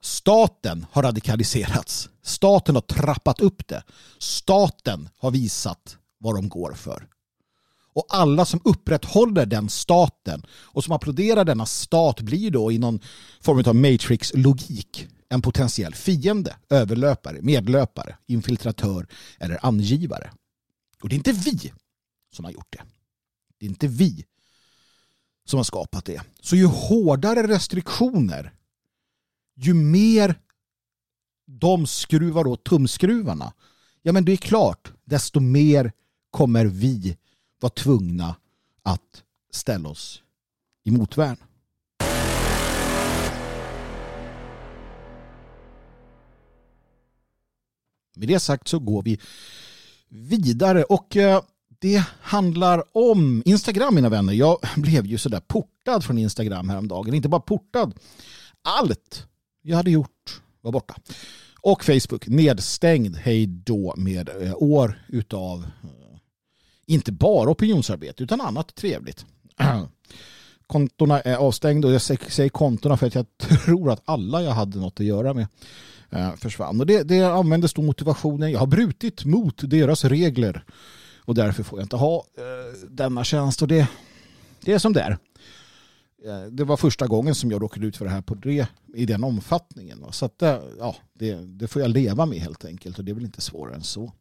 Staten 0.00 0.86
har 0.90 1.02
radikaliserats. 1.02 2.08
Staten 2.22 2.74
har 2.74 2.82
trappat 2.82 3.40
upp 3.40 3.68
det. 3.68 3.82
Staten 4.18 5.08
har 5.18 5.30
visat 5.30 5.98
vad 6.18 6.34
de 6.34 6.48
går 6.48 6.72
för. 6.72 7.08
Och 7.96 8.06
alla 8.08 8.44
som 8.44 8.60
upprätthåller 8.64 9.46
den 9.46 9.68
staten 9.68 10.42
och 10.50 10.84
som 10.84 10.92
applåderar 10.92 11.44
denna 11.44 11.66
stat 11.66 12.20
blir 12.20 12.50
då 12.50 12.72
i 12.72 12.78
någon 12.78 13.00
form 13.40 13.62
av 13.66 13.74
matrix-logik 13.74 15.08
en 15.28 15.42
potentiell 15.42 15.94
fiende, 15.94 16.56
överlöpare, 16.70 17.38
medlöpare, 17.42 18.16
infiltratör 18.26 19.06
eller 19.38 19.66
angivare. 19.66 20.30
Och 21.02 21.08
det 21.08 21.14
är 21.14 21.16
inte 21.16 21.32
vi 21.32 21.72
som 22.32 22.44
har 22.44 22.52
gjort 22.52 22.72
det. 22.72 22.82
Det 23.58 23.66
är 23.66 23.70
inte 23.70 23.88
vi 23.88 24.24
som 25.44 25.56
har 25.56 25.64
skapat 25.64 26.04
det. 26.04 26.22
Så 26.40 26.56
ju 26.56 26.66
hårdare 26.66 27.46
restriktioner, 27.46 28.54
ju 29.54 29.74
mer 29.74 30.40
de 31.46 31.86
skruvar 31.86 32.46
åt 32.46 32.64
tumskruvarna, 32.64 33.52
ja 34.02 34.12
men 34.12 34.24
det 34.24 34.32
är 34.32 34.36
klart, 34.36 34.92
desto 35.04 35.40
mer 35.40 35.92
kommer 36.30 36.64
vi 36.64 37.16
var 37.60 37.68
tvungna 37.68 38.36
att 38.82 39.22
ställa 39.50 39.88
oss 39.88 40.22
i 40.84 40.90
motvärn. 40.90 41.36
Med 48.16 48.28
det 48.28 48.40
sagt 48.40 48.68
så 48.68 48.78
går 48.78 49.02
vi 49.02 49.20
vidare 50.08 50.84
och 50.84 51.16
eh, 51.16 51.42
det 51.78 52.04
handlar 52.20 52.96
om 52.96 53.42
Instagram 53.44 53.94
mina 53.94 54.08
vänner. 54.08 54.32
Jag 54.32 54.58
blev 54.76 55.06
ju 55.06 55.18
sådär 55.18 55.40
portad 55.40 56.04
från 56.04 56.18
Instagram 56.18 56.68
häromdagen. 56.68 57.14
Inte 57.14 57.28
bara 57.28 57.40
portad. 57.40 57.94
Allt 58.62 59.26
jag 59.62 59.76
hade 59.76 59.90
gjort 59.90 60.40
var 60.60 60.72
borta. 60.72 60.94
Och 61.60 61.84
Facebook 61.84 62.26
nedstängd. 62.26 63.16
Hej 63.16 63.46
då 63.46 63.94
med 63.96 64.28
eh, 64.28 64.54
år 64.56 65.04
utav 65.08 65.66
eh, 65.82 66.05
inte 66.86 67.12
bara 67.12 67.50
opinionsarbete 67.50 68.22
utan 68.22 68.40
annat 68.40 68.74
trevligt. 68.74 69.26
Kontona 70.66 71.20
är 71.20 71.36
avstängda 71.36 71.88
och 71.88 71.94
jag 71.94 72.02
säger 72.02 72.48
kontona 72.48 72.96
för 72.96 73.06
att 73.06 73.14
jag 73.14 73.26
tror 73.38 73.90
att 73.90 74.02
alla 74.04 74.42
jag 74.42 74.52
hade 74.52 74.78
något 74.78 75.00
att 75.00 75.06
göra 75.06 75.34
med 75.34 75.46
eh, 76.10 76.34
försvann. 76.34 76.80
Och 76.80 76.86
det, 76.86 77.02
det 77.02 77.22
användes 77.22 77.74
då 77.74 77.82
motivationen. 77.82 78.50
Jag 78.50 78.58
har 78.58 78.66
brutit 78.66 79.24
mot 79.24 79.70
deras 79.70 80.04
regler 80.04 80.64
och 81.18 81.34
därför 81.34 81.62
får 81.62 81.78
jag 81.78 81.84
inte 81.84 81.96
ha 81.96 82.16
eh, 82.16 82.88
denna 82.88 83.24
tjänst. 83.24 83.62
Och 83.62 83.68
det, 83.68 83.88
det 84.60 84.72
är 84.72 84.78
som 84.78 84.92
det 84.92 85.00
är. 85.00 85.18
Eh, 86.24 86.46
det 86.50 86.64
var 86.64 86.76
första 86.76 87.06
gången 87.06 87.34
som 87.34 87.50
jag 87.50 87.62
råkade 87.62 87.86
ut 87.86 87.96
för 87.96 88.04
det 88.04 88.10
här 88.10 88.22
på 88.22 88.34
det, 88.34 88.68
i 88.94 89.06
den 89.06 89.24
omfattningen. 89.24 90.04
Så 90.10 90.26
att, 90.26 90.42
ja, 90.78 90.96
det, 91.12 91.34
det, 91.34 91.68
får 91.68 91.82
jag 91.82 91.90
leva 91.90 92.26
med 92.26 92.38
helt 92.38 92.64
enkelt 92.64 92.98
och 92.98 93.04
det 93.04 93.12
är 93.12 93.14
väl 93.14 93.24
inte 93.24 93.40
svårare 93.40 93.74
än 93.74 93.82
så. 93.82 94.12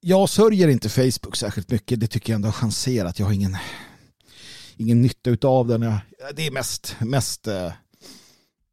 Jag 0.00 0.28
sörjer 0.28 0.68
inte 0.68 0.88
Facebook 0.88 1.36
särskilt 1.36 1.70
mycket. 1.70 2.00
Det 2.00 2.06
tycker 2.06 2.32
jag 2.32 2.34
ändå 2.34 2.48
har 2.48 2.52
chanserat. 2.52 3.18
Jag 3.18 3.26
har 3.26 3.32
ingen, 3.32 3.56
ingen 4.76 5.02
nytta 5.02 5.48
av 5.48 5.68
den. 5.68 5.80
det 6.34 6.46
är 6.46 6.50
mest, 6.50 6.96
mest 7.00 7.46
eh, 7.46 7.72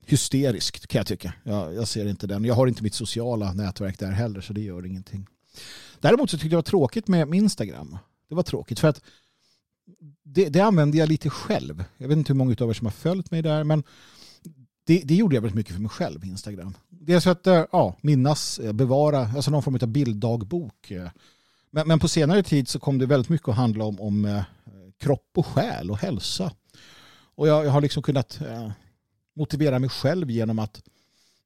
hysteriskt 0.06 0.88
kan 0.88 1.00
jag 1.00 1.08
tycka. 1.08 1.34
Jag, 1.44 1.74
jag, 1.74 1.88
ser 1.88 2.06
inte 2.06 2.28
den. 2.28 2.46
Jag 2.46 2.56
har 2.56 2.68
inte 2.68 2.84
mitt 2.84 2.94
sociala 2.94 3.54
nätverk 3.54 4.00
där 4.00 4.12
heller 4.12 4.42
så 4.42 4.54
det 4.54 4.62
gör 4.62 4.86
ingenting. 4.86 5.28
Däremot 6.00 6.30
så 6.30 6.38
tyckte 6.38 6.46
jag 6.46 6.52
det 6.52 6.56
var 6.56 6.62
tråkigt 6.62 7.08
med, 7.08 7.28
med 7.28 7.38
Instagram. 7.38 7.98
Det 8.30 8.36
var 8.36 8.44
tråkigt 8.44 8.80
för 8.80 8.88
att 8.88 9.02
det, 10.24 10.50
det 10.50 10.60
använde 10.60 10.98
jag 10.98 11.10
lite 11.10 11.30
själv. 11.30 11.84
Jag 11.98 12.08
vet 12.08 12.18
inte 12.18 12.34
hur 12.34 12.38
många 12.38 12.56
av 12.60 12.70
er 12.70 12.74
som 12.74 12.86
har 12.86 12.92
följt 12.92 13.32
mig 13.32 13.42
där 13.42 13.64
men 13.64 13.84
det, 14.86 15.02
det 15.06 15.16
gjorde 15.16 15.36
jag 15.36 15.42
väldigt 15.42 15.56
mycket 15.56 15.74
för 15.74 15.82
mig 15.82 15.90
själv, 15.90 16.26
Instagram. 16.26 16.74
Dels 16.90 17.24
för 17.24 17.32
att 17.32 17.48
eh, 17.48 17.66
ja, 17.72 17.96
minnas, 18.02 18.60
eh, 18.60 18.74
bevara, 18.74 19.20
alltså 19.20 19.52
någon 19.52 19.64
form 19.64 19.80
av 19.82 19.88
bilddagbok. 19.88 20.92
Eh. 20.92 21.10
Men, 21.72 21.88
men 21.88 22.00
på 22.00 22.08
senare 22.08 22.44
tid 22.44 22.68
så 22.68 22.80
kom 22.80 22.98
det 22.98 23.06
väldigt 23.06 23.30
mycket 23.30 23.48
att 23.48 23.56
handla 23.56 23.86
om, 23.86 24.00
om 24.02 24.44
kropp 25.00 25.32
och 25.36 25.46
själ 25.46 25.92
och 25.92 25.98
hälsa. 25.98 26.52
Och 27.36 27.48
jag, 27.48 27.66
jag 27.66 27.72
har 27.72 27.82
liksom 27.82 28.04
kunnat 28.04 28.40
motivera 29.36 29.80
mig 29.80 29.90
själv 29.90 30.32
genom 30.32 30.60
att 30.60 30.82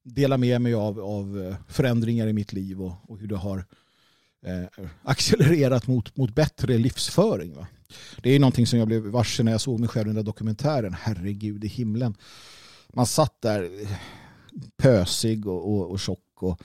dela 0.02 0.36
med 0.36 0.60
mig 0.60 0.74
av, 0.74 1.00
av 1.00 1.56
förändringar 1.68 2.26
i 2.26 2.32
mitt 2.32 2.52
liv 2.52 2.82
och, 2.82 2.92
och 3.10 3.18
hur 3.18 3.26
det 3.26 3.36
har 3.36 3.64
eh, 4.46 4.86
accelererat 5.02 5.86
mot, 5.86 6.16
mot 6.16 6.34
bättre 6.34 6.78
livsföring. 6.78 7.54
Va? 7.54 7.66
Det 8.22 8.30
är 8.30 8.38
någonting 8.38 8.66
som 8.66 8.78
jag 8.78 8.88
blev 8.88 9.02
varse 9.02 9.42
när 9.42 9.52
jag 9.52 9.60
såg 9.60 9.80
mig 9.80 9.88
själv 9.88 10.06
i 10.06 10.08
den 10.08 10.16
där 10.16 10.22
dokumentären. 10.22 10.94
Herregud 11.00 11.64
i 11.64 11.68
himlen. 11.68 12.14
Man 12.92 13.06
satt 13.06 13.40
där 13.40 13.70
pösig 14.76 15.46
och, 15.46 15.72
och, 15.72 15.90
och 15.90 16.00
tjock 16.00 16.42
och 16.42 16.60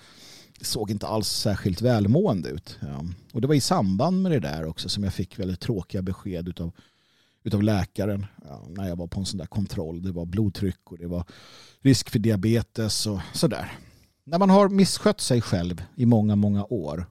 såg 0.61 0.91
inte 0.91 1.07
alls 1.07 1.29
särskilt 1.29 1.81
välmående 1.81 2.49
ut. 2.49 2.79
Ja. 2.81 3.05
Och 3.33 3.41
det 3.41 3.47
var 3.47 3.55
i 3.55 3.61
samband 3.61 4.21
med 4.21 4.31
det 4.31 4.39
där 4.39 4.65
också 4.65 4.89
som 4.89 5.03
jag 5.03 5.13
fick 5.13 5.39
väldigt 5.39 5.59
tråkiga 5.59 6.01
besked 6.01 6.47
utav 6.47 6.71
utav 7.45 7.63
läkaren 7.63 8.25
ja, 8.49 8.63
när 8.69 8.87
jag 8.87 8.95
var 8.95 9.07
på 9.07 9.19
en 9.19 9.25
sån 9.25 9.37
där 9.37 9.45
kontroll. 9.45 10.03
Det 10.03 10.11
var 10.11 10.25
blodtryck 10.25 10.91
och 10.91 10.97
det 10.97 11.07
var 11.07 11.23
risk 11.81 12.09
för 12.09 12.19
diabetes 12.19 13.05
och 13.07 13.19
sådär. 13.33 13.71
När 14.23 14.39
man 14.39 14.49
har 14.49 14.69
misskött 14.69 15.21
sig 15.21 15.41
själv 15.41 15.83
i 15.95 16.05
många, 16.05 16.35
många 16.35 16.65
år 16.65 17.05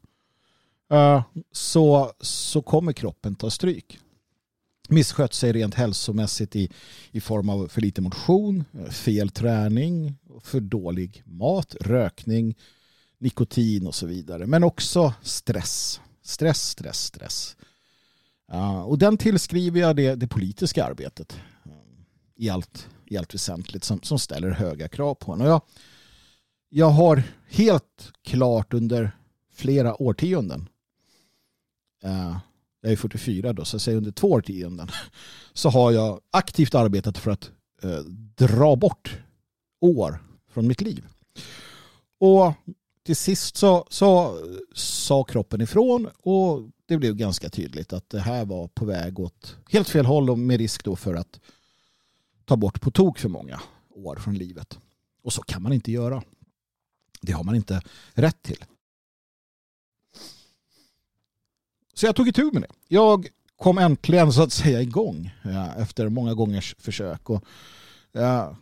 eh, 0.91 1.23
så, 1.53 2.13
så 2.21 2.63
kommer 2.63 2.93
kroppen 2.93 3.35
ta 3.35 3.51
stryk. 3.51 3.99
Misskött 4.89 5.35
sig 5.35 5.53
rent 5.53 5.75
hälsomässigt 5.75 6.57
i, 6.57 6.71
i 7.11 7.21
form 7.21 7.49
av 7.49 7.69
för 7.69 7.81
lite 7.81 8.01
motion, 8.01 8.65
fel 8.91 9.31
träning, 9.31 10.15
för 10.43 10.61
dålig 10.61 11.23
mat, 11.27 11.77
rökning, 11.81 12.55
nikotin 13.19 13.87
och 13.87 13.95
så 13.95 14.07
vidare. 14.07 14.47
Men 14.47 14.65
också 14.65 15.15
stress. 15.23 16.01
Stress, 16.23 16.69
stress, 16.69 17.05
stress. 17.05 17.57
Uh, 18.53 18.81
och 18.81 18.99
den 18.99 19.17
tillskriver 19.17 19.81
jag 19.81 19.97
det, 19.97 20.15
det 20.15 20.29
politiska 20.29 20.85
arbetet 20.85 21.41
uh, 21.67 21.73
i, 22.37 22.51
allt, 22.51 22.89
i 23.07 23.17
allt 23.17 23.35
väsentligt 23.35 23.85
som, 23.85 24.03
som 24.03 24.19
ställer 24.19 24.51
höga 24.51 24.89
krav 24.89 25.15
på 25.15 25.33
en. 25.33 25.41
Och 25.41 25.49
jag, 25.49 25.63
jag 26.69 26.91
har 26.91 27.23
helt 27.49 28.13
klart 28.25 28.75
under 28.75 29.17
flera 29.53 30.03
årtionden 30.03 30.69
uh, 32.05 32.37
jag 32.85 32.93
är 32.93 32.97
44 32.97 33.53
då, 33.53 33.65
så 33.65 33.79
säg 33.79 33.95
under 33.95 34.13
två 34.13 34.31
årtionden 34.31 34.89
så 35.53 35.69
har 35.69 35.93
jag 35.93 36.21
aktivt 36.31 36.75
arbetat 36.75 37.19
för 37.19 37.31
att 37.31 37.51
eh, 37.83 38.01
dra 38.37 38.77
bort 38.77 39.19
år 39.81 40.23
från 40.51 40.67
mitt 40.67 40.81
liv. 40.81 41.07
Och 42.19 42.53
till 43.03 43.17
sist 43.17 43.57
så, 43.57 43.87
så 43.91 44.25
eh, 44.25 44.57
sa 44.75 45.25
kroppen 45.25 45.61
ifrån 45.61 46.09
och 46.23 46.71
det 46.87 46.97
blev 46.97 47.15
ganska 47.15 47.51
tydligt 47.51 47.93
att 47.93 48.11
det 48.11 48.21
här 48.21 48.45
var 48.45 48.69
på 48.69 48.85
väg 48.85 49.21
åt 49.21 49.57
helt 49.71 49.89
fel 49.89 50.07
håll 50.07 50.31
och 50.31 50.39
med 50.39 50.59
risk 50.59 50.85
då 50.85 50.97
för 50.97 51.15
att 51.15 51.41
ta 52.45 52.57
bort 52.57 52.81
på 52.81 52.91
tok 52.91 53.19
för 53.19 53.29
många 53.29 53.61
år 53.95 54.17
från 54.17 54.35
livet. 54.35 54.79
Och 55.23 55.33
så 55.33 55.43
kan 55.43 55.63
man 55.63 55.73
inte 55.73 55.93
göra. 55.93 56.23
Det 57.21 57.33
har 57.33 57.45
man 57.45 57.55
inte 57.55 57.83
rätt 58.15 58.43
till. 58.43 58.65
Så 61.95 62.07
jag 62.07 62.17
tog 62.17 62.29
itu 62.29 62.51
med 62.53 62.63
det. 62.63 62.69
Jag 62.89 63.29
kom 63.57 63.79
äntligen 63.79 64.33
så 64.33 64.43
att 64.43 64.53
säga 64.53 64.83
igång 64.83 65.31
ja, 65.43 65.75
efter 65.75 66.09
många 66.09 66.35
gångers 66.35 66.75
försök. 66.79 67.31
Och, 67.31 67.45
ja, 68.13 68.57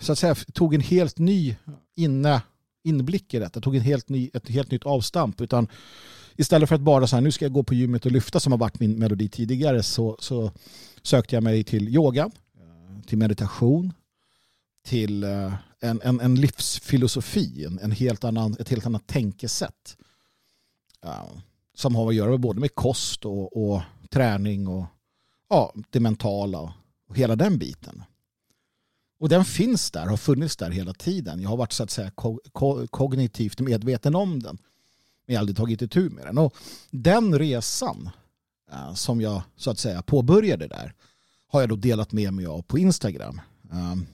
så 0.00 0.12
att 0.12 0.18
säga 0.18 0.34
tog 0.34 0.74
en 0.74 0.80
helt 0.80 1.18
ny 1.18 1.56
inne, 1.96 2.42
inblick 2.84 3.34
i 3.34 3.38
detta. 3.38 3.60
Tog 3.60 3.76
en 3.76 3.82
helt 3.82 4.08
ny, 4.08 4.30
ett 4.34 4.48
helt 4.48 4.70
nytt 4.70 4.86
avstamp. 4.86 5.40
Utan 5.40 5.68
istället 6.36 6.68
för 6.68 6.76
att 6.76 6.82
bara 6.82 7.06
så 7.06 7.16
här, 7.16 7.20
nu 7.20 7.30
ska 7.30 7.44
jag 7.44 7.52
gå 7.52 7.62
på 7.62 7.74
gymmet 7.74 8.06
och 8.06 8.12
lyfta 8.12 8.40
som 8.40 8.52
har 8.52 8.58
varit 8.58 8.80
min 8.80 8.98
melodi 8.98 9.28
tidigare 9.28 9.82
så, 9.82 10.16
så 10.20 10.52
sökte 11.02 11.36
jag 11.36 11.42
mig 11.42 11.64
till 11.64 11.88
yoga, 11.88 12.30
till 13.06 13.18
meditation, 13.18 13.92
till 14.86 15.24
eh, 15.24 15.54
en, 15.80 16.00
en, 16.04 16.20
en 16.20 16.34
livsfilosofi, 16.34 17.64
en, 17.64 17.78
en 17.78 17.90
helt 17.90 18.24
annan, 18.24 18.56
ett 18.60 18.68
helt 18.68 18.86
annat 18.86 19.06
tänkesätt. 19.06 19.96
Som 21.74 21.94
har 21.94 22.08
att 22.08 22.14
göra 22.14 22.30
med 22.30 22.40
både 22.40 22.60
med 22.60 22.74
kost 22.74 23.24
och, 23.24 23.70
och 23.70 23.82
träning 24.10 24.68
och 24.68 24.84
ja, 25.48 25.74
det 25.90 26.00
mentala 26.00 26.58
och 27.08 27.16
hela 27.16 27.36
den 27.36 27.58
biten. 27.58 28.02
Och 29.18 29.28
den 29.28 29.44
finns 29.44 29.90
där, 29.90 30.06
har 30.06 30.16
funnits 30.16 30.56
där 30.56 30.70
hela 30.70 30.92
tiden. 30.94 31.42
Jag 31.42 31.48
har 31.48 31.56
varit 31.56 31.72
så 31.72 31.82
att 31.82 31.90
säga 31.90 32.10
kognitivt 32.90 33.60
medveten 33.60 34.14
om 34.14 34.42
den. 34.42 34.58
Men 35.26 35.34
jag 35.34 35.34
har 35.34 35.40
aldrig 35.40 35.56
tagit 35.56 35.82
itu 35.82 36.10
med 36.10 36.26
den. 36.26 36.38
Och 36.38 36.56
den 36.90 37.38
resan 37.38 38.10
uh, 38.72 38.94
som 38.94 39.20
jag 39.20 39.42
så 39.56 39.70
att 39.70 39.78
säga 39.78 40.02
påbörjade 40.02 40.68
där 40.68 40.94
har 41.46 41.60
jag 41.60 41.68
då 41.68 41.76
delat 41.76 42.12
med 42.12 42.32
mig 42.32 42.46
av 42.46 42.62
på 42.62 42.78
Instagram. 42.78 43.40
Um, 43.70 44.06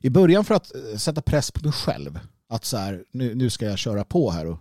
I 0.00 0.10
början 0.10 0.44
för 0.44 0.54
att 0.54 0.72
uh, 0.74 0.96
sätta 0.96 1.22
press 1.22 1.50
på 1.50 1.64
mig 1.64 1.72
själv. 1.72 2.18
Att 2.48 2.64
så 2.64 2.76
här, 2.76 3.04
nu, 3.10 3.34
nu 3.34 3.50
ska 3.50 3.66
jag 3.66 3.78
köra 3.78 4.04
på 4.04 4.30
här 4.30 4.46
och, 4.46 4.58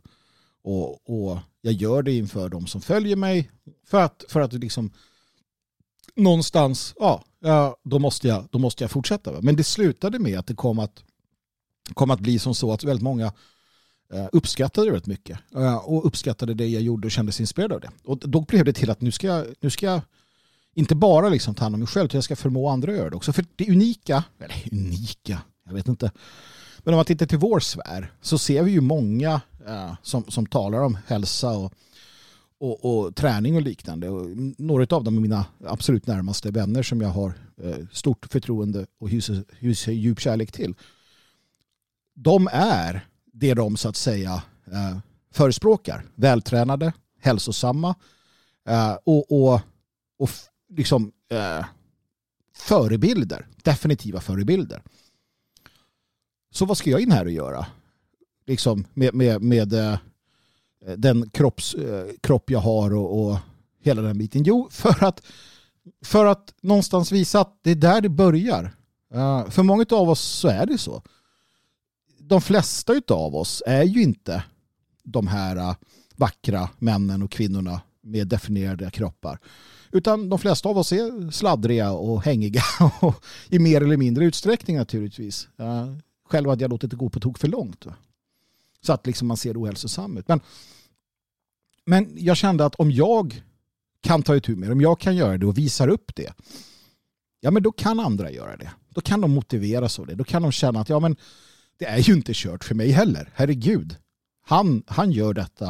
och, 0.61 1.09
och 1.09 1.39
jag 1.65 1.73
gör 1.73 2.03
det 2.03 2.11
inför 2.11 2.49
de 2.49 2.67
som 2.67 2.81
följer 2.81 3.15
mig. 3.15 3.51
För 3.87 4.01
att, 4.01 4.25
för 4.29 4.41
att 4.41 4.53
liksom 4.53 4.91
någonstans, 6.15 6.95
ja, 6.99 7.23
då, 7.83 7.99
måste 7.99 8.27
jag, 8.27 8.47
då 8.51 8.59
måste 8.59 8.83
jag 8.83 8.91
fortsätta. 8.91 9.41
Men 9.41 9.55
det 9.55 9.63
slutade 9.63 10.19
med 10.19 10.39
att 10.39 10.47
det 10.47 10.55
kom 10.55 10.79
att, 10.79 11.03
kom 11.93 12.11
att 12.11 12.19
bli 12.19 12.39
som 12.39 12.55
så 12.55 12.73
att 12.73 12.83
väldigt 12.83 13.03
många 13.03 13.33
eh, 14.13 14.27
uppskattade 14.31 14.89
det 14.89 14.95
rätt 14.95 15.07
mycket. 15.07 15.39
Eh, 15.55 15.75
och 15.75 16.05
uppskattade 16.05 16.53
det 16.53 16.67
jag 16.67 16.81
gjorde 16.81 17.07
och 17.07 17.11
kände 17.11 17.31
sig 17.31 17.43
inspirerad 17.43 17.71
av 17.71 17.81
det. 17.81 17.89
Och 18.03 18.17
då 18.17 18.41
blev 18.41 18.65
det 18.65 18.73
till 18.73 18.89
att 18.89 19.01
nu 19.01 19.11
ska 19.11 19.27
jag, 19.27 19.45
nu 19.59 19.69
ska 19.69 19.85
jag 19.85 20.01
inte 20.75 20.95
bara 20.95 21.29
liksom 21.29 21.55
ta 21.55 21.65
hand 21.65 21.75
om 21.75 21.79
mig 21.79 21.87
själv 21.87 22.05
utan 22.05 22.17
jag 22.17 22.23
ska 22.23 22.35
förmå 22.35 22.69
andra 22.69 22.91
att 22.91 22.97
göra 22.97 23.09
det 23.09 23.15
också. 23.15 23.33
För 23.33 23.45
det 23.55 23.69
unika, 23.69 24.23
eller 24.39 24.55
unika, 24.71 25.41
jag 25.65 25.73
vet 25.73 25.87
inte. 25.87 26.11
Men 26.79 26.93
om 26.93 26.97
man 26.97 27.05
tittar 27.05 27.25
till 27.25 27.37
vår 27.37 27.59
sfär 27.59 28.11
så 28.21 28.37
ser 28.37 28.63
vi 28.63 28.71
ju 28.71 28.81
många 28.81 29.41
som, 30.01 30.23
som 30.27 30.45
talar 30.45 30.79
om 30.79 30.97
hälsa 31.07 31.49
och 31.49 31.73
och, 32.57 32.85
och, 32.85 33.15
träning 33.15 33.55
och 33.55 33.61
liknande. 33.61 34.09
Och 34.09 34.29
några 34.57 34.95
av 34.95 35.03
dem 35.03 35.17
är 35.17 35.21
mina 35.21 35.45
absolut 35.65 36.07
närmaste 36.07 36.51
vänner 36.51 36.83
som 36.83 37.01
jag 37.01 37.09
har 37.09 37.33
eh, 37.63 37.87
stort 37.91 38.25
förtroende 38.31 38.85
och 38.99 39.09
hyser, 39.09 39.43
hyser 39.59 39.91
djup 39.91 40.19
kärlek 40.19 40.51
till. 40.51 40.75
De 42.13 42.49
är 42.51 43.07
det 43.33 43.53
de 43.53 43.77
så 43.77 43.89
att 43.89 43.95
säga 43.95 44.43
eh, 44.65 44.97
förespråkar. 45.31 46.05
Vältränade, 46.15 46.93
hälsosamma 47.19 47.95
eh, 48.69 48.97
och, 49.03 49.31
och, 49.31 49.61
och 50.17 50.29
liksom 50.69 51.11
eh, 51.29 51.65
förebilder. 52.53 53.47
Definitiva 53.63 54.21
förebilder. 54.21 54.81
Så 56.51 56.65
vad 56.65 56.77
ska 56.77 56.89
jag 56.89 57.01
in 57.01 57.11
här 57.11 57.25
och 57.25 57.31
göra? 57.31 57.65
Liksom 58.47 58.85
med, 58.93 59.13
med, 59.13 59.41
med 59.41 59.73
eh, 59.73 59.97
den 60.97 61.29
kropps, 61.29 61.73
eh, 61.73 62.05
kropp 62.21 62.51
jag 62.51 62.59
har 62.59 62.95
och, 62.95 63.25
och 63.25 63.37
hela 63.85 64.01
den 64.01 64.17
biten? 64.17 64.43
Jo, 64.43 64.67
för 64.71 65.03
att, 65.03 65.21
för 66.05 66.25
att 66.25 66.53
någonstans 66.61 67.11
visa 67.11 67.41
att 67.41 67.59
det 67.61 67.71
är 67.71 67.75
där 67.75 68.01
det 68.01 68.09
börjar. 68.09 68.75
Uh, 69.15 69.49
för 69.49 69.63
många 69.63 69.85
av 69.91 70.09
oss 70.09 70.21
så 70.21 70.47
är 70.47 70.65
det 70.65 70.77
så. 70.77 71.01
De 72.19 72.41
flesta 72.41 72.93
av 73.09 73.35
oss 73.35 73.63
är 73.65 73.83
ju 73.83 74.03
inte 74.03 74.43
de 75.03 75.27
här 75.27 75.57
uh, 75.57 75.75
vackra 76.15 76.69
männen 76.77 77.21
och 77.21 77.31
kvinnorna 77.31 77.81
med 78.01 78.27
definierade 78.27 78.91
kroppar. 78.91 79.39
Utan 79.91 80.29
de 80.29 80.39
flesta 80.39 80.69
av 80.69 80.77
oss 80.77 80.91
är 80.91 81.31
sladdriga 81.31 81.91
och 81.91 82.23
hängiga 82.23 82.61
och 83.01 83.23
i 83.49 83.59
mer 83.59 83.81
eller 83.81 83.97
mindre 83.97 84.25
utsträckning 84.25 84.77
naturligtvis. 84.77 85.47
Uh, 85.59 85.97
själv 86.29 86.49
hade 86.49 86.63
jag 86.63 86.69
låtit 86.69 86.89
det 86.91 86.95
gå 86.95 87.09
på 87.09 87.19
tok 87.19 87.37
för 87.37 87.47
långt. 87.47 87.85
Va? 87.85 87.93
Så 88.85 88.93
att 88.93 89.07
liksom 89.07 89.27
man 89.27 89.37
ser 89.37 89.61
ohälsosam 89.61 90.17
ut. 90.17 90.27
Men 90.27 90.39
men 91.85 92.11
jag 92.15 92.37
kände 92.37 92.65
att 92.65 92.75
om 92.75 92.91
jag 92.91 93.43
kan 94.01 94.23
ta 94.23 94.35
itu 94.35 94.55
med 94.55 94.69
det, 94.69 94.73
om 94.73 94.81
jag 94.81 94.99
kan 94.99 95.15
göra 95.15 95.37
det 95.37 95.45
och 95.45 95.57
visar 95.57 95.87
upp 95.87 96.15
det, 96.15 96.33
ja 97.39 97.51
men 97.51 97.63
då 97.63 97.71
kan 97.71 97.99
andra 97.99 98.31
göra 98.31 98.57
det. 98.57 98.71
Då 98.89 99.01
kan 99.01 99.21
de 99.21 99.31
motiveras 99.31 99.99
av 99.99 100.07
det. 100.07 100.15
Då 100.15 100.23
kan 100.23 100.41
de 100.41 100.51
känna 100.51 100.79
att 100.79 100.89
ja 100.89 100.99
men 100.99 101.15
det 101.77 101.85
är 101.85 101.97
ju 101.97 102.13
inte 102.13 102.31
kört 102.35 102.63
för 102.63 102.75
mig 102.75 102.91
heller. 102.91 103.31
Herregud. 103.33 103.95
Han, 104.41 104.83
han 104.87 105.11
gör 105.11 105.33
detta. 105.33 105.65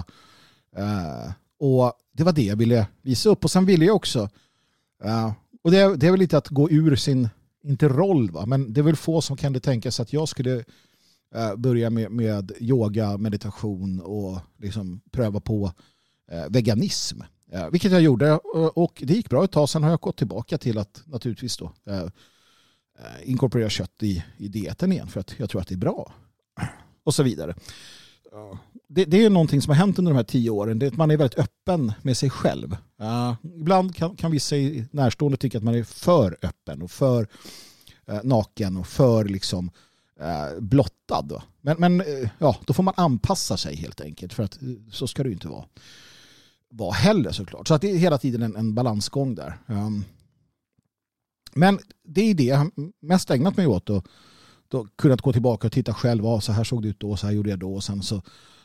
Uh, 0.78 1.32
och 1.60 1.94
det 2.12 2.24
var 2.24 2.32
det 2.32 2.44
jag 2.44 2.56
ville 2.56 2.88
visa 3.02 3.30
upp. 3.30 3.44
Och 3.44 3.52
sen 3.52 3.66
ville 3.66 3.86
jag 3.86 3.96
också, 3.96 4.30
uh, 5.06 5.32
och 5.64 5.72
det 5.72 5.78
är, 5.78 5.96
det 5.96 6.08
är 6.08 6.12
väl 6.12 6.20
lite 6.20 6.38
att 6.38 6.48
gå 6.48 6.70
ur 6.70 6.96
sin, 6.96 7.30
inte 7.64 7.88
roll 7.88 8.32
va, 8.32 8.46
men 8.46 8.74
det 8.74 8.82
är 8.82 8.84
väl 8.84 8.96
få 8.96 9.22
som 9.22 9.38
kan 9.38 9.60
tänka 9.60 9.92
sig 9.92 10.04
att 10.04 10.14
jag 10.14 10.30
skulle 10.30 10.64
Eh, 11.36 11.56
börja 11.56 11.90
med, 11.90 12.12
med 12.12 12.52
yoga, 12.60 13.18
meditation 13.18 14.02
och 14.02 14.40
liksom 14.58 15.02
pröva 15.12 15.40
på 15.40 15.72
Eh, 16.32 16.46
veganism. 16.50 17.22
Eh, 17.52 17.70
vilket 17.70 17.92
jag 17.92 18.02
gjorde 18.02 18.28
eh, 18.30 18.40
och 18.56 19.04
det 19.06 19.14
gick 19.14 19.30
bra 19.30 19.44
ett 19.44 19.52
tag. 19.52 19.70
Sen 19.70 19.84
har 19.84 19.90
jag 19.90 20.00
gått 20.00 20.18
tillbaka 20.18 20.58
till 20.58 20.78
att 20.78 21.04
naturligtvis 21.06 21.58
då 21.58 21.72
eh, 21.90 22.00
eh, 22.00 22.10
inkorporera 23.30 23.70
kött 23.70 24.04
i, 24.04 24.24
i 24.38 24.48
dieten 24.48 24.92
igen 24.92 25.08
för 25.08 25.20
att 25.20 25.34
jag 25.38 25.50
tror 25.50 25.62
att 25.62 25.68
det 25.68 25.76
är 25.76 25.78
bra. 25.78 26.14
Och 27.04 27.16
så 27.16 27.24
vidare. 27.24 27.56
Det, 28.88 29.06
det 29.06 29.26
är 29.26 29.30
någonting 29.30 29.62
som 29.62 29.70
har 29.70 29.78
hänt 29.78 30.00
under 30.00 30.12
de 30.12 30.16
här 30.16 30.24
tio 30.24 30.50
åren. 30.50 30.80
Det 30.80 30.86
är 30.86 30.88
att 30.88 30.98
man 30.98 31.12
är 31.12 31.18
väldigt 31.18 31.40
öppen 31.40 31.94
med 32.02 32.18
sig 32.18 32.30
själv. 32.30 32.78
Uh, 33.02 33.34
ibland 33.44 33.96
kan, 33.96 34.16
kan 34.16 34.32
vissa 34.32 34.56
närstående 34.92 35.38
tycka 35.38 35.58
att 35.58 35.64
man 35.64 35.76
är 35.76 35.84
för 35.84 36.38
öppen 36.42 36.82
och 36.82 36.92
för 36.92 37.28
uh, 38.12 38.20
naken 38.24 38.78
och 38.78 38.88
för 38.88 39.26
liksom 39.26 39.72
uh, 40.22 40.60
blottad. 40.60 41.42
Men, 41.62 41.78
men 41.80 42.02
eh, 42.02 42.30
ja, 42.40 42.58
då 42.66 42.74
får 42.74 42.84
man 42.84 42.94
anpassa 42.98 43.58
sig 43.58 43.76
helt 43.76 44.02
enkelt 44.02 44.34
för 44.34 44.44
att 44.44 44.62
eh, 44.62 44.68
så 44.92 45.08
ska 45.08 45.24
det 45.24 45.30
ju 45.30 45.34
inte 45.34 45.48
vara 45.48 45.66
vara 46.70 46.92
heller 46.92 47.32
såklart. 47.32 47.68
Så 47.68 47.74
att 47.74 47.82
det 47.82 47.92
är 47.92 47.98
hela 47.98 48.18
tiden 48.18 48.42
en, 48.42 48.56
en 48.56 48.76
balansgång 48.76 49.36
där. 49.36 49.58
Um, 49.68 50.06
men 51.54 51.80
det 52.04 52.22
är 52.22 52.34
det 52.34 52.44
jag 52.44 52.72
mest 53.02 53.32
ägnat 53.32 53.58
mig 53.58 53.68
åt. 53.68 53.90
Och, 53.90 54.08
då 54.68 54.88
kunnat 54.96 55.22
gå 55.22 55.34
tillbaka 55.34 55.68
och 55.68 55.74
titta 55.74 55.94
själv. 55.94 56.26
Ah, 56.26 56.42
så 56.42 56.52
här 56.52 56.64
såg 56.64 56.82
det 56.82 56.88
ut 56.88 57.00
då, 57.00 57.16
så 57.16 57.28
här 57.28 57.34
gjorde 57.34 57.50
jag 57.50 57.60
då. 57.60 57.76
Och 57.76 57.84
sen 57.84 58.04
så, 58.04 58.22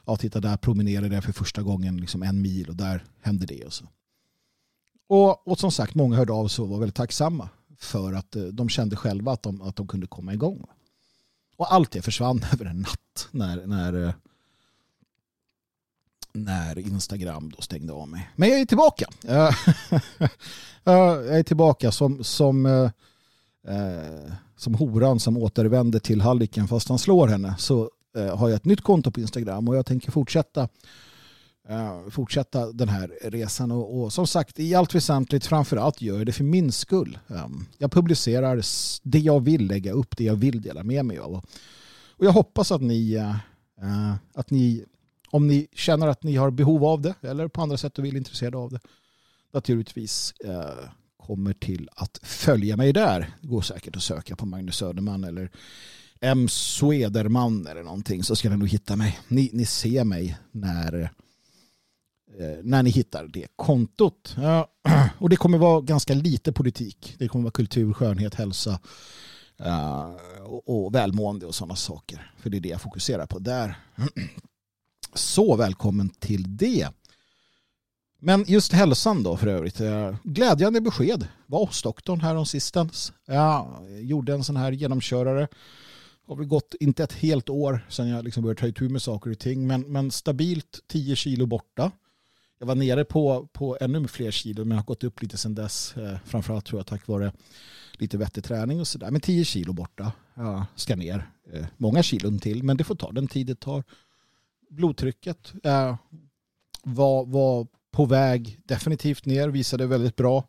ja, 0.07 0.17
titta 0.17 0.41
där 0.41 0.57
promenerade 0.57 1.15
jag 1.15 1.25
för 1.25 1.33
första 1.33 1.63
gången 1.63 1.97
liksom 1.97 2.23
en 2.23 2.43
mil 2.43 2.69
och 2.69 2.77
där 2.77 3.05
hände 3.21 3.47
det. 3.47 3.65
Och, 3.65 3.73
så. 3.73 3.85
Och, 5.09 5.49
och 5.49 5.59
som 5.59 5.73
sagt, 5.73 5.95
många 5.95 6.17
hörde 6.17 6.33
av 6.33 6.49
sig 6.49 6.63
och 6.63 6.69
var 6.69 6.79
väldigt 6.79 6.97
tacksamma 6.97 7.49
för 7.79 8.13
att 8.13 8.37
de 8.53 8.69
kände 8.69 8.97
själva 8.97 9.33
att 9.33 9.43
de, 9.43 9.63
att 9.63 9.77
de 9.77 9.87
kunde 9.87 10.07
komma 10.07 10.33
igång. 10.35 10.67
Och 11.61 11.75
allt 11.75 11.91
det 11.91 12.03
försvann 12.03 12.45
över 12.53 12.65
en 12.65 12.81
natt 12.81 13.29
när, 13.31 13.67
när 13.67 14.07
eh, 14.07 14.13
när 16.33 16.79
Instagram 16.79 17.53
då 17.57 17.63
stängde 17.63 17.93
av 17.93 18.09
mig. 18.09 18.31
Men 18.37 18.49
jag 18.49 18.61
är 18.61 18.65
tillbaka. 18.65 19.07
jag 20.85 21.39
är 21.39 21.43
tillbaka 21.43 21.93
som, 21.93 22.25
som, 22.25 22.67
eh, 22.67 22.91
eh 23.75 24.33
som 24.57 24.75
horan 24.75 25.21
som 25.21 25.37
återvänder 25.37 25.99
till 25.99 26.21
halliken 26.21 26.69
fast 26.69 26.89
han 26.89 26.99
slår 26.99 27.29
henne. 27.29 27.55
Så 27.59 27.91
eh, 28.17 28.37
har 28.37 28.49
jag 28.49 28.57
ett 28.57 28.65
nytt 28.65 28.81
konto 28.81 29.11
på 29.11 29.21
Instagram 29.21 29.69
och 29.69 29.77
jag 29.77 29.87
tänker 29.87 30.11
fortsätta 30.11 30.69
Eh, 31.71 32.11
fortsätta 32.11 32.73
den 32.73 32.89
här 32.89 33.19
resan 33.23 33.73
och, 33.73 34.01
och, 34.01 34.13
som 34.13 34.27
sagt 34.27 34.61
i 34.61 34.75
allt 34.75 34.95
väsentligt 34.95 35.47
framförallt 35.47 36.03
gör 36.03 36.17
jag 36.17 36.27
det 36.27 36.33
för 36.33 36.45
min 36.45 36.73
skull. 36.73 37.19
Ehm, 37.29 37.67
jag 37.79 37.93
publicerar 37.93 38.63
det 39.03 39.19
jag 39.19 39.41
vill 39.41 39.67
lägga 39.67 39.93
upp, 39.93 40.17
det 40.17 40.25
jag 40.25 40.37
vill 40.37 40.63
dela 40.63 40.83
med 40.83 41.05
mig 41.05 41.19
av. 41.19 41.45
Och 42.17 42.27
jag 42.27 42.33
hoppas 42.33 42.73
att 42.73 42.83
ni, 42.83 43.13
eh, 43.13 43.31
eh, 43.83 44.15
att 44.35 44.51
ni 44.51 44.85
om 45.31 45.47
ni 45.47 45.69
känner 45.73 46.07
att 46.07 46.23
ni 46.23 46.37
har 46.37 46.51
behov 46.51 46.85
av 46.85 47.01
det 47.01 47.15
eller 47.23 47.49
på 47.49 47.63
andra 47.63 47.77
sätt 47.77 47.99
och 47.99 48.05
vill 48.05 48.17
intresserade 48.17 48.59
av 48.59 48.71
det 48.71 48.81
naturligtvis 49.53 50.35
kommer 51.27 51.53
till 51.53 51.89
att 51.97 52.21
följa 52.23 52.77
mig 52.77 52.93
där. 52.93 53.31
Det 53.41 53.49
går 53.49 53.63
säkert 53.63 53.97
att 53.97 54.03
söka 54.03 54.37
på 54.37 54.47
Magnus 54.47 54.77
Söderman 54.77 55.25
eller 55.25 55.51
M. 56.21 56.49
Swederman 56.49 57.67
eller 57.67 57.83
någonting 57.83 58.25
så 58.25 58.37
ska 58.37 58.51
ni 58.51 58.57
nog 58.57 58.69
hitta 58.69 58.97
mig. 58.97 59.19
Ni, 59.29 59.51
ni 59.53 59.67
ser 59.67 60.05
mig 60.05 60.39
när, 60.53 61.11
Eh, 62.41 62.59
när 62.63 62.83
ni 62.83 62.91
hittar 62.91 63.27
det 63.27 63.47
kontot. 63.57 64.37
Och 65.19 65.29
det 65.29 65.37
kommer 65.37 65.59
vara 65.59 65.81
ganska 65.81 66.15
lite 66.15 66.53
politik. 66.53 67.17
Det 67.19 67.29
kommer 67.29 67.43
vara 67.43 67.53
kultur, 67.53 67.93
skönhet, 67.93 68.35
hälsa 68.35 68.81
eh, 69.59 70.15
och, 70.67 70.95
välmående 70.95 71.47
och 71.47 71.55
sådana 71.55 71.77
saker. 71.77 72.33
För 72.39 72.51
det 72.51 72.57
är 72.57 72.61
det 72.61 72.69
jag 72.69 72.81
fokuserar 72.81 73.27
på 73.27 73.39
där. 73.39 73.75
Så 75.15 75.57
välkommen 75.57 76.09
till 76.09 76.57
det. 76.57 76.89
Men 78.19 78.45
just 78.49 78.73
hälsan 78.73 79.23
då 79.23 79.37
för 79.37 79.47
övrigt. 79.47 79.81
Eh, 79.81 80.17
glädjande 80.25 80.81
besked. 80.81 81.29
Var 81.47 81.67
hos 81.67 81.83
doktorn 81.83 82.21
här 82.21 82.37
om 82.37 82.47
sistens. 82.47 83.13
Jag 83.27 83.87
gjorde 84.01 84.33
en 84.33 84.45
sån 84.45 84.57
här 84.57 84.73
genomkörare. 84.73 85.49
Har 86.27 86.37
väl 86.37 86.47
gått 86.47 86.75
inte 86.81 87.05
ett 87.05 87.13
helt 87.13 87.49
år 87.49 87.87
sedan 87.89 88.09
jag 88.09 88.25
liksom 88.25 88.43
började 88.43 88.61
ta 88.61 88.67
itu 88.67 88.89
med 88.89 89.03
saker 89.03 89.31
och 89.31 89.39
ting. 89.39 89.67
Men, 89.67 89.81
men 89.81 90.11
stabilt 90.11 90.81
10 90.89 91.17
kilo 91.17 91.47
borta. 91.47 91.93
Jag 92.61 92.67
var 92.67 92.75
nere 92.75 93.05
på, 93.05 93.49
på 93.53 93.79
ännu 93.81 94.09
fler 94.09 94.31
kilo 94.31 94.65
men 94.65 94.79
har 94.79 94.85
gått 94.85 95.05
upp 95.05 95.23
lite 95.23 95.37
sedan 95.37 95.55
dess. 95.55 95.97
Eh, 95.97 96.19
framförallt 96.25 96.65
tror 96.65 96.79
jag 96.79 96.87
tack 96.87 97.07
vare 97.07 97.33
lite 97.93 98.19
vettig 98.19 98.45
träning 98.45 98.81
och 98.81 98.89
sådär. 98.89 99.11
Men 99.11 99.21
10 99.21 99.45
kilo 99.45 99.73
borta. 99.73 100.13
Ja, 100.35 100.67
ska 100.75 100.97
ner. 100.97 101.31
Eh, 101.53 101.67
många 101.77 102.03
kilon 102.03 102.39
till 102.39 102.63
men 102.63 102.77
det 102.77 102.85
får 102.85 102.95
ta 102.95 103.13
den 103.13 103.29
tid 103.29 103.47
det 103.47 103.61
tar 103.61 103.85
blodtrycket 104.71 105.53
eh, 105.65 105.97
var, 106.83 107.27
var 107.27 107.67
på 107.91 108.05
väg 108.05 108.61
definitivt 108.65 109.27
ner, 109.27 109.49
visade 109.49 109.87
väldigt 109.87 110.17
bra 110.17 110.45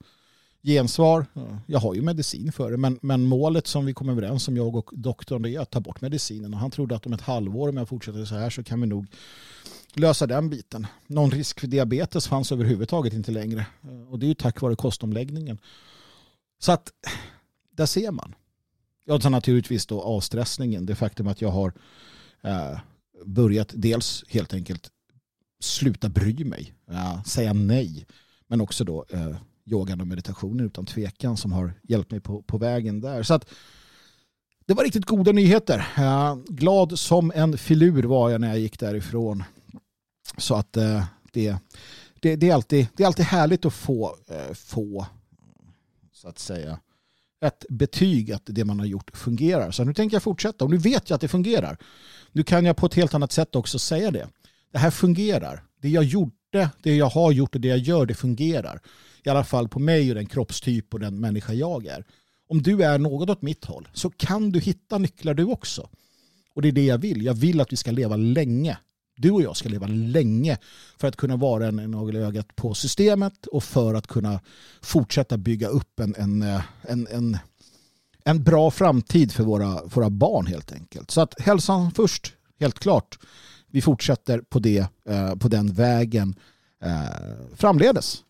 gensvar. 0.64 1.26
Jag 1.66 1.80
har 1.80 1.95
ju 1.95 2.01
medicin 2.01 2.51
för 2.51 2.72
det, 2.72 2.78
men, 2.78 2.99
men 3.01 3.26
målet 3.26 3.68
som 3.68 3.86
vi 3.86 3.93
kom 3.93 4.09
överens 4.09 4.47
om, 4.47 4.57
jag 4.57 4.76
och 4.76 4.89
doktorn, 4.93 5.41
det 5.41 5.49
är 5.49 5.59
att 5.59 5.72
ta 5.72 5.80
bort 5.80 6.01
medicinen. 6.01 6.53
Och 6.53 6.59
han 6.59 6.72
trodde 6.72 6.95
att 6.95 7.05
om 7.05 7.14
ett 7.14 7.22
halvår, 7.22 7.70
om 7.70 7.78
jag 7.78 7.89
fortsätter 7.89 8.26
så 8.26 8.36
här, 8.36 8.49
så 8.49 8.64
kan 8.64 8.82
vi 8.82 8.88
nog 8.88 9.07
lösa 9.99 10.27
den 10.27 10.49
biten. 10.49 10.87
Någon 11.07 11.31
risk 11.31 11.59
för 11.59 11.67
diabetes 11.67 12.27
fanns 12.27 12.51
överhuvudtaget 12.51 13.13
inte 13.13 13.31
längre. 13.31 13.65
Och 14.09 14.19
det 14.19 14.25
är 14.25 14.27
ju 14.27 14.33
tack 14.33 14.61
vare 14.61 14.75
kostomläggningen. 14.75 15.59
Så 16.59 16.71
att 16.71 16.91
där 17.71 17.85
ser 17.85 18.11
man. 18.11 18.35
Jag 19.05 19.21
tar 19.21 19.29
naturligtvis 19.29 19.85
då 19.85 20.01
avstressningen. 20.01 20.85
Det 20.85 20.95
faktum 20.95 21.27
att 21.27 21.41
jag 21.41 21.49
har 21.49 21.73
eh, 22.41 22.79
börjat 23.25 23.71
dels 23.73 24.23
helt 24.27 24.53
enkelt 24.53 24.89
sluta 25.59 26.09
bry 26.09 26.45
mig. 26.45 26.73
Eh, 26.91 27.23
säga 27.23 27.53
nej. 27.53 28.05
Men 28.47 28.61
också 28.61 28.83
då 28.83 29.05
eh, 29.09 29.35
yogan 29.65 30.01
och 30.01 30.07
meditationen 30.07 30.65
utan 30.65 30.85
tvekan 30.85 31.37
som 31.37 31.51
har 31.51 31.73
hjälpt 31.83 32.11
mig 32.11 32.19
på, 32.19 32.41
på 32.41 32.57
vägen 32.57 33.01
där. 33.01 33.23
Så 33.23 33.33
att 33.33 33.49
det 34.65 34.73
var 34.73 34.83
riktigt 34.83 35.05
goda 35.05 35.31
nyheter. 35.31 35.87
Eh, 35.97 36.35
glad 36.47 36.99
som 36.99 37.31
en 37.35 37.57
filur 37.57 38.03
var 38.03 38.29
jag 38.29 38.41
när 38.41 38.47
jag 38.47 38.59
gick 38.59 38.79
därifrån. 38.79 39.43
Så 40.38 40.55
att 40.55 40.77
eh, 40.77 41.03
det, 41.32 41.55
det, 42.19 42.36
det, 42.36 42.49
är 42.49 42.53
alltid, 42.53 42.88
det 42.95 43.03
är 43.03 43.07
alltid 43.07 43.25
härligt 43.25 43.65
att 43.65 43.73
få, 43.73 44.15
eh, 44.27 44.53
få 44.53 45.05
så 46.13 46.27
att 46.27 46.39
säga 46.39 46.79
ett 47.45 47.65
betyg 47.69 48.32
att 48.32 48.41
det 48.45 48.65
man 48.65 48.79
har 48.79 48.86
gjort 48.86 49.17
fungerar. 49.17 49.71
Så 49.71 49.84
nu 49.84 49.93
tänker 49.93 50.15
jag 50.15 50.23
fortsätta 50.23 50.65
och 50.65 50.71
nu 50.71 50.77
vet 50.77 51.09
jag 51.09 51.15
att 51.15 51.21
det 51.21 51.27
fungerar. 51.27 51.77
Nu 52.32 52.43
kan 52.43 52.65
jag 52.65 52.77
på 52.77 52.86
ett 52.86 52.93
helt 52.93 53.13
annat 53.13 53.32
sätt 53.32 53.55
också 53.55 53.79
säga 53.79 54.11
det. 54.11 54.27
Det 54.71 54.77
här 54.77 54.91
fungerar. 54.91 55.63
Det 55.82 55.89
jag 55.89 56.03
gjorde, 56.03 56.69
det 56.84 56.95
jag 56.95 57.09
har 57.09 57.32
gjort 57.32 57.55
och 57.55 57.61
det 57.61 57.67
jag 57.67 57.77
gör, 57.77 58.05
det 58.05 58.13
fungerar. 58.13 58.82
I 59.23 59.29
alla 59.29 59.43
fall 59.43 59.69
på 59.69 59.79
mig 59.79 60.09
och 60.09 60.15
den 60.15 60.25
kroppstyp 60.25 60.93
och 60.93 60.99
den 60.99 61.19
människa 61.19 61.53
jag 61.53 61.86
är. 61.86 62.05
Om 62.47 62.61
du 62.61 62.84
är 62.84 62.97
något 62.97 63.29
åt 63.29 63.41
mitt 63.41 63.65
håll 63.65 63.88
så 63.93 64.09
kan 64.09 64.51
du 64.51 64.59
hitta 64.59 64.97
nycklar 64.97 65.34
du 65.34 65.43
också. 65.43 65.89
Och 66.53 66.61
det 66.61 66.67
är 66.67 66.71
det 66.71 66.86
jag 66.86 66.97
vill. 66.97 67.25
Jag 67.25 67.34
vill 67.34 67.61
att 67.61 67.71
vi 67.71 67.77
ska 67.77 67.91
leva 67.91 68.15
länge 68.15 68.77
du 69.22 69.32
och 69.32 69.41
jag 69.41 69.57
ska 69.57 69.69
leva 69.69 69.88
länge 69.88 70.57
för 70.97 71.07
att 71.07 71.15
kunna 71.15 71.36
vara 71.36 71.67
en 71.67 71.76
nagel 71.76 72.15
i 72.15 72.19
ögat 72.19 72.55
på 72.55 72.74
systemet 72.74 73.47
och 73.47 73.63
för 73.63 73.93
att 73.93 74.07
kunna 74.07 74.39
fortsätta 74.82 75.38
bygga 75.38 75.67
upp 75.67 75.99
en, 75.99 76.15
en, 76.17 76.41
eh, 76.41 76.61
en, 76.82 77.07
en, 77.07 77.38
en 78.24 78.43
bra 78.43 78.72
framtid 78.72 79.32
för 79.32 79.43
våra, 79.43 79.84
våra 79.86 80.09
barn 80.09 80.45
helt 80.45 80.72
enkelt. 80.72 81.11
Så 81.11 81.22
att 81.22 81.41
hälsan 81.41 81.91
först, 81.91 82.34
helt 82.59 82.80
klart. 82.80 83.19
Vi 83.67 83.82
fortsätter 83.82 84.39
på, 84.39 84.59
det, 84.59 84.88
eh, 85.09 85.36
på 85.36 85.47
den 85.47 85.74
vägen 85.74 86.36
eh, 86.84 87.55
framledes. 87.55 88.24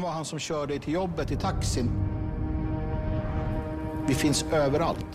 Kan 0.00 0.04
vara 0.04 0.14
han 0.14 0.24
som 0.24 0.38
kör 0.38 0.66
dig 0.66 0.80
till 0.80 0.92
jobbet 0.92 1.30
i 1.30 1.36
taxin. 1.36 1.90
Vi 4.08 4.14
finns 4.14 4.44
överallt. 4.52 5.06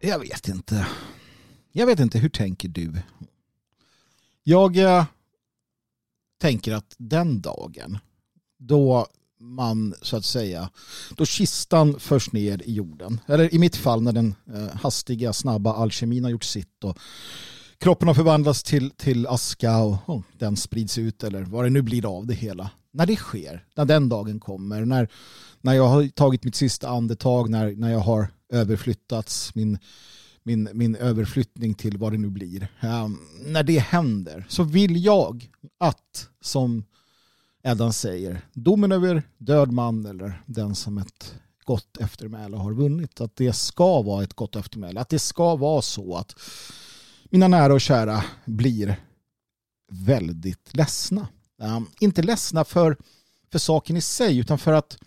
Jag 0.00 0.18
vet 0.18 0.48
inte. 0.48 0.86
Jag 1.72 1.86
vet 1.86 2.00
inte, 2.00 2.18
hur 2.18 2.28
tänker 2.28 2.68
du? 2.68 2.92
Jag 4.42 4.76
eh, 4.76 5.04
tänker 6.40 6.74
att 6.74 6.94
den 6.98 7.40
dagen 7.40 7.98
då 8.58 9.06
man 9.40 9.94
så 10.02 10.16
att 10.16 10.24
säga, 10.24 10.70
då 11.16 11.26
kistan 11.26 12.00
förs 12.00 12.32
ner 12.32 12.62
i 12.62 12.72
jorden, 12.72 13.20
eller 13.26 13.54
i 13.54 13.58
mitt 13.58 13.76
fall 13.76 14.02
när 14.02 14.12
den 14.12 14.34
eh, 14.54 14.76
hastiga 14.76 15.32
snabba 15.32 15.74
alkemin 15.74 16.24
har 16.24 16.30
gjort 16.30 16.44
sitt 16.44 16.84
och 16.84 16.98
kroppen 17.78 18.08
har 18.08 18.14
förvandlats 18.14 18.62
till, 18.62 18.90
till 18.90 19.26
aska 19.26 19.78
och 19.78 20.08
oh, 20.08 20.22
den 20.38 20.56
sprids 20.56 20.98
ut 20.98 21.24
eller 21.24 21.42
vad 21.42 21.64
det 21.64 21.70
nu 21.70 21.82
blir 21.82 22.16
av 22.16 22.26
det 22.26 22.34
hela. 22.34 22.70
När 22.90 23.06
det 23.06 23.16
sker, 23.16 23.64
när 23.74 23.84
den 23.84 24.08
dagen 24.08 24.40
kommer, 24.40 24.84
när, 24.84 25.08
när 25.60 25.72
jag 25.72 25.88
har 25.88 26.08
tagit 26.08 26.44
mitt 26.44 26.54
sista 26.54 26.88
andetag, 26.88 27.50
när, 27.50 27.74
när 27.76 27.90
jag 27.90 27.98
har 27.98 28.28
överflyttats, 28.52 29.54
min, 29.54 29.78
min, 30.42 30.68
min 30.72 30.96
överflyttning 30.96 31.74
till 31.74 31.98
vad 31.98 32.12
det 32.12 32.18
nu 32.18 32.30
blir. 32.30 32.68
Um, 32.82 33.20
när 33.46 33.62
det 33.62 33.78
händer 33.78 34.46
så 34.48 34.62
vill 34.62 35.04
jag 35.04 35.50
att, 35.78 36.28
som 36.40 36.84
Eddan 37.62 37.92
säger, 37.92 38.40
domen 38.52 38.92
över 38.92 39.22
död 39.38 39.72
man 39.72 40.06
eller 40.06 40.42
den 40.46 40.74
som 40.74 40.98
ett 40.98 41.34
gott 41.64 41.96
eftermäle 41.96 42.56
har 42.56 42.72
vunnit, 42.72 43.20
att 43.20 43.36
det 43.36 43.52
ska 43.52 44.02
vara 44.02 44.22
ett 44.22 44.34
gott 44.34 44.56
eftermäle. 44.56 45.00
Att 45.00 45.08
det 45.08 45.18
ska 45.18 45.56
vara 45.56 45.82
så 45.82 46.16
att 46.16 46.34
mina 47.30 47.48
nära 47.48 47.74
och 47.74 47.80
kära 47.80 48.24
blir 48.44 49.00
väldigt 49.90 50.76
ledsna. 50.76 51.28
Um, 51.56 51.90
inte 52.00 52.22
ledsna 52.22 52.64
för, 52.64 52.96
för 53.52 53.58
saken 53.58 53.96
i 53.96 54.00
sig 54.00 54.38
utan 54.38 54.58
för 54.58 54.72
att 54.72 54.98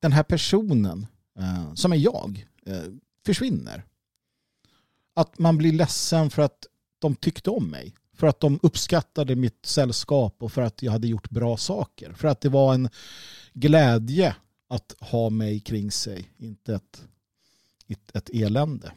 den 0.00 0.12
här 0.12 0.22
personen 0.22 1.06
uh, 1.38 1.74
som 1.74 1.92
är 1.92 1.96
jag 1.96 2.46
uh, 2.68 2.96
försvinner. 3.26 3.84
Att 5.14 5.38
man 5.38 5.58
blir 5.58 5.72
ledsen 5.72 6.30
för 6.30 6.42
att 6.42 6.66
de 6.98 7.16
tyckte 7.16 7.50
om 7.50 7.70
mig. 7.70 7.94
För 8.12 8.26
att 8.26 8.40
de 8.40 8.58
uppskattade 8.62 9.36
mitt 9.36 9.66
sällskap 9.66 10.36
och 10.42 10.52
för 10.52 10.62
att 10.62 10.82
jag 10.82 10.92
hade 10.92 11.08
gjort 11.08 11.30
bra 11.30 11.56
saker. 11.56 12.12
För 12.12 12.28
att 12.28 12.40
det 12.40 12.48
var 12.48 12.74
en 12.74 12.88
glädje 13.52 14.36
att 14.68 14.94
ha 15.00 15.30
mig 15.30 15.60
kring 15.60 15.90
sig, 15.90 16.30
inte 16.36 16.74
ett, 16.74 17.02
ett, 17.88 18.16
ett 18.16 18.28
elände. 18.28 18.92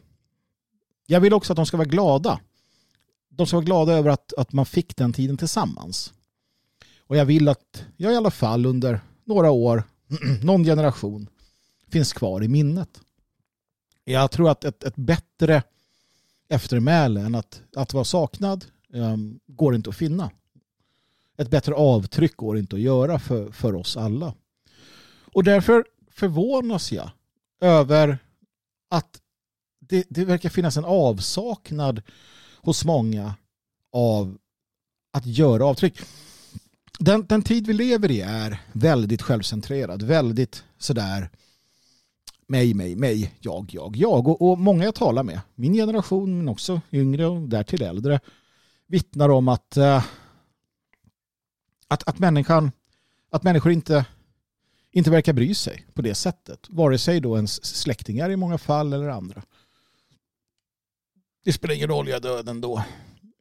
Jag 1.06 1.20
vill 1.20 1.34
också 1.34 1.52
att 1.52 1.56
de 1.56 1.66
ska 1.66 1.76
vara 1.76 1.88
glada. 1.88 2.40
De 3.28 3.46
ska 3.46 3.56
vara 3.56 3.64
glada 3.64 3.92
över 3.92 4.10
att, 4.10 4.32
att 4.32 4.52
man 4.52 4.66
fick 4.66 4.96
den 4.96 5.12
tiden 5.12 5.36
tillsammans. 5.36 6.12
Och 6.98 7.16
jag 7.16 7.24
vill 7.24 7.48
att 7.48 7.84
jag 7.96 8.12
i 8.12 8.16
alla 8.16 8.30
fall 8.30 8.66
under 8.66 9.00
några 9.24 9.50
år, 9.50 9.82
någon 10.42 10.64
generation, 10.64 11.28
finns 11.88 12.12
kvar 12.12 12.42
i 12.42 12.48
minnet. 12.48 13.00
Jag 14.04 14.30
tror 14.30 14.50
att 14.50 14.64
ett, 14.64 14.82
ett 14.84 14.96
bättre 14.96 15.62
eftermäle 16.48 17.20
än 17.20 17.34
att, 17.34 17.62
att 17.76 17.92
vara 17.92 18.04
saknad 18.04 18.64
um, 18.92 19.40
går 19.46 19.74
inte 19.74 19.90
att 19.90 19.96
finna. 19.96 20.30
Ett 21.36 21.50
bättre 21.50 21.74
avtryck 21.74 22.36
går 22.36 22.58
inte 22.58 22.76
att 22.76 22.82
göra 22.82 23.18
för, 23.18 23.52
för 23.52 23.74
oss 23.74 23.96
alla. 23.96 24.34
Och 25.34 25.44
därför 25.44 25.84
förvånas 26.10 26.92
jag 26.92 27.10
över 27.60 28.18
att 28.88 29.21
det, 29.88 30.06
det 30.10 30.24
verkar 30.24 30.48
finnas 30.48 30.76
en 30.76 30.84
avsaknad 30.84 32.02
hos 32.62 32.84
många 32.84 33.34
av 33.92 34.38
att 35.12 35.26
göra 35.26 35.64
avtryck. 35.64 36.00
Den, 36.98 37.26
den 37.26 37.42
tid 37.42 37.66
vi 37.66 37.72
lever 37.72 38.10
i 38.10 38.20
är 38.20 38.60
väldigt 38.72 39.22
självcentrerad, 39.22 40.02
väldigt 40.02 40.64
sådär 40.78 41.30
mig, 42.46 42.74
mig, 42.74 42.96
mig, 42.96 43.34
jag, 43.40 43.70
jag, 43.72 43.96
jag. 43.96 44.28
Och, 44.28 44.50
och 44.50 44.58
många 44.58 44.84
jag 44.84 44.94
talar 44.94 45.22
med, 45.22 45.40
min 45.54 45.74
generation 45.74 46.38
men 46.38 46.48
också 46.48 46.80
yngre 46.92 47.26
och 47.26 47.48
därtill 47.48 47.82
äldre, 47.82 48.20
vittnar 48.86 49.28
om 49.28 49.48
att, 49.48 49.76
uh, 49.76 50.04
att, 51.88 52.08
att, 52.08 52.18
människan, 52.18 52.72
att 53.30 53.42
människor 53.42 53.72
inte, 53.72 54.04
inte 54.90 55.10
verkar 55.10 55.32
bry 55.32 55.54
sig 55.54 55.86
på 55.94 56.02
det 56.02 56.14
sättet. 56.14 56.66
Vare 56.68 56.98
sig 56.98 57.20
då 57.20 57.36
ens 57.36 57.64
släktingar 57.64 58.30
i 58.30 58.36
många 58.36 58.58
fall 58.58 58.92
eller 58.92 59.08
andra. 59.08 59.42
Det 61.44 61.52
spelar 61.52 61.74
ingen 61.74 61.88
roll, 61.88 62.08
jag 62.08 62.16
är 62.16 62.20
död 62.20 62.48
ändå. 62.48 62.84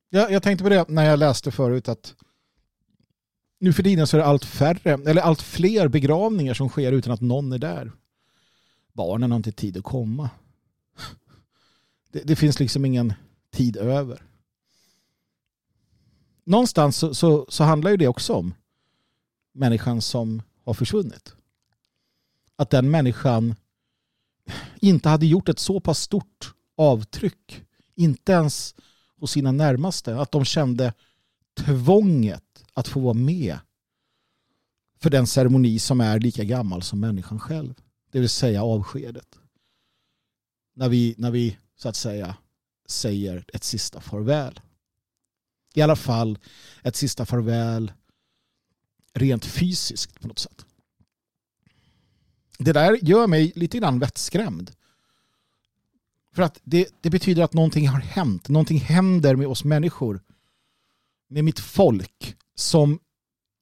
Jag, 0.10 0.32
jag 0.32 0.44
tänkte 0.44 0.64
på 0.64 0.70
det 0.70 0.90
när 0.90 1.06
jag 1.06 1.20
läste 1.20 1.52
förut 1.52 1.90
att 1.90 2.16
nu 3.60 3.74
för 3.74 3.84
tiden 3.84 4.08
så 4.08 4.18
är 4.18 4.22
det 4.22 4.28
allt 4.28 4.46
färre, 4.46 4.94
eller 4.94 5.22
allt 5.22 5.42
fler 5.42 5.88
begravningar 5.88 6.54
som 6.54 6.70
sker 6.70 6.92
utan 6.92 7.14
att 7.14 7.22
någon 7.22 7.52
är 7.52 7.58
där. 7.58 7.92
Barnen 8.94 9.32
har 9.32 9.38
inte 9.38 9.52
tid 9.52 9.78
att 9.78 9.84
komma. 9.84 10.30
Det, 12.12 12.20
det 12.24 12.36
finns 12.36 12.60
liksom 12.60 12.86
ingen 12.86 13.14
tid 13.52 13.78
över. 13.78 14.24
Någonstans 16.44 16.98
så, 16.98 17.14
så, 17.14 17.46
så 17.50 17.64
handlar 17.64 17.92
ju 17.92 17.98
det 17.98 18.08
också 18.08 18.34
om 18.34 18.54
människan 19.54 20.02
som 20.02 20.42
har 20.66 20.74
försvunnit. 20.74 21.36
Att 22.56 22.70
den 22.70 22.92
människan 22.92 23.56
inte 24.80 25.10
hade 25.10 25.26
gjort 25.26 25.50
ett 25.50 25.60
så 25.60 25.80
pass 25.80 26.00
stort 26.00 26.54
avtryck 26.76 27.64
inte 27.96 28.32
ens 28.32 28.76
hos 29.18 29.32
sina 29.32 29.52
närmaste. 29.52 30.20
Att 30.20 30.32
de 30.32 30.46
kände 30.46 30.94
tvånget 31.54 32.64
att 32.74 32.88
få 32.88 33.00
vara 33.00 33.14
med 33.14 33.60
för 35.00 35.10
den 35.10 35.28
ceremoni 35.28 35.80
som 35.80 36.02
är 36.02 36.20
lika 36.20 36.44
gammal 36.44 36.82
som 36.82 37.00
människan 37.00 37.40
själv. 37.40 37.74
Det 38.12 38.20
vill 38.20 38.30
säga 38.30 38.64
avskedet. 38.64 39.40
När 40.74 40.90
vi, 40.90 41.16
när 41.18 41.32
vi 41.32 41.58
så 41.76 41.90
att 41.90 41.96
säga 41.96 42.36
säger 42.86 43.46
ett 43.54 43.64
sista 43.64 44.02
farväl. 44.02 44.60
I 45.74 45.82
alla 45.82 45.96
fall 45.96 46.38
ett 46.84 46.96
sista 46.96 47.26
farväl 47.26 47.92
rent 49.14 49.46
fysiskt 49.46 50.20
på 50.22 50.28
något 50.28 50.40
sätt. 50.40 50.66
Det 52.58 52.74
där 52.74 53.00
gör 53.02 53.28
mig 53.28 53.52
lite 53.56 53.78
grann 53.78 54.00
vettskrämd. 54.00 54.72
För 56.32 56.44
att 56.44 56.62
det, 56.64 56.88
det 57.02 57.10
betyder 57.10 57.44
att 57.44 57.54
någonting 57.54 57.88
har 57.88 58.00
hänt. 58.00 58.50
Någonting 58.50 58.80
händer 58.80 59.36
med 59.36 59.48
oss 59.48 59.64
människor. 59.64 60.22
Med 61.28 61.44
mitt 61.44 61.60
folk 61.60 62.38
som 62.56 63.00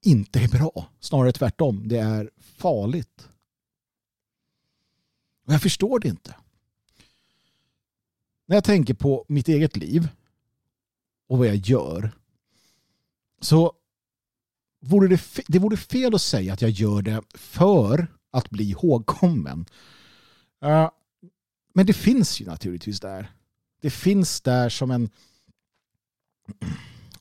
inte 0.06 0.40
är 0.40 0.48
bra. 0.48 0.90
Snarare 1.00 1.32
tvärtom. 1.32 1.88
Det 1.88 1.98
är 1.98 2.30
farligt. 2.40 3.28
Och 5.46 5.54
jag 5.54 5.62
förstår 5.62 6.00
det 6.00 6.08
inte. 6.08 6.36
När 8.46 8.56
jag 8.56 8.64
tänker 8.64 8.94
på 8.94 9.26
mitt 9.28 9.48
eget 9.48 9.78
liv 9.78 10.08
och 11.28 11.38
vad 11.38 11.48
jag 11.48 11.56
gör 11.56 12.12
så 13.42 13.74
vore 14.80 15.08
det, 15.08 15.22
det 15.48 15.60
vore 15.60 15.78
fel 15.78 16.16
att 16.16 16.22
säga 16.22 16.54
att 16.54 16.62
jag 16.62 16.72
gör 16.72 17.02
det 17.02 17.22
för 17.36 18.08
att 18.32 18.50
bli 18.50 18.70
ihågkommen. 18.70 19.66
Uh, 20.66 20.90
men 21.80 21.86
det 21.86 21.94
finns 21.94 22.42
ju 22.42 22.46
naturligtvis 22.46 23.00
där. 23.00 23.32
Det 23.82 23.90
finns 23.90 24.42
där 24.42 24.70
som 24.70 24.92
en 24.92 25.10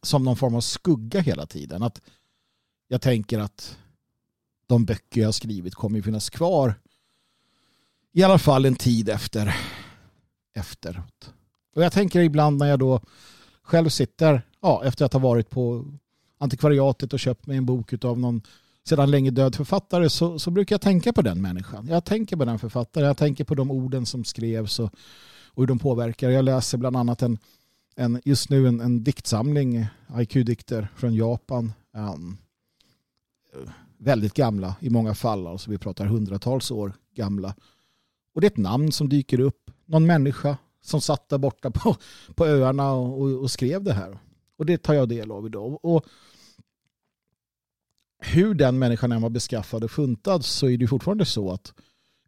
som 0.02 0.24
någon 0.24 0.36
form 0.36 0.54
av 0.54 0.60
skugga 0.60 1.20
hela 1.20 1.46
tiden. 1.46 1.82
Att 1.82 2.00
jag 2.88 3.02
tänker 3.02 3.38
att 3.38 3.78
de 4.66 4.84
böcker 4.84 5.20
jag 5.20 5.28
har 5.28 5.32
skrivit 5.32 5.74
kommer 5.74 5.96
ju 5.96 6.02
finnas 6.02 6.30
kvar 6.30 6.74
i 8.12 8.22
alla 8.22 8.38
fall 8.38 8.64
en 8.64 8.76
tid 8.76 9.08
efter 9.08 9.56
efteråt. 10.54 11.34
Och 11.74 11.82
jag 11.82 11.92
tänker 11.92 12.20
ibland 12.20 12.58
när 12.58 12.66
jag 12.66 12.78
då 12.78 13.00
själv 13.62 13.88
sitter, 13.88 14.42
ja, 14.60 14.84
efter 14.84 15.04
att 15.04 15.12
ha 15.12 15.20
varit 15.20 15.50
på 15.50 15.84
antikvariatet 16.38 17.12
och 17.12 17.20
köpt 17.20 17.46
mig 17.46 17.56
en 17.56 17.66
bok 17.66 18.04
av 18.04 18.18
någon 18.18 18.42
sedan 18.88 19.10
länge 19.10 19.30
död 19.30 19.54
författare 19.54 20.10
så, 20.10 20.38
så 20.38 20.50
brukar 20.50 20.74
jag 20.74 20.80
tänka 20.80 21.12
på 21.12 21.22
den 21.22 21.42
människan. 21.42 21.86
Jag 21.88 22.04
tänker 22.04 22.36
på 22.36 22.44
den 22.44 22.58
författaren, 22.58 23.06
jag 23.06 23.16
tänker 23.16 23.44
på 23.44 23.54
de 23.54 23.70
orden 23.70 24.06
som 24.06 24.24
skrevs 24.24 24.78
och, 24.78 24.90
och 25.46 25.62
hur 25.62 25.66
de 25.66 25.78
påverkar. 25.78 26.30
Jag 26.30 26.44
läser 26.44 26.78
bland 26.78 26.96
annat 26.96 27.22
en, 27.22 27.38
en 27.96 28.20
just 28.24 28.50
nu 28.50 28.68
en, 28.68 28.80
en 28.80 29.04
diktsamling, 29.04 29.86
IQ-dikter 30.18 30.88
från 30.96 31.14
Japan. 31.14 31.72
Um, 31.96 32.36
väldigt 33.98 34.34
gamla 34.34 34.76
i 34.80 34.90
många 34.90 35.14
fall, 35.14 35.46
alltså 35.46 35.70
vi 35.70 35.78
pratar 35.78 36.06
hundratals 36.06 36.70
år 36.70 36.92
gamla. 37.14 37.54
Och 38.34 38.40
det 38.40 38.46
är 38.46 38.50
ett 38.50 38.56
namn 38.56 38.92
som 38.92 39.08
dyker 39.08 39.40
upp, 39.40 39.70
någon 39.86 40.06
människa 40.06 40.56
som 40.82 41.00
satt 41.00 41.28
där 41.28 41.38
borta 41.38 41.70
på, 41.70 41.96
på 42.34 42.46
öarna 42.46 42.92
och, 42.92 43.20
och, 43.20 43.42
och 43.42 43.50
skrev 43.50 43.82
det 43.82 43.92
här. 43.92 44.18
Och 44.56 44.66
det 44.66 44.78
tar 44.78 44.94
jag 44.94 45.08
del 45.08 45.30
av 45.30 45.46
idag. 45.46 45.84
Och 45.84 46.04
hur 48.18 48.54
den 48.54 48.78
människan 48.78 49.12
än 49.12 49.22
var 49.22 49.30
beskaffad 49.30 49.84
och 49.84 49.90
funtad 49.90 50.44
så 50.44 50.68
är 50.68 50.76
det 50.76 50.86
fortfarande 50.86 51.24
så 51.24 51.50
att 51.50 51.74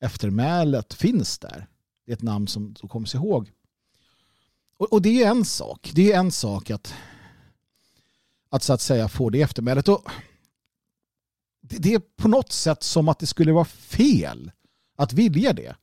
eftermälet 0.01 0.95
finns 0.95 1.39
där. 1.39 1.67
Det 2.07 2.13
är 2.13 2.17
ett 2.17 2.23
namn 2.23 2.49
som, 2.49 2.75
som 2.77 2.89
kommer 2.89 3.07
sig 3.07 3.19
ihåg. 3.19 3.51
Och, 4.77 4.93
och, 4.93 5.03
det 5.03 5.23
är 5.23 5.31
en 5.31 5.45
sak. 5.45 5.91
Det 5.95 6.13
är 6.13 6.19
en 6.19 6.33
sak 6.33 6.71
att, 6.71 6.95
att 8.49 8.63
så 8.63 8.73
att 8.73 8.81
säga 8.81 9.09
få 9.09 9.31
det 9.31 9.43
eftermälet. 9.43 9.89
Och 9.89 10.11
det, 11.61 11.79
det 11.79 11.95
är 11.95 12.03
på 12.17 12.29
något 12.29 12.53
sätt 12.53 12.83
som 12.83 13.09
att 13.09 13.19
det 13.19 13.27
skulle 13.27 13.53
vara 13.53 13.65
fel 13.65 14.51
att 14.97 15.13
vilja 15.13 15.53
det. 15.53 15.77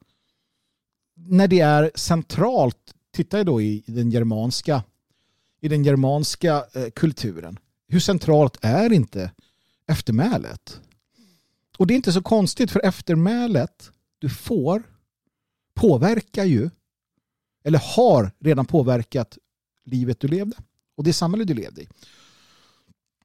När 1.15 1.47
det 1.47 1.59
är 1.59 1.91
centralt, 1.95 2.93
titta 3.11 3.43
då 3.43 3.61
i 3.61 3.83
den 3.87 4.11
germanska, 4.11 4.83
i 5.61 5.67
den 5.67 5.83
germanska 5.83 6.65
eh, 6.73 6.89
kulturen. 6.95 7.59
Hur 7.87 7.99
centralt 7.99 8.57
är 8.61 8.93
inte 8.93 9.31
eftermälet? 9.87 10.81
Och 11.77 11.87
det 11.87 11.93
är 11.93 11.95
inte 11.95 12.13
så 12.13 12.21
konstigt 12.21 12.71
för 12.71 12.85
eftermälet 12.85 13.91
du 14.19 14.29
får 14.29 14.83
påverkar 15.73 16.45
ju 16.45 16.69
eller 17.63 17.81
har 17.95 18.31
redan 18.39 18.65
påverkat 18.65 19.37
livet 19.85 20.19
du 20.19 20.27
levde 20.27 20.57
och 20.95 21.03
det 21.03 21.13
samhälle 21.13 21.43
du 21.43 21.53
levde 21.53 21.81
i. 21.81 21.87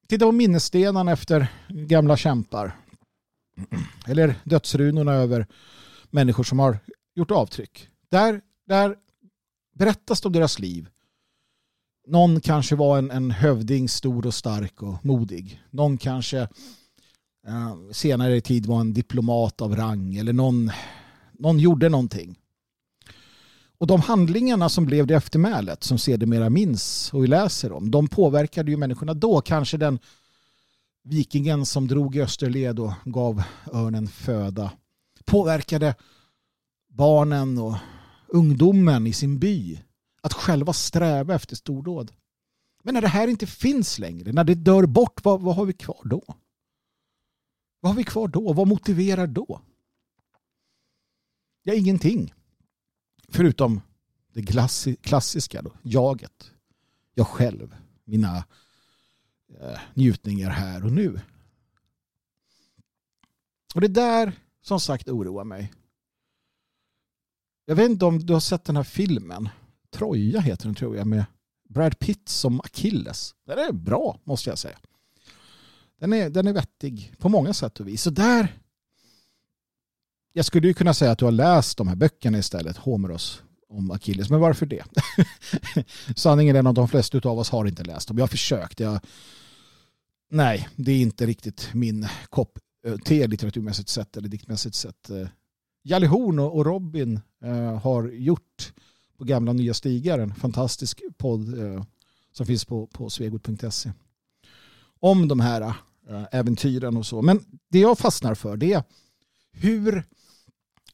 Titta 0.06 0.24
på 0.24 0.32
minnesstenarna 0.32 1.12
efter 1.12 1.46
gamla 1.68 2.16
kämpar 2.16 2.76
eller 4.06 4.34
dödsrunorna 4.44 5.12
över 5.12 5.46
människor 6.10 6.44
som 6.44 6.58
har 6.58 6.78
gjort 7.14 7.30
avtryck. 7.30 7.88
Där, 8.08 8.40
där 8.66 8.96
berättas 9.72 10.20
det 10.20 10.28
om 10.28 10.32
deras 10.32 10.58
liv. 10.58 10.88
Någon 12.06 12.40
kanske 12.40 12.76
var 12.76 12.98
en, 12.98 13.10
en 13.10 13.30
hövding, 13.30 13.88
stor 13.88 14.26
och 14.26 14.34
stark 14.34 14.82
och 14.82 15.04
modig. 15.04 15.62
Någon 15.70 15.98
kanske 15.98 16.40
eh, 17.46 17.76
senare 17.92 18.36
i 18.36 18.40
tid 18.40 18.66
var 18.66 18.80
en 18.80 18.92
diplomat 18.92 19.60
av 19.60 19.76
rang 19.76 20.16
eller 20.16 20.32
någon, 20.32 20.70
någon 21.38 21.58
gjorde 21.58 21.88
någonting. 21.88 22.38
Och 23.78 23.86
de 23.86 24.00
handlingarna 24.00 24.68
som 24.68 24.86
blev 24.86 25.06
det 25.06 25.14
eftermälet 25.14 25.84
som 25.84 25.98
sedermera 25.98 26.50
minns 26.50 27.10
och 27.12 27.24
vi 27.24 27.26
läser 27.26 27.72
om, 27.72 27.90
de 27.90 28.08
påverkade 28.08 28.70
ju 28.70 28.76
människorna 28.76 29.14
då. 29.14 29.40
Kanske 29.40 29.76
den 29.76 29.98
vikingen 31.04 31.66
som 31.66 31.88
drog 31.88 32.16
i 32.16 32.22
österled 32.22 32.78
och 32.78 32.92
gav 33.04 33.42
örnen 33.72 34.08
föda 34.08 34.72
påverkade 35.24 35.94
barnen 36.88 37.58
och 37.58 37.76
ungdomen 38.28 39.06
i 39.06 39.12
sin 39.12 39.38
by 39.38 39.78
att 40.22 40.32
själva 40.32 40.72
sträva 40.72 41.34
efter 41.34 41.56
stordåd. 41.56 42.12
Men 42.82 42.94
när 42.94 43.00
det 43.00 43.08
här 43.08 43.28
inte 43.28 43.46
finns 43.46 43.98
längre, 43.98 44.32
när 44.32 44.44
det 44.44 44.54
dör 44.54 44.86
bort, 44.86 45.24
vad, 45.24 45.40
vad 45.40 45.56
har 45.56 45.64
vi 45.64 45.72
kvar 45.72 46.00
då? 46.04 46.22
Vad 47.80 47.92
har 47.92 47.96
vi 47.96 48.04
kvar 48.04 48.28
då? 48.28 48.52
Vad 48.52 48.68
motiverar 48.68 49.26
då? 49.26 49.60
Ja, 51.62 51.74
ingenting. 51.74 52.34
Förutom 53.28 53.80
det 54.32 54.42
klassiska 55.02 55.62
då, 55.62 55.72
jaget. 55.82 56.50
Jag 57.14 57.26
själv, 57.26 57.76
mina 58.04 58.44
eh, 59.60 59.80
njutningar 59.94 60.50
här 60.50 60.84
och 60.84 60.92
nu. 60.92 61.20
Och 63.74 63.80
det 63.80 63.88
där 63.88 64.32
som 64.62 64.80
sagt 64.80 65.08
oroar 65.08 65.44
mig. 65.44 65.72
Jag 67.64 67.76
vet 67.76 67.90
inte 67.90 68.04
om 68.04 68.26
du 68.26 68.32
har 68.32 68.40
sett 68.40 68.64
den 68.64 68.76
här 68.76 68.82
filmen. 68.82 69.48
Troja 69.92 70.40
heter 70.40 70.64
den 70.64 70.74
tror 70.74 70.96
jag 70.96 71.06
med 71.06 71.24
Brad 71.68 71.98
Pitt 71.98 72.28
som 72.28 72.60
Achilles. 72.60 73.34
Den 73.46 73.58
är 73.58 73.72
bra 73.72 74.20
måste 74.24 74.50
jag 74.50 74.58
säga. 74.58 74.78
Den 76.00 76.12
är, 76.12 76.30
den 76.30 76.46
är 76.46 76.52
vettig 76.52 77.14
på 77.18 77.28
många 77.28 77.54
sätt 77.54 77.80
och 77.80 77.88
vis. 77.88 78.02
Så 78.02 78.10
där 78.10 78.58
jag 80.32 80.44
skulle 80.44 80.68
ju 80.68 80.74
kunna 80.74 80.94
säga 80.94 81.10
att 81.10 81.18
du 81.18 81.24
har 81.24 81.32
läst 81.32 81.78
de 81.78 81.88
här 81.88 81.96
böckerna 81.96 82.38
istället, 82.38 82.76
Homeros 82.76 83.42
om 83.68 83.90
Achilles. 83.90 84.30
Men 84.30 84.40
varför 84.40 84.66
det? 84.66 84.84
Sanningen 86.16 86.56
är 86.56 86.68
att 86.68 86.74
de 86.74 86.88
flesta 86.88 87.28
av 87.28 87.38
oss 87.38 87.50
har 87.50 87.66
inte 87.66 87.84
läst 87.84 88.08
dem. 88.08 88.18
Jag 88.18 88.22
har 88.22 88.28
försökt. 88.28 88.80
Jag... 88.80 89.00
Nej, 90.30 90.68
det 90.76 90.92
är 90.92 91.00
inte 91.00 91.26
riktigt 91.26 91.70
min 91.72 92.08
kopp 92.28 92.58
eh, 92.86 92.96
te 92.96 93.26
litteraturmässigt 93.26 93.88
sett 93.88 94.16
eller 94.16 94.28
diktmässigt 94.28 94.74
sett. 94.74 95.10
Eh, 95.10 95.28
Jalle 95.82 96.06
Horn 96.06 96.38
och 96.38 96.66
Robin 96.66 97.20
eh, 97.44 97.78
har 97.78 98.08
gjort 98.08 98.72
på 99.22 99.26
gamla 99.26 99.52
nya 99.52 99.74
stigar 99.74 100.18
en 100.18 100.34
fantastisk 100.34 101.02
podd 101.18 101.58
eh, 101.58 101.84
som 102.32 102.46
finns 102.46 102.64
på, 102.64 102.86
på 102.86 103.10
svegot.se 103.10 103.92
om 105.00 105.28
de 105.28 105.40
här 105.40 105.60
eh, 106.08 106.24
äventyren 106.32 106.96
och 106.96 107.06
så. 107.06 107.22
Men 107.22 107.44
det 107.68 107.78
jag 107.78 107.98
fastnar 107.98 108.34
för 108.34 108.56
det 108.56 108.72
är 108.72 108.84
hur 109.52 110.04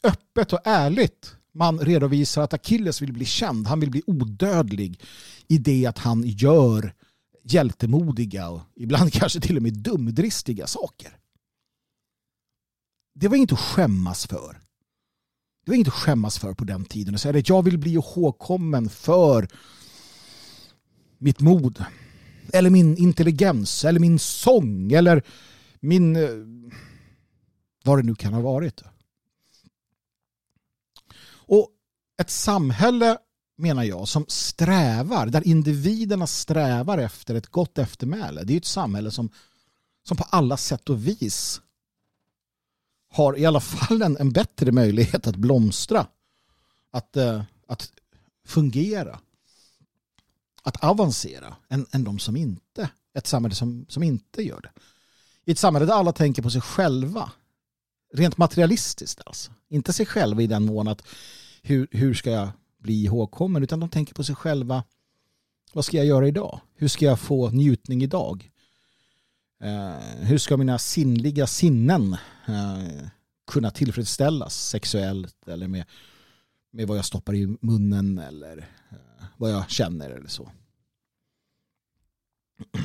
öppet 0.02 0.52
och 0.52 0.60
ärligt 0.64 1.36
man 1.54 1.78
redovisar 1.78 2.42
att 2.42 2.54
Achilles 2.54 3.02
vill 3.02 3.12
bli 3.12 3.24
känd. 3.24 3.66
Han 3.66 3.80
vill 3.80 3.90
bli 3.90 4.02
odödlig 4.06 5.00
i 5.46 5.58
det 5.58 5.86
att 5.86 5.98
han 5.98 6.22
gör 6.26 6.94
hjältemodiga 7.42 8.48
och 8.48 8.60
ibland 8.76 9.12
kanske 9.20 9.40
till 9.40 9.56
och 9.56 9.62
med 9.62 9.74
dumdristiga 9.74 10.66
saker. 10.66 11.18
Det 13.14 13.28
var 13.28 13.36
inget 13.36 13.52
att 13.52 13.58
skämmas 13.58 14.26
för. 14.26 14.67
Det 15.68 15.72
var 15.72 15.76
inget 15.76 15.88
att 15.88 15.94
skämmas 15.94 16.38
för 16.38 16.54
på 16.54 16.64
den 16.64 16.84
tiden. 16.84 17.14
Och 17.14 17.20
säga 17.20 17.38
att 17.38 17.48
jag 17.48 17.62
vill 17.62 17.78
bli 17.78 17.92
ihågkommen 17.92 18.88
för 18.88 19.48
mitt 21.18 21.40
mod. 21.40 21.84
Eller 22.52 22.70
min 22.70 22.96
intelligens. 22.96 23.84
Eller 23.84 24.00
min 24.00 24.18
sång. 24.18 24.92
Eller 24.92 25.22
min... 25.80 26.16
Eh, 26.16 26.28
vad 27.84 27.98
det 27.98 28.02
nu 28.02 28.14
kan 28.14 28.32
ha 28.32 28.40
varit. 28.40 28.82
Och 31.30 31.70
ett 32.20 32.30
samhälle 32.30 33.18
menar 33.56 33.84
jag 33.84 34.08
som 34.08 34.24
strävar, 34.28 35.26
där 35.26 35.46
individerna 35.46 36.26
strävar 36.26 36.98
efter 36.98 37.34
ett 37.34 37.46
gott 37.46 37.78
eftermäle. 37.78 38.42
Det 38.44 38.52
är 38.52 38.56
ett 38.56 38.64
samhälle 38.64 39.10
som, 39.10 39.30
som 40.02 40.16
på 40.16 40.24
alla 40.30 40.56
sätt 40.56 40.88
och 40.88 41.06
vis 41.06 41.60
har 43.11 43.38
i 43.38 43.46
alla 43.46 43.61
fall 43.61 44.02
en, 44.02 44.16
en 44.16 44.32
bättre 44.32 44.72
möjlighet 44.72 45.26
att 45.26 45.36
blomstra. 45.36 46.06
Att, 46.90 47.16
eh, 47.16 47.42
att 47.66 47.92
fungera. 48.46 49.18
Att 50.62 50.84
avancera 50.84 51.56
än, 51.68 51.86
än 51.92 52.04
de 52.04 52.18
som 52.18 52.36
inte, 52.36 52.90
ett 53.14 53.26
samhälle 53.26 53.54
som, 53.54 53.86
som 53.88 54.02
inte 54.02 54.42
gör 54.42 54.61
det. 54.61 54.70
I 55.44 55.52
ett 55.52 55.59
samhälle 55.59 55.86
där 55.86 55.94
alla 55.94 56.12
tänker 56.12 56.42
på 56.42 56.50
sig 56.50 56.61
själva 56.61 57.32
Rent 58.12 58.38
materialistiskt 58.38 59.20
alltså. 59.26 59.52
Inte 59.68 59.92
sig 59.92 60.06
själva 60.06 60.42
i 60.42 60.46
den 60.46 60.64
mån 60.64 60.88
att 60.88 61.02
hur, 61.62 61.88
hur 61.90 62.14
ska 62.14 62.30
jag 62.30 62.48
bli 62.78 63.04
ihågkommen 63.04 63.62
utan 63.62 63.80
de 63.80 63.88
tänker 63.88 64.14
på 64.14 64.24
sig 64.24 64.34
själva. 64.34 64.84
Vad 65.72 65.84
ska 65.84 65.96
jag 65.96 66.06
göra 66.06 66.28
idag? 66.28 66.61
Hur 66.74 66.88
ska 66.88 67.04
jag 67.04 67.20
få 67.20 67.50
njutning 67.50 68.02
idag? 68.02 68.50
Eh, 69.61 69.98
hur 70.20 70.38
ska 70.38 70.56
mina 70.56 70.78
sinnliga 70.78 71.46
sinnen 71.46 72.16
eh, 72.46 73.06
kunna 73.50 73.70
tillfredsställas 73.70 74.68
sexuellt 74.68 75.48
eller 75.48 75.68
med, 75.68 75.84
med 76.72 76.88
vad 76.88 76.98
jag 76.98 77.04
stoppar 77.04 77.34
i 77.34 77.56
munnen 77.61 78.18
eller 78.18 78.59
eh, 78.90 79.24
vad 79.36 79.50
jag 79.50 79.70
känner 79.70 80.11
eller 80.11 80.28
så. 80.28 80.52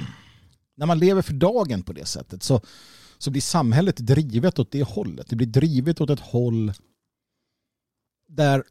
När 0.75 0.85
man 0.85 0.99
lever 0.99 1.21
för 1.21 1.33
dagen 1.33 1.83
på 1.83 1.93
det 1.93 2.05
sättet 2.05 2.43
så 2.43 2.61
så 3.17 3.31
blir 3.31 3.41
samhället 3.41 3.97
drivet 3.97 4.59
åt 4.59 4.71
det 4.71 4.83
hållet. 4.83 5.29
Det 5.29 5.35
blir 5.35 5.47
drivet 5.47 6.01
åt 6.01 6.09
ett 6.09 6.19
håll 6.19 6.73
där 8.27 8.63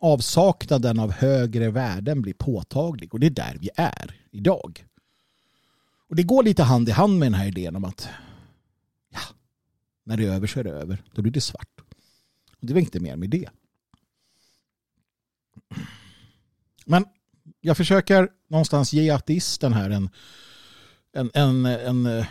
avsaknaden 0.00 0.98
av 0.98 1.12
högre 1.12 1.70
värden 1.70 2.22
blir 2.22 2.34
påtaglig 2.34 3.14
och 3.14 3.20
det 3.20 3.26
är 3.26 3.30
där 3.30 3.56
vi 3.60 3.70
är 3.74 4.20
idag. 4.30 4.86
Och 6.08 6.16
det 6.16 6.22
går 6.22 6.42
lite 6.42 6.62
hand 6.62 6.88
i 6.88 6.92
hand 6.92 7.18
med 7.18 7.26
den 7.26 7.34
här 7.34 7.46
idén 7.46 7.76
om 7.76 7.84
att 7.84 8.08
ja, 9.10 9.20
när 10.04 10.16
det 10.16 10.24
är 10.24 10.32
över 10.32 10.46
så 10.46 10.60
är 10.60 10.64
det 10.64 10.70
över. 10.70 11.02
Då 11.14 11.22
blir 11.22 11.32
det 11.32 11.40
svart. 11.40 11.80
Och 12.60 12.66
det 12.66 12.72
var 12.72 12.80
inte 12.80 13.00
mer 13.00 13.16
med 13.16 13.30
det. 13.30 13.48
Men 16.86 17.04
jag 17.60 17.76
försöker 17.76 18.28
någonstans 18.48 18.92
ge 18.92 19.10
ateisten 19.10 19.72
här 19.72 19.90
en, 19.90 20.10
en, 21.12 21.30
en, 21.34 21.66
en 21.66 22.24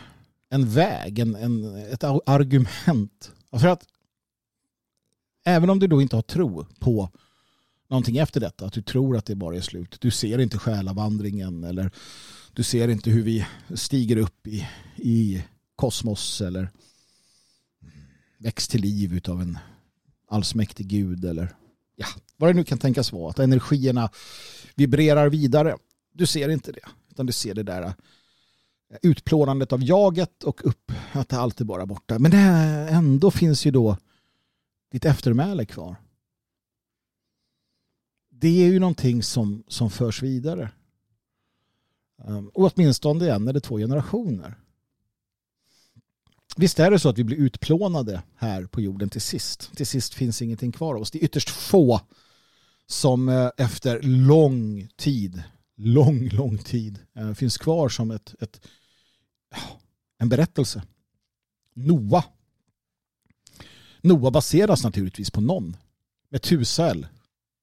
en 0.54 0.70
väg, 0.70 1.20
en, 1.20 1.36
en, 1.36 1.76
ett 1.76 2.04
argument. 2.04 3.32
För 3.52 3.68
att 3.68 3.86
även 5.44 5.70
om 5.70 5.80
du 5.80 5.88
då 5.88 6.02
inte 6.02 6.16
har 6.16 6.22
tro 6.22 6.66
på 6.80 7.10
någonting 7.90 8.18
efter 8.18 8.40
detta, 8.40 8.66
att 8.66 8.74
du 8.74 8.82
tror 8.82 9.18
att 9.18 9.26
det 9.26 9.36
bara 9.36 9.56
är 9.56 9.62
slut. 9.62 9.98
Du 10.02 10.12
ser 10.12 10.40
inte 10.40 10.58
själavandringen 10.58 11.64
eller 11.64 11.92
du 12.54 12.64
ser 12.64 12.88
inte 12.88 13.10
hur 13.10 13.24
vi 13.24 13.46
stiger 13.76 14.18
upp 14.18 14.48
i, 14.48 14.68
i 14.96 15.44
kosmos 15.76 16.42
eller 16.42 16.70
väcks 18.38 18.68
till 18.68 18.82
liv 18.82 19.22
av 19.28 19.42
en 19.42 19.58
allsmäktig 20.28 20.88
gud 20.88 21.26
eller 21.26 21.56
ja, 21.96 22.06
vad 22.38 22.50
det 22.50 22.54
nu 22.54 22.64
kan 22.64 22.78
tänkas 22.78 23.12
vara. 23.12 23.30
Att 23.30 23.40
energierna 23.40 24.10
vibrerar 24.76 25.30
vidare. 25.30 25.78
Du 26.14 26.26
ser 26.26 26.50
inte 26.50 26.72
det, 26.72 26.90
utan 27.10 27.26
du 27.26 27.34
ser 27.34 27.54
det 27.54 27.64
där 27.64 27.84
eh, 27.84 27.94
utplånandet 29.02 29.74
av 29.74 29.84
jaget 29.84 30.44
och 30.44 30.66
upp 30.66 30.92
att 31.12 31.30
det 31.30 31.38
alltid 31.38 31.68
bara 31.68 31.86
borta. 31.86 32.20
Men 32.20 32.32
det 32.32 32.38
ändå 32.90 33.32
finns 33.32 33.66
ju 33.66 33.72
då 33.72 33.98
ditt 34.92 35.06
eftermäle 35.06 35.66
kvar 35.66 35.96
det 38.44 38.64
är 38.64 38.72
ju 38.72 38.80
någonting 38.80 39.24
som, 39.24 39.64
som 39.68 39.90
förs 39.90 40.24
vidare. 40.24 40.72
Um, 42.18 42.52
åtminstone 42.54 43.32
en 43.32 43.48
eller 43.48 43.60
två 43.60 43.78
generationer. 43.78 44.56
Visst 46.58 46.80
är 46.80 46.92
det 46.92 47.00
så 47.00 47.10
att 47.10 47.18
vi 47.18 47.24
blir 47.24 47.38
utplånade 47.38 48.24
här 48.36 48.66
på 48.66 48.82
jorden 48.82 49.10
till 49.10 49.22
sist. 49.22 49.72
Till 49.76 49.88
sist 49.88 50.14
finns 50.14 50.42
ingenting 50.42 50.72
kvar 50.72 50.96
av 50.96 51.02
oss. 51.02 51.12
Det 51.12 51.20
är 51.20 51.24
ytterst 51.24 51.50
få 51.50 52.02
som 52.88 53.30
eh, 53.30 53.50
efter 53.58 54.02
lång 54.02 54.88
tid, 54.96 55.44
lång, 55.76 56.30
lång 56.30 56.58
tid 56.58 57.00
eh, 57.16 57.34
finns 57.34 57.58
kvar 57.58 57.90
som 57.90 58.12
ett, 58.12 58.36
ett, 58.40 58.68
en 60.18 60.30
berättelse. 60.30 60.84
Noa. 61.74 62.24
Noa 64.02 64.32
baseras 64.32 64.84
naturligtvis 64.84 65.32
på 65.32 65.42
någon. 65.42 65.78
Med 66.30 66.42
Tusel. 66.42 67.08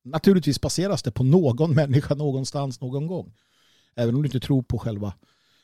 Naturligtvis 0.04 0.60
baseras 0.60 1.02
det 1.02 1.10
på 1.10 1.24
någon 1.24 1.74
människa 1.74 2.14
någonstans 2.14 2.80
någon 2.80 3.06
gång. 3.06 3.34
Även 3.94 4.14
om 4.14 4.22
du 4.22 4.26
inte 4.26 4.40
tror 4.40 4.62
på 4.62 4.78
själva 4.78 5.14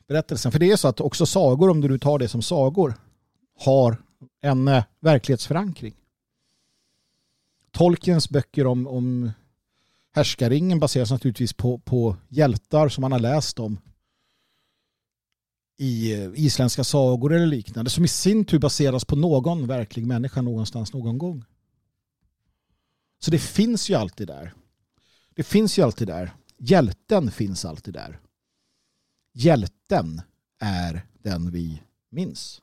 berättelsen. 0.08 0.52
För 0.52 0.58
det 0.58 0.70
är 0.70 0.76
så 0.76 0.88
att 0.88 1.00
också 1.00 1.26
sagor, 1.26 1.70
om 1.70 1.80
du 1.80 1.88
nu 1.88 1.98
tar 1.98 2.18
det 2.18 2.28
som 2.28 2.42
sagor, 2.42 2.94
har 3.58 4.02
en 4.40 4.68
eh, 4.68 4.84
verklighetsförankring. 5.00 5.94
Tolkiens 7.70 8.30
böcker 8.30 8.66
om, 8.66 8.86
om 8.86 9.30
härskaringen 10.14 10.80
baseras 10.80 11.10
naturligtvis 11.10 11.52
på, 11.52 11.78
på 11.78 12.16
hjältar 12.28 12.88
som 12.88 13.02
man 13.02 13.12
har 13.12 13.18
läst 13.18 13.58
om 13.58 13.78
i 15.78 16.12
eh, 16.12 16.30
isländska 16.34 16.84
sagor 16.84 17.34
eller 17.34 17.46
liknande 17.46 17.90
som 17.90 18.04
i 18.04 18.08
sin 18.08 18.44
tur 18.44 18.58
baseras 18.58 19.04
på 19.04 19.16
någon 19.16 19.66
verklig 19.66 20.06
människa 20.06 20.42
någonstans 20.42 20.92
någon 20.92 21.18
gång. 21.18 21.44
Så 23.26 23.30
det 23.30 23.38
finns 23.38 23.90
ju 23.90 23.94
alltid 23.94 24.26
där. 24.26 24.54
Det 25.34 25.42
finns 25.42 25.78
ju 25.78 25.82
alltid 25.82 26.08
där. 26.08 26.34
Hjälten 26.58 27.30
finns 27.30 27.64
alltid 27.64 27.94
där. 27.94 28.20
Hjälten 29.32 30.22
är 30.60 31.06
den 31.22 31.50
vi 31.50 31.82
minns. 32.10 32.62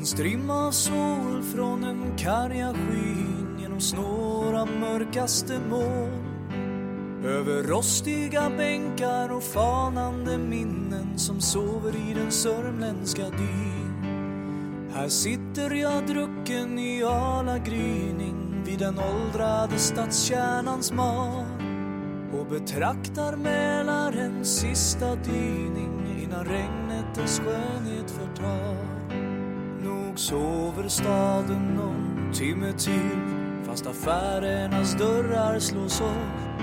En 0.00 0.06
strimma 0.06 0.66
av 0.66 0.70
sol 0.70 1.42
från 1.42 1.80
den 1.80 2.16
karga 2.16 2.74
skyn 2.74 3.58
genom 3.62 3.80
snåra 3.80 4.64
mörkaste 4.64 5.60
moln 5.70 7.24
över 7.24 7.62
rostiga 7.62 8.50
bänkar 8.56 9.32
och 9.32 9.42
fanande 9.42 10.38
minnen 10.38 11.18
som 11.18 11.40
sover 11.40 11.96
i 12.10 12.14
den 12.14 12.32
sörmländska 12.32 13.22
dyn. 13.22 13.94
Här 14.94 15.08
sitter 15.08 15.74
jag 15.74 16.06
drucken 16.06 16.78
i 16.78 17.02
ala 17.04 17.58
gryning 17.58 18.62
vid 18.64 18.78
den 18.78 18.98
åldrade 18.98 19.78
stadskärnans 19.78 20.92
mar 20.92 21.44
och 22.32 22.46
betraktar 22.46 23.36
Mälarens 23.36 24.60
sista 24.60 25.14
dyning 25.14 26.22
innan 26.22 26.44
regnet 26.44 27.14
dess 27.14 27.40
skönhet 27.40 28.10
förtar 28.10 28.89
Nog 30.10 30.18
sover 30.18 30.88
staden 30.88 31.74
någon 31.76 32.32
timme 32.32 32.72
till 32.72 33.20
fast 33.66 33.86
affärernas 33.86 34.94
dörrar 34.94 35.58
slås 35.58 36.00
upp. 36.00 36.62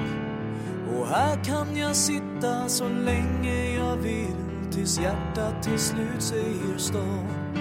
Och 0.91 1.07
här 1.07 1.43
kan 1.43 1.77
jag 1.77 1.95
sitta 1.95 2.67
så 2.67 2.89
länge 2.89 3.75
jag 3.75 3.95
vill 3.95 4.71
tills 4.71 4.99
hjärtat 4.99 5.63
till 5.63 5.79
slut 5.79 6.21
säger 6.21 6.77
stopp. 6.77 7.57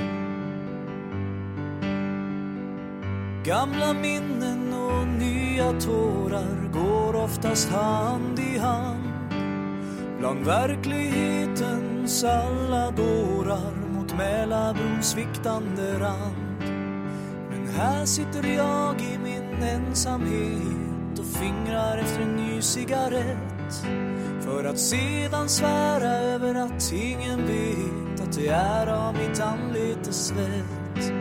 Gamla 3.44 3.92
minnen 3.92 4.74
och 4.74 5.08
nya 5.08 5.80
tårar 5.80 6.72
går 6.72 7.16
oftast 7.16 7.68
hand 7.68 8.38
i 8.38 8.58
hand 8.58 9.12
bland 10.18 10.44
verklighetens 10.44 12.24
alla 12.24 12.90
dårar 12.90 13.85
Mälarbrons 14.16 15.10
sviktande 15.10 15.98
rand. 15.98 16.62
Men 17.50 17.68
här 17.76 18.04
sitter 18.04 18.48
jag 18.56 19.00
i 19.00 19.18
min 19.18 19.62
ensamhet 19.62 21.18
och 21.18 21.24
fingrar 21.24 21.98
efter 21.98 22.20
en 22.22 22.36
ny 22.36 22.62
cigarett. 22.62 23.86
För 24.40 24.64
att 24.64 24.78
sedan 24.78 25.48
svära 25.48 26.08
över 26.08 26.54
att 26.54 26.92
ingen 26.92 27.46
vet 27.46 28.20
att 28.20 28.32
det 28.32 28.48
är 28.48 28.86
av 28.86 29.14
mitt 29.14 29.40
anletes 29.40 30.26
svett. 30.26 31.12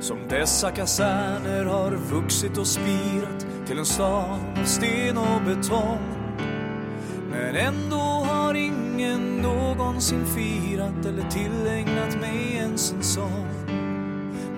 Som 0.00 0.18
dessa 0.28 0.70
kaserner 0.70 1.64
har 1.64 1.90
vuxit 1.90 2.58
och 2.58 2.66
spirat 2.66 3.46
till 3.66 3.78
en 3.78 3.86
stad 3.86 4.40
av 4.60 4.64
sten 4.64 5.18
och 5.18 5.42
betong. 5.46 5.98
Men 7.30 7.56
ändå 7.56 8.17
någonsin 9.78 10.26
firat 10.26 11.06
eller 11.06 11.30
tillägnat 11.30 12.20
mig 12.20 12.56
ens 12.56 12.92
en 12.92 13.02
sång. 13.02 13.46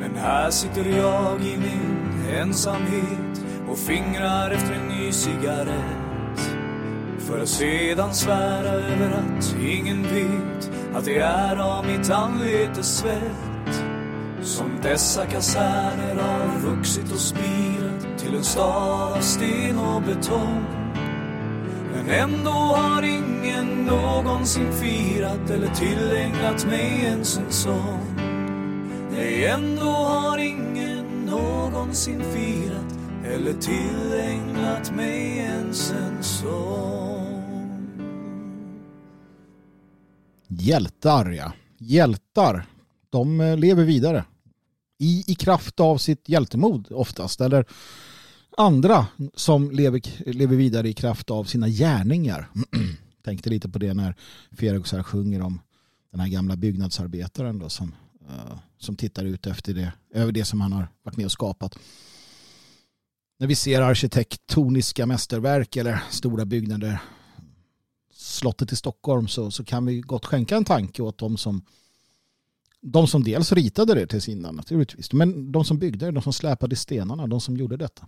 Men 0.00 0.14
här 0.16 0.50
sitter 0.50 0.84
jag 0.84 1.40
i 1.40 1.56
min 1.56 2.24
ensamhet 2.34 3.44
och 3.68 3.78
fingrar 3.78 4.50
efter 4.50 4.72
en 4.72 4.88
ny 4.88 5.12
cigarett. 5.12 6.56
För 7.18 7.42
att 7.42 7.48
sedan 7.48 8.14
svära 8.14 8.68
över 8.68 9.10
att 9.10 9.56
ingen 9.62 10.02
vet 10.02 10.70
att 10.94 11.04
det 11.04 11.18
är 11.18 11.56
av 11.56 11.86
mitt 11.86 12.10
anletes 12.10 12.98
svett. 12.98 13.84
Som 14.42 14.70
dessa 14.82 15.26
kaserner 15.26 16.14
har 16.14 16.70
vuxit 16.70 17.12
och 17.12 17.18
spirat 17.18 18.18
till 18.18 18.34
en 18.34 18.44
stad 18.44 19.12
av 19.12 19.20
sten 19.20 19.78
och 19.78 20.02
betong. 20.02 20.79
Ändå 22.12 22.50
har 22.50 23.02
ingen 23.02 23.84
någonsin 23.84 24.72
firat 24.72 25.50
eller 25.50 25.74
tillägnat 25.74 26.66
mig 26.66 27.00
ens 27.04 27.38
en 27.38 27.52
sång. 27.52 28.16
Nej, 29.10 29.46
ändå 29.46 29.90
har 29.90 30.38
ingen 30.38 31.24
någonsin 31.26 32.20
firat 32.20 32.98
eller 33.24 33.52
tillägnat 33.52 34.96
mig 34.96 35.38
ens 35.38 35.90
en 35.90 36.22
sång. 36.22 37.30
Hjältar, 40.48 41.30
ja. 41.30 41.52
Hjältar, 41.78 42.66
de 43.10 43.40
eh, 43.40 43.56
lever 43.56 43.84
vidare. 43.84 44.24
I, 44.98 45.24
I 45.26 45.34
kraft 45.34 45.80
av 45.80 45.98
sitt 45.98 46.28
hjältemod 46.28 46.88
oftast. 46.90 47.40
Eller 47.40 47.64
andra 48.60 49.06
som 49.34 49.70
lever, 49.70 50.32
lever 50.32 50.56
vidare 50.56 50.88
i 50.88 50.92
kraft 50.92 51.30
av 51.30 51.44
sina 51.44 51.68
gärningar. 51.68 52.50
Tänkte 53.24 53.50
lite 53.50 53.68
på 53.68 53.78
det 53.78 53.94
när 53.94 54.16
Ferex 54.50 54.92
här 54.92 55.02
sjunger 55.02 55.42
om 55.42 55.60
den 56.10 56.20
här 56.20 56.28
gamla 56.28 56.56
byggnadsarbetaren 56.56 57.58
då 57.58 57.68
som, 57.68 57.94
uh, 58.28 58.58
som 58.78 58.96
tittar 58.96 59.24
ut 59.24 59.46
efter 59.46 59.74
det, 59.74 59.92
över 60.14 60.32
det 60.32 60.44
som 60.44 60.60
han 60.60 60.72
har 60.72 60.88
varit 61.02 61.16
med 61.16 61.26
och 61.26 61.32
skapat. 61.32 61.78
När 63.38 63.46
vi 63.46 63.54
ser 63.54 63.80
arkitektoniska 63.80 65.06
mästerverk 65.06 65.76
eller 65.76 66.02
stora 66.10 66.44
byggnader 66.44 67.00
slottet 68.12 68.72
i 68.72 68.76
Stockholm 68.76 69.28
så, 69.28 69.50
så 69.50 69.64
kan 69.64 69.86
vi 69.86 70.00
gott 70.00 70.26
skänka 70.26 70.56
en 70.56 70.64
tanke 70.64 71.02
åt 71.02 71.18
de 71.18 71.36
som 71.36 71.62
de 72.82 73.06
som 73.06 73.24
dels 73.24 73.52
ritade 73.52 73.94
det 73.94 74.06
till 74.06 74.22
sina 74.22 74.52
naturligtvis, 74.52 75.12
men 75.12 75.52
de 75.52 75.64
som 75.64 75.78
byggde 75.78 76.06
det, 76.06 76.12
de 76.12 76.22
som 76.22 76.32
släpade 76.32 76.76
stenarna, 76.76 77.26
de 77.26 77.40
som 77.40 77.56
gjorde 77.56 77.76
detta. 77.76 78.06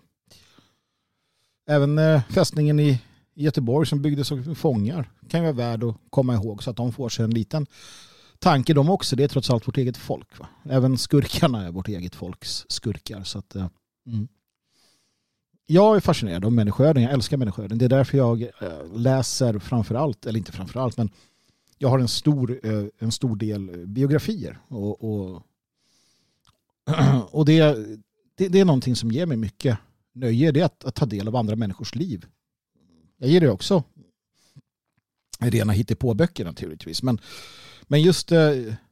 Även 1.66 1.98
eh, 1.98 2.22
fästningen 2.22 2.80
i 2.80 3.00
Göteborg 3.34 3.86
som 3.86 4.02
byggdes 4.02 4.32
av 4.32 4.54
fångar 4.54 5.10
kan 5.28 5.40
ju 5.40 5.52
vara 5.52 5.68
värd 5.68 5.84
att 5.84 5.96
komma 6.10 6.34
ihåg 6.34 6.62
så 6.62 6.70
att 6.70 6.76
de 6.76 6.92
får 6.92 7.08
sig 7.08 7.24
en 7.24 7.30
liten 7.30 7.66
tanke 8.38 8.74
de 8.74 8.90
också. 8.90 9.16
Det 9.16 9.24
är 9.24 9.28
trots 9.28 9.50
allt 9.50 9.68
vårt 9.68 9.76
eget 9.76 9.96
folk. 9.96 10.38
Va? 10.38 10.48
Även 10.64 10.98
skurkarna 10.98 11.66
är 11.66 11.70
vårt 11.70 11.88
eget 11.88 12.14
folks 12.14 12.64
skurkar. 12.68 13.24
Så 13.24 13.38
att, 13.38 13.56
eh, 13.56 13.68
mm. 14.06 14.28
Jag 15.66 15.96
är 15.96 16.00
fascinerad 16.00 16.44
av 16.44 16.52
människoöden. 16.52 17.02
Jag 17.02 17.12
älskar 17.12 17.36
människoöden. 17.36 17.78
Det 17.78 17.84
är 17.84 17.88
därför 17.88 18.18
jag 18.18 18.42
eh, 18.42 18.96
läser 18.96 19.58
framför 19.58 19.94
allt, 19.94 20.26
eller 20.26 20.38
inte 20.38 20.52
framför 20.52 20.80
allt, 20.80 20.96
men 20.96 21.10
jag 21.78 21.88
har 21.88 21.98
en 21.98 22.08
stor, 22.08 22.60
en 22.98 23.12
stor 23.12 23.36
del 23.36 23.86
biografier. 23.86 24.58
Och, 24.68 25.04
och, 25.04 25.42
och 27.30 27.44
det, 27.44 27.76
det, 28.34 28.48
det, 28.48 28.60
är 28.60 28.64
någonting 28.64 28.96
som 28.96 29.10
ger 29.10 29.26
mig 29.26 29.36
mycket 29.36 29.78
nöje. 30.12 30.52
Det 30.52 30.60
är 30.60 30.64
att, 30.64 30.84
att 30.84 30.94
ta 30.94 31.06
del 31.06 31.28
av 31.28 31.36
andra 31.36 31.56
människors 31.56 31.94
liv. 31.94 32.26
Jag 33.18 33.30
ger 33.30 33.40
det 33.40 33.50
också 33.50 33.84
rena 35.38 35.72
hittepåböcker 35.72 36.44
naturligtvis. 36.44 37.02
Men, 37.02 37.18
men 37.82 38.02
just 38.02 38.32
eh, 38.32 38.50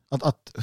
att, 0.08 0.22
att 0.22 0.54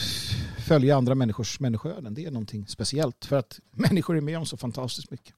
följa 0.68 0.98
andra 0.98 1.16
människors 1.16 1.60
människoöden. 1.60 2.14
Det 2.14 2.26
är 2.26 2.32
någonting 2.32 2.68
speciellt 2.68 3.26
för 3.26 3.36
att 3.36 3.60
människor 3.72 4.18
är 4.18 4.22
med 4.22 4.38
om 4.38 4.46
så 4.46 4.58
fantastiskt 4.58 5.12
mycket. 5.12 5.36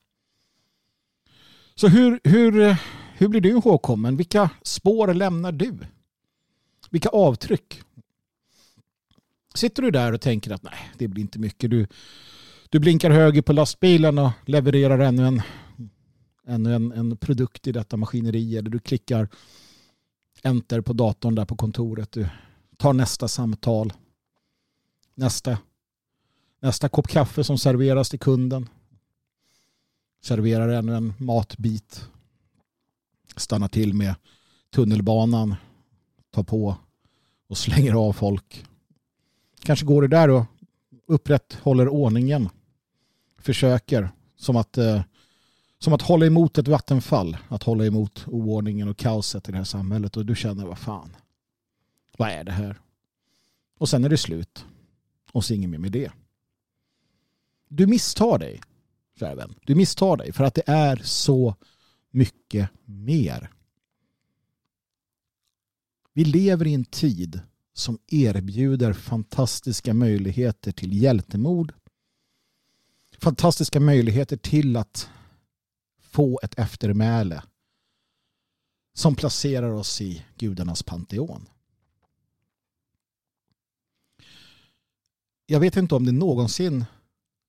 Så 1.75 1.87
hur, 1.87 2.19
hur, 2.23 2.77
hur 3.13 3.27
blir 3.27 3.41
du 3.41 3.49
ihågkommen? 3.49 4.17
Vilka 4.17 4.49
spår 4.61 5.13
lämnar 5.13 5.51
du? 5.51 5.77
Vilka 6.89 7.09
avtryck? 7.09 7.81
Sitter 9.55 9.81
du 9.81 9.91
där 9.91 10.13
och 10.13 10.21
tänker 10.21 10.51
att 10.51 10.63
nej, 10.63 10.91
det 10.97 11.07
blir 11.07 11.21
inte 11.21 11.39
mycket. 11.39 11.69
Du, 11.69 11.87
du 12.69 12.79
blinkar 12.79 13.09
höger 13.09 13.41
på 13.41 13.53
lastbilen 13.53 14.17
och 14.17 14.31
levererar 14.45 14.99
ännu 14.99 15.27
en, 15.27 15.41
ännu 16.47 16.75
en, 16.75 16.91
en 16.91 17.17
produkt 17.17 17.67
i 17.67 17.71
detta 17.71 17.97
maskineri. 17.97 18.57
Eller 18.57 18.69
du 18.69 18.79
klickar 18.79 19.29
enter 20.43 20.81
på 20.81 20.93
datorn 20.93 21.35
där 21.35 21.45
på 21.45 21.55
kontoret. 21.55 22.11
Du 22.11 22.29
tar 22.77 22.93
nästa 22.93 23.27
samtal. 23.27 23.93
Nästa, 25.15 25.57
nästa 26.59 26.89
kopp 26.89 27.07
kaffe 27.07 27.43
som 27.43 27.57
serveras 27.57 28.09
till 28.09 28.19
kunden. 28.19 28.69
Serverar 30.21 30.69
ännu 30.69 30.95
en 30.95 31.13
matbit. 31.17 32.05
Stannar 33.35 33.67
till 33.67 33.93
med 33.93 34.15
tunnelbanan. 34.73 35.55
Tar 36.31 36.43
på 36.43 36.75
och 37.47 37.57
slänger 37.57 37.93
av 37.93 38.13
folk. 38.13 38.65
Kanske 39.59 39.85
går 39.85 40.01
det 40.01 40.07
där 40.07 40.29
och 40.29 40.45
upprätthåller 41.07 41.87
ordningen. 41.87 42.49
Försöker 43.41 44.09
som 44.35 44.55
att, 44.55 44.77
eh, 44.77 45.01
som 45.79 45.93
att 45.93 46.01
hålla 46.01 46.25
emot 46.25 46.57
ett 46.57 46.67
vattenfall. 46.67 47.37
Att 47.47 47.63
hålla 47.63 47.85
emot 47.85 48.27
oordningen 48.27 48.87
och 48.87 48.97
kaoset 48.97 49.49
i 49.49 49.51
det 49.51 49.57
här 49.57 49.65
samhället. 49.65 50.17
Och 50.17 50.25
du 50.25 50.35
känner, 50.35 50.65
vad 50.65 50.79
fan. 50.79 51.15
Vad 52.17 52.29
är 52.29 52.43
det 52.43 52.51
här? 52.51 52.79
Och 53.77 53.89
sen 53.89 54.03
är 54.03 54.09
det 54.09 54.17
slut. 54.17 54.65
Och 55.31 55.45
så 55.45 55.53
inget 55.53 55.69
mer 55.69 55.77
med 55.77 55.91
det. 55.91 56.11
Du 57.67 57.87
misstar 57.87 58.39
dig, 58.39 58.61
kära 59.19 59.35
vän. 59.35 59.55
Du 59.65 59.75
misstar 59.75 60.17
dig 60.17 60.31
för 60.31 60.43
att 60.43 60.53
det 60.53 60.63
är 60.67 61.01
så 61.03 61.55
mycket 62.11 62.69
mer. 62.85 63.49
Vi 66.13 66.25
lever 66.25 66.67
i 66.67 66.73
en 66.73 66.85
tid 66.85 67.41
som 67.73 67.99
erbjuder 68.07 68.93
fantastiska 68.93 69.93
möjligheter 69.93 70.71
till 70.71 71.01
hjältemod. 71.01 71.73
Fantastiska 73.21 73.79
möjligheter 73.79 74.37
till 74.37 74.77
att 74.77 75.09
få 76.01 76.39
ett 76.43 76.59
eftermäle 76.59 77.43
som 78.93 79.15
placerar 79.15 79.71
oss 79.71 80.01
i 80.01 80.25
gudarnas 80.37 80.83
panteon. 80.83 81.49
Jag 85.45 85.59
vet 85.59 85.77
inte 85.77 85.95
om 85.95 86.05
det 86.05 86.11
någonsin 86.11 86.85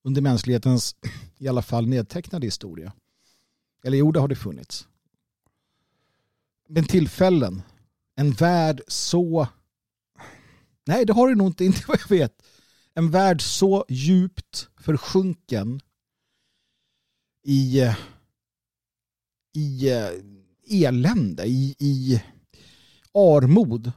under 0.02 0.22
mänsklighetens 0.22 0.96
i 1.38 1.48
alla 1.48 1.62
fall 1.62 1.86
nedtecknade 1.86 2.46
historia 2.46 2.92
eller 3.84 3.98
jo, 3.98 4.12
det 4.12 4.20
har 4.20 4.28
det 4.28 4.36
funnits. 4.36 4.88
Men 6.68 6.84
tillfällen, 6.84 7.62
en 8.14 8.32
värld 8.32 8.80
så 8.88 9.48
Nej, 10.84 11.04
det 11.04 11.12
har 11.12 11.28
det 11.28 11.34
nog 11.34 11.46
inte, 11.46 11.64
inte 11.70 11.82
vad 11.88 12.00
jag 12.00 12.08
vet. 12.08 12.42
En 12.94 13.10
värld 13.10 13.42
så 13.42 13.84
djupt 13.88 14.68
försjunken 14.76 15.80
i, 17.44 17.80
i 19.54 19.90
eh, 19.90 20.10
elände, 20.70 21.46
i, 21.46 21.76
i 21.78 22.22
armod. 23.14 23.92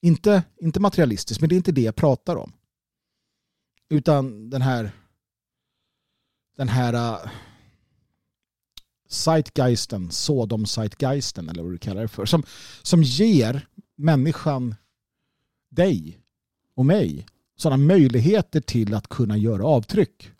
Inte, 0.00 0.42
inte 0.60 0.80
materialistiskt, 0.80 1.40
men 1.40 1.48
det 1.48 1.54
är 1.54 1.56
inte 1.56 1.72
det 1.72 1.82
jag 1.82 1.96
pratar 1.96 2.36
om. 2.36 2.52
Utan 3.88 4.50
den 4.50 4.62
här 4.62 4.92
den 6.56 6.68
här 6.68 6.94
uh, 6.94 7.30
zeitgeisten, 9.08 10.10
Sodom-zeitgeisten 10.10 11.48
eller 11.48 11.62
vad 11.62 11.72
du 11.72 11.78
kallar 11.78 12.02
det 12.02 12.08
för, 12.08 12.26
som, 12.26 12.42
som 12.82 13.02
ger 13.02 13.66
människan 13.96 14.74
dig 15.68 16.20
och 16.80 16.86
mig 16.86 17.26
sådana 17.56 17.76
möjligheter 17.76 18.60
till 18.60 18.94
att 18.94 19.08
kunna 19.08 19.36
göra 19.36 19.64
avtryck. 19.64 20.30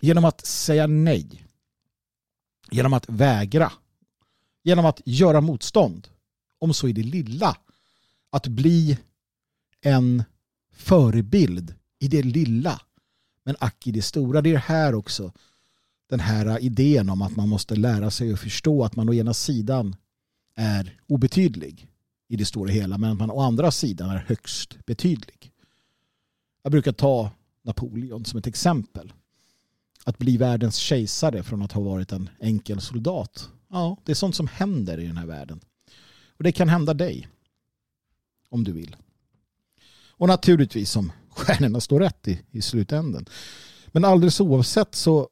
Genom 0.00 0.24
att 0.24 0.46
säga 0.46 0.86
nej. 0.86 1.46
Genom 2.70 2.92
att 2.92 3.08
vägra. 3.08 3.72
Genom 4.62 4.86
att 4.86 5.00
göra 5.04 5.40
motstånd. 5.40 6.08
Om 6.58 6.74
så 6.74 6.88
i 6.88 6.92
det 6.92 7.02
lilla. 7.02 7.56
Att 8.30 8.46
bli 8.46 8.98
en 9.80 10.24
förebild 10.72 11.74
i 11.98 12.08
det 12.08 12.22
lilla. 12.22 12.80
Men 13.44 13.56
ack 13.58 13.86
i 13.86 13.90
det 13.90 14.02
stora. 14.02 14.40
Det 14.40 14.54
är 14.54 14.58
här 14.58 14.94
också 14.94 15.32
den 16.08 16.20
här 16.20 16.58
idén 16.58 17.10
om 17.10 17.22
att 17.22 17.36
man 17.36 17.48
måste 17.48 17.76
lära 17.76 18.10
sig 18.10 18.32
att 18.32 18.40
förstå 18.40 18.84
att 18.84 18.96
man 18.96 19.08
å 19.08 19.14
ena 19.14 19.34
sidan 19.34 19.96
är 20.54 21.00
obetydlig 21.06 21.93
i 22.28 22.36
det 22.36 22.44
stora 22.44 22.70
hela 22.70 22.98
men 22.98 23.12
att 23.12 23.18
man 23.18 23.30
å 23.30 23.40
andra 23.40 23.70
sidan 23.70 24.10
är 24.10 24.24
högst 24.28 24.86
betydlig. 24.86 25.52
Jag 26.62 26.72
brukar 26.72 26.92
ta 26.92 27.30
Napoleon 27.62 28.24
som 28.24 28.38
ett 28.38 28.46
exempel. 28.46 29.12
Att 30.04 30.18
bli 30.18 30.36
världens 30.36 30.76
kejsare 30.76 31.42
från 31.42 31.62
att 31.62 31.72
ha 31.72 31.80
varit 31.80 32.12
en 32.12 32.30
enkel 32.40 32.80
soldat. 32.80 33.48
Ja, 33.70 33.96
det 34.04 34.12
är 34.12 34.16
sånt 34.16 34.36
som 34.36 34.46
händer 34.46 35.00
i 35.00 35.06
den 35.06 35.16
här 35.16 35.26
världen. 35.26 35.60
Och 36.28 36.44
det 36.44 36.52
kan 36.52 36.68
hända 36.68 36.94
dig. 36.94 37.28
Om 38.48 38.64
du 38.64 38.72
vill. 38.72 38.96
Och 40.10 40.28
naturligtvis 40.28 40.96
om 40.96 41.12
stjärnorna 41.28 41.80
står 41.80 42.00
rätt 42.00 42.28
i, 42.28 42.40
i 42.50 42.62
slutändan. 42.62 43.26
Men 43.86 44.04
alldeles 44.04 44.40
oavsett 44.40 44.94
så 44.94 45.28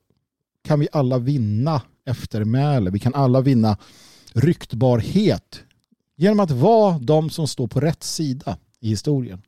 kan 0.63 0.81
vi 0.81 0.89
alla 0.93 1.19
vinna 1.19 1.83
eftermäle. 2.05 2.91
Vi 2.91 2.99
kan 2.99 3.15
alla 3.15 3.41
vinna 3.41 3.77
ryktbarhet 4.33 5.63
Genom 6.23 6.41
att 6.41 6.51
vara 6.51 6.99
de 6.99 7.31
som 7.31 7.49
står 7.49 7.67
på 7.67 7.81
rätt 7.81 8.03
sida 8.03 8.59
i 8.81 8.89
historien. 8.89 9.43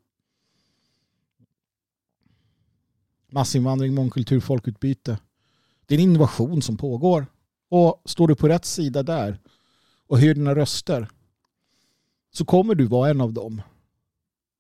Massinvandring, 3.30 3.94
mångkultur, 3.94 4.40
folkutbyte. 4.40 5.18
Det 5.86 5.94
är 5.94 5.98
en 5.98 6.04
innovation 6.04 6.62
som 6.62 6.76
pågår. 6.76 7.26
Och 7.68 8.02
står 8.04 8.28
du 8.28 8.34
på 8.34 8.48
rätt 8.48 8.64
sida 8.64 9.02
där 9.02 9.40
och 10.06 10.18
hör 10.18 10.34
dina 10.34 10.54
röster 10.54 11.10
så 12.32 12.44
kommer 12.44 12.74
du 12.74 12.86
vara 12.86 13.10
en 13.10 13.20
av 13.20 13.32
dem 13.32 13.62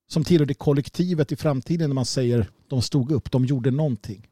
som 0.06 0.24
tillhör 0.24 0.46
det 0.46 0.54
kollektivet 0.54 1.32
i 1.32 1.36
framtiden 1.36 1.90
när 1.90 1.94
man 1.94 2.04
säger 2.04 2.50
de 2.68 2.82
stod 2.82 3.12
upp, 3.12 3.30
de 3.30 3.44
gjorde 3.44 3.70
någonting. 3.70 4.28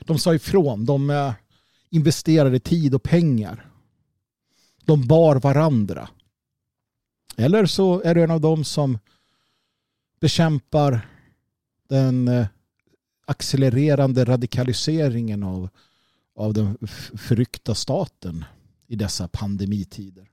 De 0.00 0.18
sa 0.18 0.34
ifrån, 0.34 0.84
de 0.84 1.10
eh, 1.10 1.32
investerade 1.90 2.60
tid 2.60 2.94
och 2.94 3.02
pengar. 3.02 3.70
De 4.84 5.06
bar 5.06 5.36
varandra. 5.36 6.08
Eller 7.40 7.66
så 7.66 8.02
är 8.02 8.14
du 8.14 8.22
en 8.22 8.30
av 8.30 8.40
dem 8.40 8.64
som 8.64 8.98
bekämpar 10.20 11.08
den 11.88 12.28
eh, 12.28 12.46
accelererande 13.26 14.24
radikaliseringen 14.24 15.42
av, 15.42 15.68
av 16.34 16.54
den 16.54 16.78
förryckta 17.14 17.74
staten 17.74 18.44
i 18.86 18.96
dessa 18.96 19.28
pandemitider. 19.28 20.30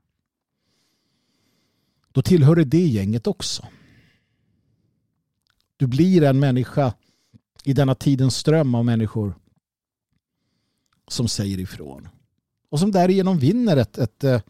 Då 2.12 2.22
tillhör 2.22 2.54
du 2.54 2.64
det 2.64 2.86
gänget 2.86 3.26
också. 3.26 3.66
Du 5.76 5.86
blir 5.86 6.22
en 6.22 6.40
människa 6.40 6.94
i 7.64 7.72
denna 7.72 7.94
tidens 7.94 8.36
ström 8.36 8.74
av 8.74 8.84
människor 8.84 9.34
som 11.08 11.28
säger 11.28 11.58
ifrån. 11.58 12.08
Och 12.68 12.80
som 12.80 12.92
därigenom 12.92 13.38
vinner 13.38 13.76
ett, 13.76 13.98
ett, 13.98 14.24
eh, 14.24 14.40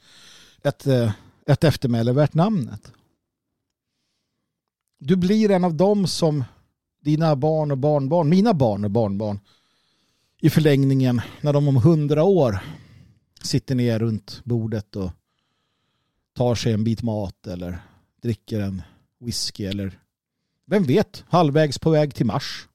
ett, 0.63 0.87
ett 0.87 1.15
ett 1.49 1.65
eftermäle 1.65 2.13
värt 2.13 2.35
namnet. 2.35 2.93
Du 4.99 5.17
blir 5.17 5.51
en 5.51 5.65
av 5.65 5.75
dem 5.75 6.07
som 6.07 6.45
dina 7.01 7.37
barn 7.37 7.71
och 7.71 7.79
barnbarn, 7.79 8.29
mina 8.29 8.55
barn 8.55 8.85
och 8.85 8.91
barnbarn 8.91 9.41
i 10.41 10.51
förlängningen 10.51 11.21
när 11.41 11.53
de 11.53 11.69
om 11.69 11.77
hundra 11.77 12.25
år 12.25 12.59
sitter 13.43 13.75
ner 13.75 13.99
runt 13.99 14.41
bordet 14.45 14.97
och 14.97 15.11
tar 16.33 16.55
sig 16.55 16.73
en 16.73 16.85
bit 16.85 17.03
mat 17.03 17.47
eller 17.47 17.79
dricker 18.23 18.61
en 18.61 18.83
whisky 19.21 19.65
eller 19.65 19.99
vem 20.67 20.83
vet, 20.83 21.25
halvvägs 21.29 21.79
på 21.79 21.91
väg 21.91 22.15
till 22.15 22.27
Mars 22.27 22.69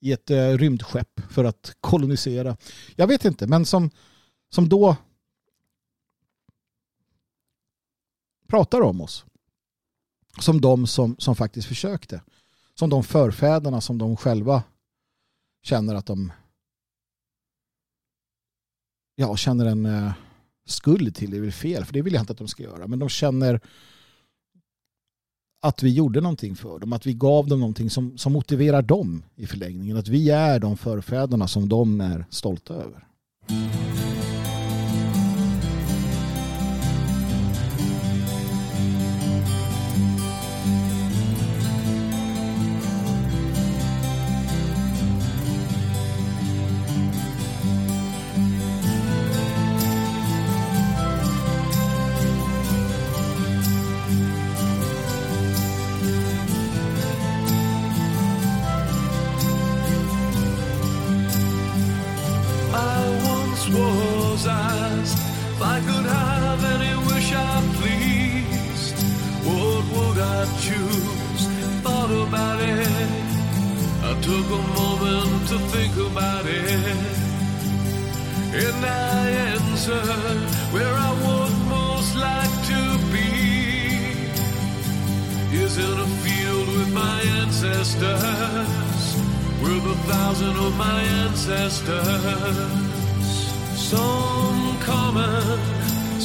i 0.00 0.12
ett 0.12 0.30
eh, 0.30 0.48
rymdskepp 0.48 1.20
för 1.30 1.44
att 1.44 1.76
kolonisera. 1.80 2.56
Jag 2.96 3.06
vet 3.06 3.24
inte, 3.24 3.46
men 3.46 3.66
som, 3.66 3.90
som 4.50 4.68
då 4.68 4.96
pratar 8.50 8.80
om 8.80 9.00
oss. 9.00 9.24
Som 10.40 10.60
de 10.60 10.86
som, 10.86 11.16
som 11.18 11.36
faktiskt 11.36 11.68
försökte. 11.68 12.22
Som 12.74 12.90
de 12.90 13.04
förfäderna 13.04 13.80
som 13.80 13.98
de 13.98 14.16
själva 14.16 14.62
känner 15.62 15.94
att 15.94 16.06
de 16.06 16.32
ja, 19.14 19.36
känner 19.36 19.66
en 19.66 19.86
eh, 19.86 20.12
skuld 20.66 21.14
till. 21.14 21.30
Det 21.30 21.36
är 21.36 21.40
väl 21.40 21.52
fel, 21.52 21.84
för 21.84 21.92
det 21.92 22.02
vill 22.02 22.12
jag 22.12 22.22
inte 22.22 22.32
att 22.32 22.38
de 22.38 22.48
ska 22.48 22.62
göra. 22.62 22.86
Men 22.86 22.98
de 22.98 23.08
känner 23.08 23.60
att 25.62 25.82
vi 25.82 25.90
gjorde 25.90 26.20
någonting 26.20 26.56
för 26.56 26.78
dem, 26.78 26.92
att 26.92 27.06
vi 27.06 27.14
gav 27.14 27.48
dem 27.48 27.60
någonting 27.60 27.90
som, 27.90 28.18
som 28.18 28.32
motiverar 28.32 28.82
dem 28.82 29.22
i 29.34 29.46
förlängningen. 29.46 29.96
Att 29.96 30.08
vi 30.08 30.30
är 30.30 30.58
de 30.58 30.76
förfäderna 30.76 31.48
som 31.48 31.68
de 31.68 32.00
är 32.00 32.26
stolta 32.30 32.74
över. 32.74 33.06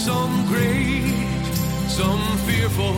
some 0.06 0.46
great, 0.46 1.02
some 1.88 2.22
fearful, 2.46 2.96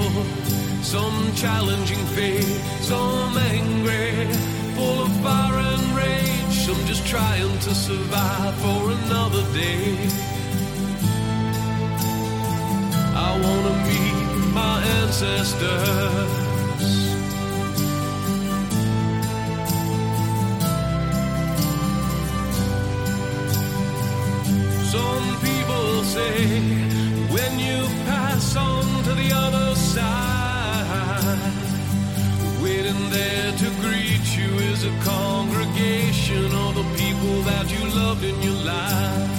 some 0.84 1.34
challenging 1.36 2.04
fate, 2.16 2.60
some 2.82 3.38
angry, 3.38 4.28
full 4.76 5.00
of 5.06 5.12
fire 5.24 5.58
and 5.72 5.86
rage, 5.96 6.56
some 6.66 6.86
just 6.86 7.08
trying 7.08 7.58
to 7.60 7.74
survive 7.74 8.54
for 8.56 8.92
another 8.92 9.44
day. 9.54 9.96
I 13.28 13.30
wanna 13.44 13.76
meet 13.88 14.54
my 14.54 14.76
ancestors. 15.00 16.58
Some 24.92 25.26
people 25.40 26.04
say 26.04 26.97
when 27.38 27.60
you 27.60 27.80
pass 28.06 28.56
on 28.56 28.84
to 29.04 29.14
the 29.22 29.30
other 29.46 29.76
side. 29.76 31.54
Waiting 32.64 33.04
there 33.18 33.52
to 33.62 33.70
greet 33.86 34.26
you 34.38 34.50
is 34.72 34.82
a 34.92 34.94
congregation 35.16 36.46
of 36.66 36.72
the 36.80 36.88
people 37.02 37.36
that 37.50 37.66
you 37.74 37.84
loved 38.02 38.24
in 38.24 38.38
your 38.42 38.60
life. 38.76 39.36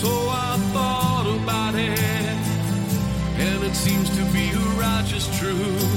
So 0.00 0.10
I 0.48 0.52
thought 0.72 1.28
about 1.40 1.74
it, 1.74 2.38
and 3.44 3.58
it 3.68 3.74
seems 3.74 4.08
to 4.18 4.22
be 4.36 4.46
a 4.62 4.64
righteous 4.86 5.26
truth. 5.38 5.92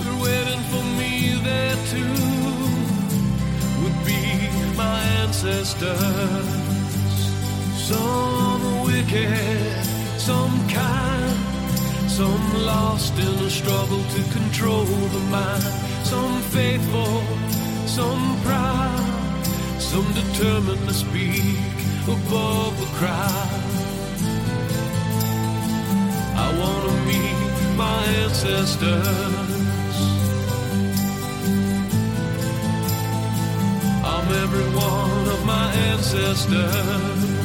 They're 0.00 0.22
waiting 0.28 0.62
for 0.72 0.84
me 1.00 1.12
there 1.48 1.78
too, 1.92 2.16
would 3.80 3.98
be 4.10 4.22
my 4.82 4.98
ancestor 5.20 6.61
some 7.92 8.84
wicked, 8.84 9.84
some 10.18 10.54
kind, 10.68 11.36
some 12.10 12.44
lost 12.64 13.14
in 13.18 13.34
a 13.48 13.50
struggle 13.50 14.02
to 14.14 14.22
control 14.38 14.84
the 15.16 15.24
mind, 15.36 15.62
some 16.12 16.40
faithful, 16.56 17.22
some 17.86 18.24
proud, 18.44 19.46
some 19.78 20.08
determined 20.22 20.84
to 20.88 20.94
speak 20.94 21.58
above 22.16 22.72
the 22.82 22.90
crowd. 22.98 23.60
I 26.44 26.48
wanna 26.60 26.94
meet 27.10 27.76
my 27.84 28.00
ancestors. 28.22 29.98
I'm 34.12 34.28
every 34.44 34.68
one 34.74 35.24
of 35.34 35.40
my 35.46 35.66
ancestors. 35.90 37.41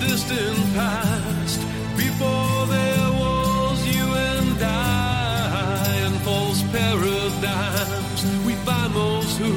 distant 0.00 0.58
past 0.74 1.60
before 1.96 2.66
there 2.66 3.10
was 3.22 3.78
you 3.86 4.04
and 4.30 4.62
I 4.62 6.06
in 6.06 6.12
false 6.26 6.62
paradigms 6.72 8.20
we 8.46 8.54
find 8.66 8.92
those 8.94 9.36
who 9.38 9.54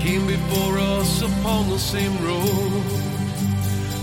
came 0.00 0.26
before 0.26 0.78
us 0.78 1.22
upon 1.22 1.70
the 1.70 1.78
same 1.78 2.14
road 2.24 2.82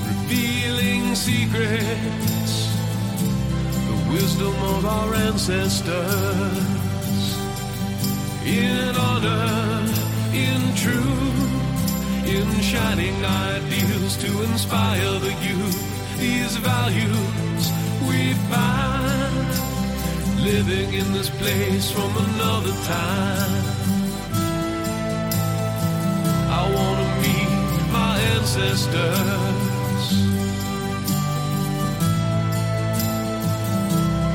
revealing 0.08 1.16
secrets 1.16 2.54
the 3.90 3.98
wisdom 4.12 4.56
of 4.76 4.86
our 4.86 5.14
ancestors 5.16 5.90
in 8.46 8.96
honor 8.96 9.86
in 10.34 10.76
truth 10.76 11.59
in 12.30 12.62
shining 12.62 13.16
ideals 13.26 14.16
to 14.18 14.44
inspire 14.44 15.20
the 15.20 15.34
youth. 15.48 15.80
These 16.20 16.58
values 16.58 17.64
we 18.08 18.34
find 18.52 19.50
living 20.44 20.94
in 20.94 21.12
this 21.14 21.30
place 21.30 21.90
from 21.92 22.12
another 22.28 22.76
time. 22.96 23.64
I 26.60 26.64
wanna 26.76 27.08
meet 27.26 27.92
my 28.00 28.16
ancestors, 28.36 30.06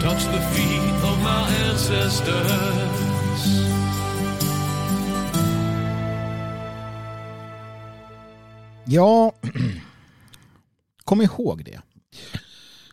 touch 0.03 0.23
the 0.35 0.43
feet 0.53 0.97
of 1.11 1.17
my 1.23 1.45
ancestors. 1.69 3.05
Ja, 8.95 9.33
kom 11.05 11.23
ihåg 11.23 11.65
det. 11.65 11.81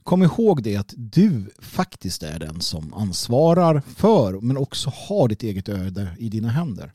Kom 0.03 0.23
ihåg 0.23 0.63
det 0.63 0.75
att 0.75 0.93
du 0.97 1.53
faktiskt 1.59 2.23
är 2.23 2.39
den 2.39 2.61
som 2.61 2.93
ansvarar 2.93 3.81
för 3.81 4.41
men 4.41 4.57
också 4.57 4.89
har 4.89 5.27
ditt 5.27 5.43
eget 5.43 5.69
öde 5.69 6.15
i 6.19 6.29
dina 6.29 6.49
händer. 6.49 6.93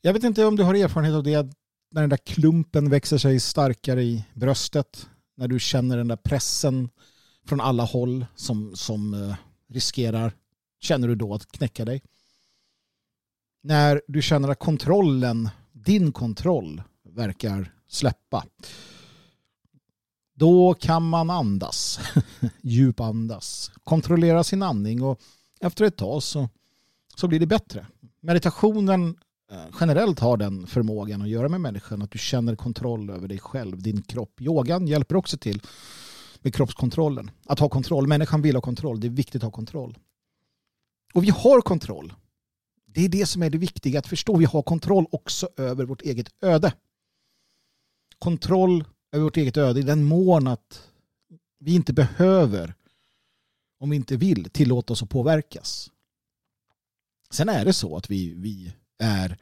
Jag 0.00 0.12
vet 0.12 0.24
inte 0.24 0.44
om 0.44 0.56
du 0.56 0.62
har 0.62 0.74
erfarenhet 0.74 1.14
av 1.14 1.22
det 1.22 1.42
när 1.90 2.00
den 2.00 2.10
där 2.10 2.16
klumpen 2.16 2.90
växer 2.90 3.18
sig 3.18 3.40
starkare 3.40 4.02
i 4.02 4.24
bröstet. 4.34 5.08
När 5.36 5.48
du 5.48 5.60
känner 5.60 5.96
den 5.96 6.08
där 6.08 6.16
pressen 6.16 6.88
från 7.46 7.60
alla 7.60 7.84
håll 7.84 8.26
som, 8.34 8.76
som 8.76 9.14
eh, 9.14 9.34
riskerar, 9.68 10.32
känner 10.80 11.08
du 11.08 11.14
då 11.14 11.34
att 11.34 11.52
knäcka 11.52 11.84
dig. 11.84 12.02
När 13.62 14.02
du 14.08 14.22
känner 14.22 14.48
att 14.48 14.58
kontrollen, 14.58 15.48
din 15.72 16.12
kontroll 16.12 16.82
verkar 17.20 17.72
släppa. 17.88 18.44
Då 20.34 20.74
kan 20.74 21.08
man 21.08 21.30
andas, 21.30 22.00
djupandas, 22.62 23.70
kontrollera 23.84 24.44
sin 24.44 24.62
andning 24.62 25.02
och 25.02 25.20
efter 25.60 25.84
ett 25.84 25.96
tag 25.96 26.22
så, 26.22 26.48
så 27.16 27.28
blir 27.28 27.40
det 27.40 27.46
bättre. 27.46 27.86
Meditationen 28.20 29.16
eh, 29.50 29.76
generellt 29.80 30.18
har 30.18 30.36
den 30.36 30.66
förmågan 30.66 31.22
att 31.22 31.28
göra 31.28 31.48
med 31.48 31.60
människan 31.60 32.02
att 32.02 32.10
du 32.10 32.18
känner 32.18 32.56
kontroll 32.56 33.10
över 33.10 33.28
dig 33.28 33.38
själv, 33.38 33.82
din 33.82 34.02
kropp. 34.02 34.40
Yogan 34.40 34.86
hjälper 34.86 35.16
också 35.16 35.36
till 35.36 35.62
med 36.42 36.54
kroppskontrollen. 36.54 37.30
Att 37.46 37.58
ha 37.58 37.68
kontroll. 37.68 38.06
Människan 38.06 38.42
vill 38.42 38.54
ha 38.54 38.62
kontroll. 38.62 39.00
Det 39.00 39.06
är 39.06 39.10
viktigt 39.10 39.42
att 39.42 39.42
ha 39.42 39.50
kontroll. 39.50 39.98
Och 41.14 41.24
vi 41.24 41.30
har 41.30 41.60
kontroll. 41.60 42.12
Det 42.86 43.04
är 43.04 43.08
det 43.08 43.26
som 43.26 43.42
är 43.42 43.50
det 43.50 43.58
viktiga 43.58 43.98
att 43.98 44.06
förstå. 44.06 44.36
Vi 44.36 44.44
har 44.44 44.62
kontroll 44.62 45.06
också 45.10 45.48
över 45.56 45.84
vårt 45.84 46.02
eget 46.02 46.28
öde 46.42 46.72
kontroll 48.20 48.84
över 49.12 49.24
vårt 49.24 49.36
eget 49.36 49.56
öde 49.56 49.80
i 49.80 49.82
den 49.82 50.04
mån 50.04 50.46
att 50.46 50.88
vi 51.58 51.74
inte 51.74 51.92
behöver, 51.92 52.74
om 53.78 53.90
vi 53.90 53.96
inte 53.96 54.16
vill, 54.16 54.50
tillåta 54.50 54.92
oss 54.92 55.02
att 55.02 55.10
påverkas. 55.10 55.90
Sen 57.30 57.48
är 57.48 57.64
det 57.64 57.72
så 57.72 57.96
att 57.96 58.10
vi, 58.10 58.34
vi 58.34 58.72
är 58.98 59.38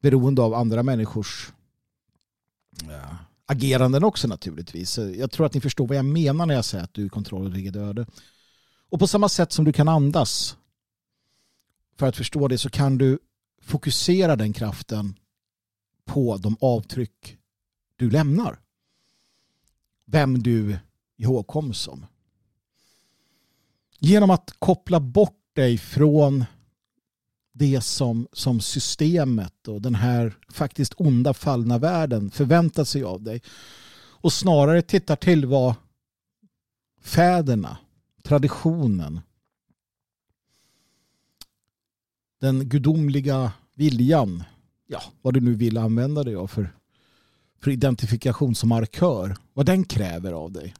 beroende 0.00 0.42
av 0.42 0.54
andra 0.54 0.82
människors 0.82 1.52
ja, 2.88 3.18
ageranden 3.46 4.04
också 4.04 4.28
naturligtvis. 4.28 4.98
Jag 4.98 5.30
tror 5.30 5.46
att 5.46 5.54
ni 5.54 5.60
förstår 5.60 5.86
vad 5.86 5.96
jag 5.96 6.04
menar 6.04 6.46
när 6.46 6.54
jag 6.54 6.64
säger 6.64 6.84
att 6.84 6.94
du 6.94 7.04
är 7.04 7.08
kontroll 7.08 7.46
över 7.46 7.58
eget 7.58 7.76
öde. 7.76 8.06
Och 8.90 8.98
på 8.98 9.06
samma 9.06 9.28
sätt 9.28 9.52
som 9.52 9.64
du 9.64 9.72
kan 9.72 9.88
andas 9.88 10.56
för 11.96 12.06
att 12.06 12.16
förstå 12.16 12.48
det 12.48 12.58
så 12.58 12.70
kan 12.70 12.98
du 12.98 13.18
fokusera 13.62 14.36
den 14.36 14.52
kraften 14.52 15.18
på 16.04 16.36
de 16.36 16.56
avtryck 16.60 17.38
du 17.96 18.10
lämnar. 18.10 18.60
Vem 20.06 20.42
du 20.42 20.78
ihågkoms 21.16 21.78
som. 21.78 22.06
Genom 23.98 24.30
att 24.30 24.54
koppla 24.58 25.00
bort 25.00 25.40
dig 25.52 25.78
från 25.78 26.44
det 27.52 27.80
som, 27.80 28.28
som 28.32 28.60
systemet 28.60 29.68
och 29.68 29.82
den 29.82 29.94
här 29.94 30.38
faktiskt 30.48 30.94
onda 30.96 31.34
fallna 31.34 31.78
världen 31.78 32.30
förväntar 32.30 32.84
sig 32.84 33.04
av 33.04 33.22
dig. 33.22 33.42
Och 33.96 34.32
snarare 34.32 34.82
tittar 34.82 35.16
till 35.16 35.46
vad 35.46 35.74
fäderna, 37.00 37.78
traditionen, 38.22 39.20
den 42.40 42.68
gudomliga 42.68 43.52
viljan, 43.74 44.44
ja, 44.86 45.02
vad 45.22 45.34
du 45.34 45.40
nu 45.40 45.54
vill 45.54 45.78
använda 45.78 46.24
dig 46.24 46.34
av 46.34 46.46
för, 46.46 46.76
för 47.64 47.70
identifikation 47.70 48.54
som 48.54 48.68
markör, 48.68 49.36
vad 49.52 49.66
den 49.66 49.84
kräver 49.84 50.32
av 50.32 50.52
dig. 50.52 50.74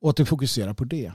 Och 0.00 0.10
att 0.10 0.16
du 0.16 0.24
fokuserar 0.24 0.74
på 0.74 0.84
det. 0.84 1.12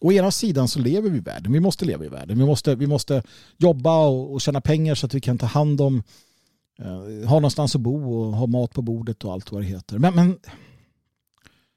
Å 0.00 0.12
ena 0.12 0.30
sidan 0.30 0.68
så 0.68 0.78
lever 0.78 1.10
vi 1.10 1.18
i 1.18 1.20
världen. 1.20 1.52
Vi 1.52 1.60
måste 1.60 1.84
leva 1.84 2.04
i 2.04 2.08
världen. 2.08 2.38
Vi 2.38 2.44
måste, 2.44 2.74
vi 2.74 2.86
måste 2.86 3.22
jobba 3.56 4.06
och, 4.06 4.32
och 4.32 4.40
tjäna 4.40 4.60
pengar 4.60 4.94
så 4.94 5.06
att 5.06 5.14
vi 5.14 5.20
kan 5.20 5.38
ta 5.38 5.46
hand 5.46 5.80
om, 5.80 6.02
eh, 6.78 7.28
ha 7.28 7.34
någonstans 7.34 7.74
att 7.74 7.80
bo 7.80 8.14
och 8.14 8.36
ha 8.36 8.46
mat 8.46 8.72
på 8.72 8.82
bordet 8.82 9.24
och 9.24 9.32
allt 9.32 9.52
vad 9.52 9.62
det 9.62 9.66
heter. 9.66 9.98
Men, 9.98 10.14
men 10.14 10.38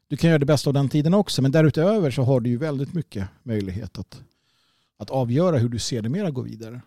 du 0.08 0.18
kan 0.18 0.30
göra 0.30 0.40
det 0.40 0.46
bästa 0.46 0.70
av 0.70 0.74
den 0.74 0.90
tiden 0.90 1.14
också. 1.14 1.42
Men 1.42 1.52
därutöver 1.52 2.12
så 2.12 2.24
har 2.24 2.40
du 2.40 2.50
ju 2.50 2.58
väldigt 2.58 2.94
mycket 2.94 3.28
möjlighet 3.44 4.00
att, 4.00 4.22
att 4.98 5.10
avgöra 5.10 5.58
hur 5.58 5.70
du 5.70 5.80
ser 5.80 6.02
det 6.02 6.10
mera 6.10 6.32
gå 6.32 6.42
vidare. 6.42 6.82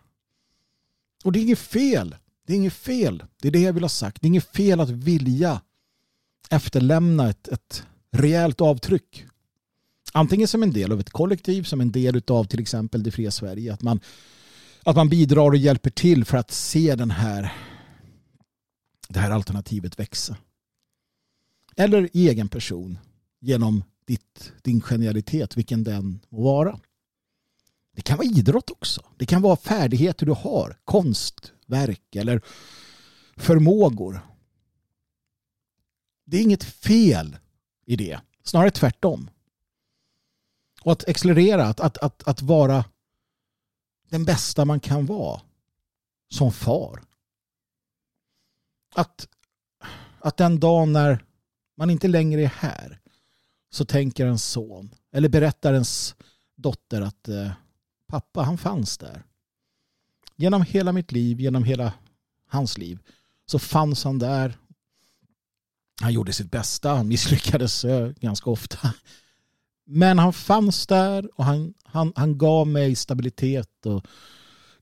Och 1.24 1.32
det 1.32 1.38
är 1.38 1.42
inget 1.42 1.58
fel. 1.58 2.16
Det 2.46 2.52
är 2.52 2.56
inget 2.56 2.72
fel. 2.72 3.24
Det 3.42 3.48
är 3.48 3.52
det 3.52 3.60
jag 3.60 3.72
vill 3.72 3.84
ha 3.84 3.88
sagt. 3.88 4.22
Det 4.22 4.26
är 4.26 4.28
inget 4.28 4.56
fel 4.56 4.80
att 4.80 4.90
vilja 4.90 5.60
efterlämna 6.50 7.30
ett, 7.30 7.48
ett 7.48 7.86
rejält 8.10 8.60
avtryck. 8.60 9.26
Antingen 10.12 10.48
som 10.48 10.62
en 10.62 10.72
del 10.72 10.92
av 10.92 11.00
ett 11.00 11.10
kollektiv, 11.10 11.62
som 11.62 11.80
en 11.80 11.92
del 11.92 12.22
av 12.26 12.44
till 12.44 12.60
exempel 12.60 13.02
det 13.02 13.10
fria 13.10 13.30
Sverige. 13.30 13.72
Att 13.72 13.82
man, 13.82 14.00
att 14.82 14.96
man 14.96 15.08
bidrar 15.08 15.50
och 15.50 15.56
hjälper 15.56 15.90
till 15.90 16.24
för 16.24 16.38
att 16.38 16.50
se 16.50 16.94
den 16.94 17.10
här, 17.10 17.52
det 19.08 19.18
här 19.18 19.30
alternativet 19.30 19.98
växa. 19.98 20.36
Eller 21.76 22.16
i 22.16 22.28
egen 22.28 22.48
person 22.48 22.98
genom 23.40 23.84
ditt, 24.04 24.52
din 24.62 24.80
genialitet, 24.80 25.56
vilken 25.56 25.84
den 25.84 26.20
må 26.28 26.42
vara. 26.42 26.80
Det 27.96 28.02
kan 28.02 28.18
vara 28.18 28.28
idrott 28.28 28.70
också. 28.70 29.02
Det 29.16 29.26
kan 29.26 29.42
vara 29.42 29.56
färdigheter 29.56 30.26
du 30.26 30.32
har, 30.32 30.78
konst, 30.84 31.52
verk 31.66 32.16
eller 32.16 32.42
förmågor. 33.36 34.20
Det 36.24 36.36
är 36.36 36.42
inget 36.42 36.64
fel 36.64 37.38
i 37.86 37.96
det, 37.96 38.20
snarare 38.42 38.70
tvärtom. 38.70 39.30
Och 40.82 40.92
att 40.92 41.08
accelerera, 41.08 41.64
att, 41.64 41.80
att, 41.80 41.98
att, 41.98 42.28
att 42.28 42.42
vara 42.42 42.84
den 44.08 44.24
bästa 44.24 44.64
man 44.64 44.80
kan 44.80 45.06
vara 45.06 45.40
som 46.28 46.52
far. 46.52 47.02
Att, 48.94 49.28
att 50.18 50.36
den 50.36 50.60
dagen 50.60 50.92
när 50.92 51.24
man 51.76 51.90
inte 51.90 52.08
längre 52.08 52.42
är 52.42 52.46
här 52.46 53.00
så 53.70 53.84
tänker 53.84 54.26
en 54.26 54.38
son 54.38 54.94
eller 55.12 55.28
berättar 55.28 55.72
ens 55.72 56.14
dotter 56.54 57.00
att 57.00 57.28
eh, 57.28 57.52
pappa 58.06 58.42
han 58.42 58.58
fanns 58.58 58.98
där. 58.98 59.24
Genom 60.36 60.62
hela 60.62 60.92
mitt 60.92 61.12
liv, 61.12 61.40
genom 61.40 61.64
hela 61.64 61.92
hans 62.48 62.78
liv 62.78 62.98
så 63.46 63.58
fanns 63.58 64.04
han 64.04 64.18
där. 64.18 64.56
Han 66.00 66.12
gjorde 66.12 66.32
sitt 66.32 66.50
bästa, 66.50 66.94
han 66.94 67.08
misslyckades 67.08 67.84
eh, 67.84 68.08
ganska 68.08 68.50
ofta. 68.50 68.94
Men 69.84 70.18
han 70.18 70.32
fanns 70.32 70.86
där 70.86 71.30
och 71.34 71.44
han, 71.44 71.74
han, 71.84 72.12
han 72.16 72.38
gav 72.38 72.66
mig 72.66 72.94
stabilitet 72.94 73.86
och 73.86 74.06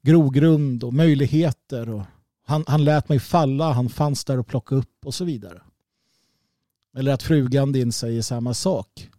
grogrund 0.03 0.85
och 0.85 0.93
möjligheter. 0.93 1.91
Och 1.91 2.03
han, 2.47 2.65
han 2.67 2.85
lät 2.85 3.09
mig 3.09 3.21
falla, 3.21 3.73
han 3.73 3.89
fanns 3.89 4.25
där 4.25 4.39
och 4.39 4.47
plockade 4.47 4.81
upp 4.81 5.07
och 5.07 5.15
så 5.15 5.25
vidare. 5.25 5.63
Eller 6.97 7.13
att 7.13 7.23
frugan 7.23 7.73
din 7.73 7.93
säger 7.93 8.23
samma 8.23 8.55
sak. 8.55 9.11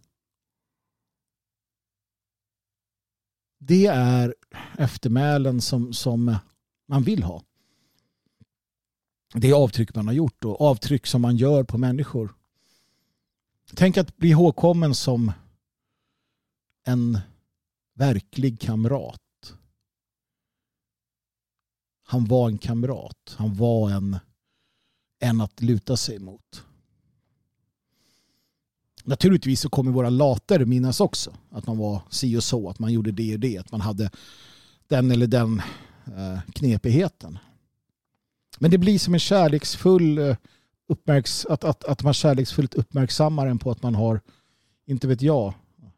Det 3.68 3.86
är 3.86 4.36
eftermälen 4.78 5.62
som, 5.62 5.94
som 5.94 6.36
man 6.88 7.04
vill 7.04 7.24
ha. 7.24 7.44
Det 9.34 9.50
är 9.50 9.54
avtryck 9.54 9.96
man 9.96 10.08
har 10.08 10.14
gjort 10.14 10.46
och 10.46 10.62
avtryck 10.62 11.08
som 11.08 11.22
man 11.22 11.38
gör 11.38 11.64
på 11.64 11.78
människor. 11.78 12.36
Tänk 13.74 13.98
att 13.98 14.18
bli 14.18 14.30
ihågkommen 14.30 14.96
som 14.96 15.32
en 16.84 17.20
verklig 17.94 18.60
kamrat. 18.60 19.54
Han 22.04 22.26
var 22.26 22.50
en 22.50 22.58
kamrat. 22.58 23.36
Han 23.38 23.56
var 23.56 23.90
en, 23.90 24.18
en 25.20 25.42
att 25.42 25.62
luta 25.62 25.98
sig 25.98 26.20
mot. 26.20 26.66
Naturligtvis 29.06 29.62
så 29.62 29.70
kommer 29.70 29.92
våra 29.92 30.10
later 30.10 30.66
minnas 30.66 31.00
också. 31.00 31.34
Att 31.50 31.68
man 31.68 31.78
var 31.78 32.02
si 32.10 32.38
och 32.38 32.44
så, 32.44 32.70
att 32.70 32.80
man 32.80 32.94
gjorde 32.94 33.12
det 33.12 33.34
och 33.34 33.40
det, 33.40 33.58
att 33.58 33.72
man 33.72 33.82
hade 33.82 34.10
den 34.88 35.12
eller 35.12 35.28
den 35.28 35.62
eh, 36.06 36.40
knepigheten. 36.54 37.38
Men 38.60 38.72
det 38.72 38.78
blir 38.78 39.00
som 39.00 39.14
en 39.14 39.20
kärleksfull 39.20 40.18
eh, 40.18 40.36
uppmärks 40.88 41.46
att, 41.46 41.64
att, 41.64 41.84
att 41.84 42.04
man 42.04 42.14
kärleksfullt 42.14 42.74
uppmärksammar 42.74 43.48
en 43.48 43.60
på 43.60 43.72
att 43.72 43.84
man 43.84 43.96
har, 43.96 44.22
inte 44.86 45.08
vet 45.08 45.22
jag, 45.22 45.54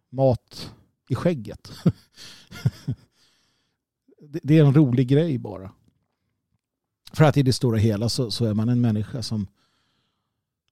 mat 0.09 0.71
i 1.09 1.15
skägget. 1.15 1.71
det 4.19 4.57
är 4.57 4.65
en 4.65 4.73
rolig 4.73 5.07
grej 5.07 5.37
bara. 5.37 5.71
För 7.13 7.23
att 7.23 7.37
i 7.37 7.43
det 7.43 7.53
stora 7.53 7.77
hela 7.77 8.09
så, 8.09 8.31
så 8.31 8.45
är 8.45 8.53
man 8.53 8.69
en 8.69 8.81
människa 8.81 9.23
som 9.23 9.47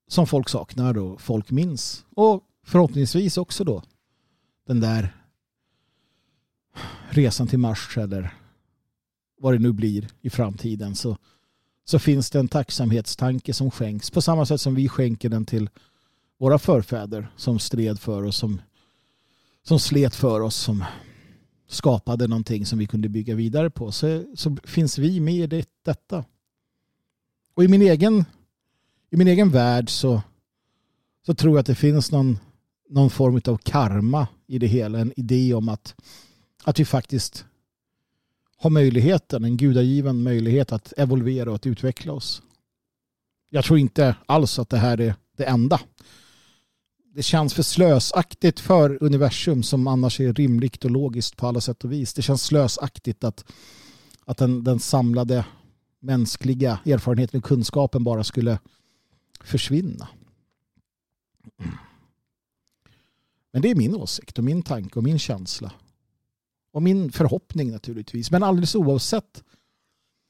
som 0.08 0.28
folk 0.28 0.50
saknar 0.50 0.98
och 0.98 1.22
folk 1.22 1.52
minns. 1.52 2.06
Och 2.16 2.44
förhoppningsvis 2.64 3.38
också 3.38 3.64
då 3.64 3.84
den 4.68 4.80
där 4.80 5.16
resan 7.10 7.48
till 7.48 7.60
Mars 7.60 7.98
eller 7.98 8.34
vad 9.38 9.54
det 9.54 9.60
nu 9.60 9.72
blir 9.72 10.08
i 10.22 10.30
framtiden 10.30 10.96
så, 10.96 11.18
så 11.86 12.00
finns 12.00 12.30
det 12.30 12.40
en 12.40 12.48
tacksamhetstanke 12.48 13.54
som 13.54 13.72
skänks 13.72 14.12
på 14.12 14.22
samma 14.22 14.46
sätt 14.46 14.62
som 14.62 14.76
vi 14.76 14.90
skänker 14.90 15.30
den 15.30 15.46
till 15.46 15.70
våra 16.38 16.60
förfäder 16.60 17.32
som 17.36 17.60
stred 17.60 18.00
för 18.00 18.24
oss, 18.24 18.38
som, 18.38 18.62
som 19.64 19.80
slet 19.80 20.16
för 20.16 20.42
oss, 20.42 20.56
som 20.56 20.84
skapade 21.68 22.28
någonting 22.28 22.66
som 22.66 22.80
vi 22.80 22.88
kunde 22.88 23.10
bygga 23.10 23.36
vidare 23.36 23.70
på 23.70 23.92
så, 23.92 24.24
så 24.36 24.58
finns 24.64 24.98
vi 24.98 25.20
med 25.20 25.36
i 25.36 25.48
det, 25.48 25.70
detta. 25.84 26.26
Och 27.54 27.64
i 27.64 27.68
min 27.68 27.82
egen 27.82 28.26
i 29.16 29.18
min 29.18 29.28
egen 29.28 29.50
värld 29.50 29.90
så, 29.90 30.22
så 31.26 31.34
tror 31.34 31.54
jag 31.54 31.60
att 31.60 31.66
det 31.66 31.76
finns 31.76 32.12
någon, 32.12 32.40
någon 32.90 33.10
form 33.10 33.42
av 33.46 33.58
karma 33.58 34.28
i 34.48 34.60
det 34.60 34.68
hela. 34.68 35.00
En 35.00 35.14
idé 35.20 35.54
om 35.54 35.70
att, 35.70 35.96
att 36.64 36.80
vi 36.80 36.86
faktiskt 36.86 37.46
har 38.58 38.70
möjligheten, 38.70 39.44
en 39.44 39.58
gudagiven 39.58 40.24
möjlighet 40.24 40.72
att 40.72 40.94
evolvera 40.98 41.50
och 41.50 41.56
att 41.56 41.66
utveckla 41.66 42.14
oss. 42.14 42.42
Jag 43.50 43.66
tror 43.66 43.80
inte 43.80 44.16
alls 44.26 44.60
att 44.60 44.70
det 44.70 44.78
här 44.78 45.02
är 45.02 45.16
det 45.38 45.44
enda. 45.44 45.80
Det 47.14 47.24
känns 47.24 47.54
för 47.54 47.64
slösaktigt 47.64 48.60
för 48.60 49.04
universum 49.04 49.64
som 49.64 49.88
annars 49.88 50.20
är 50.20 50.34
rimligt 50.34 50.86
och 50.86 50.92
logiskt 50.92 51.38
på 51.38 51.48
alla 51.48 51.62
sätt 51.62 51.84
och 51.84 51.92
vis. 51.92 52.14
Det 52.14 52.22
känns 52.22 52.44
slösaktigt 52.44 53.24
att, 53.24 53.46
att 54.26 54.38
den, 54.38 54.64
den 54.64 54.80
samlade 54.80 55.46
mänskliga 56.00 56.80
erfarenheten 56.86 57.38
och 57.38 57.46
kunskapen 57.46 58.04
bara 58.04 58.24
skulle 58.24 58.60
försvinna. 59.46 60.08
Men 63.52 63.62
det 63.62 63.72
är 63.72 63.76
min 63.76 63.96
åsikt 63.96 64.38
och 64.38 64.44
min 64.44 64.64
tanke 64.64 65.00
och 65.00 65.04
min 65.04 65.20
känsla. 65.20 65.72
Och 66.72 66.84
min 66.84 67.12
förhoppning 67.12 67.72
naturligtvis. 67.72 68.32
Men 68.32 68.44
alldeles 68.44 68.76
oavsett 68.76 69.44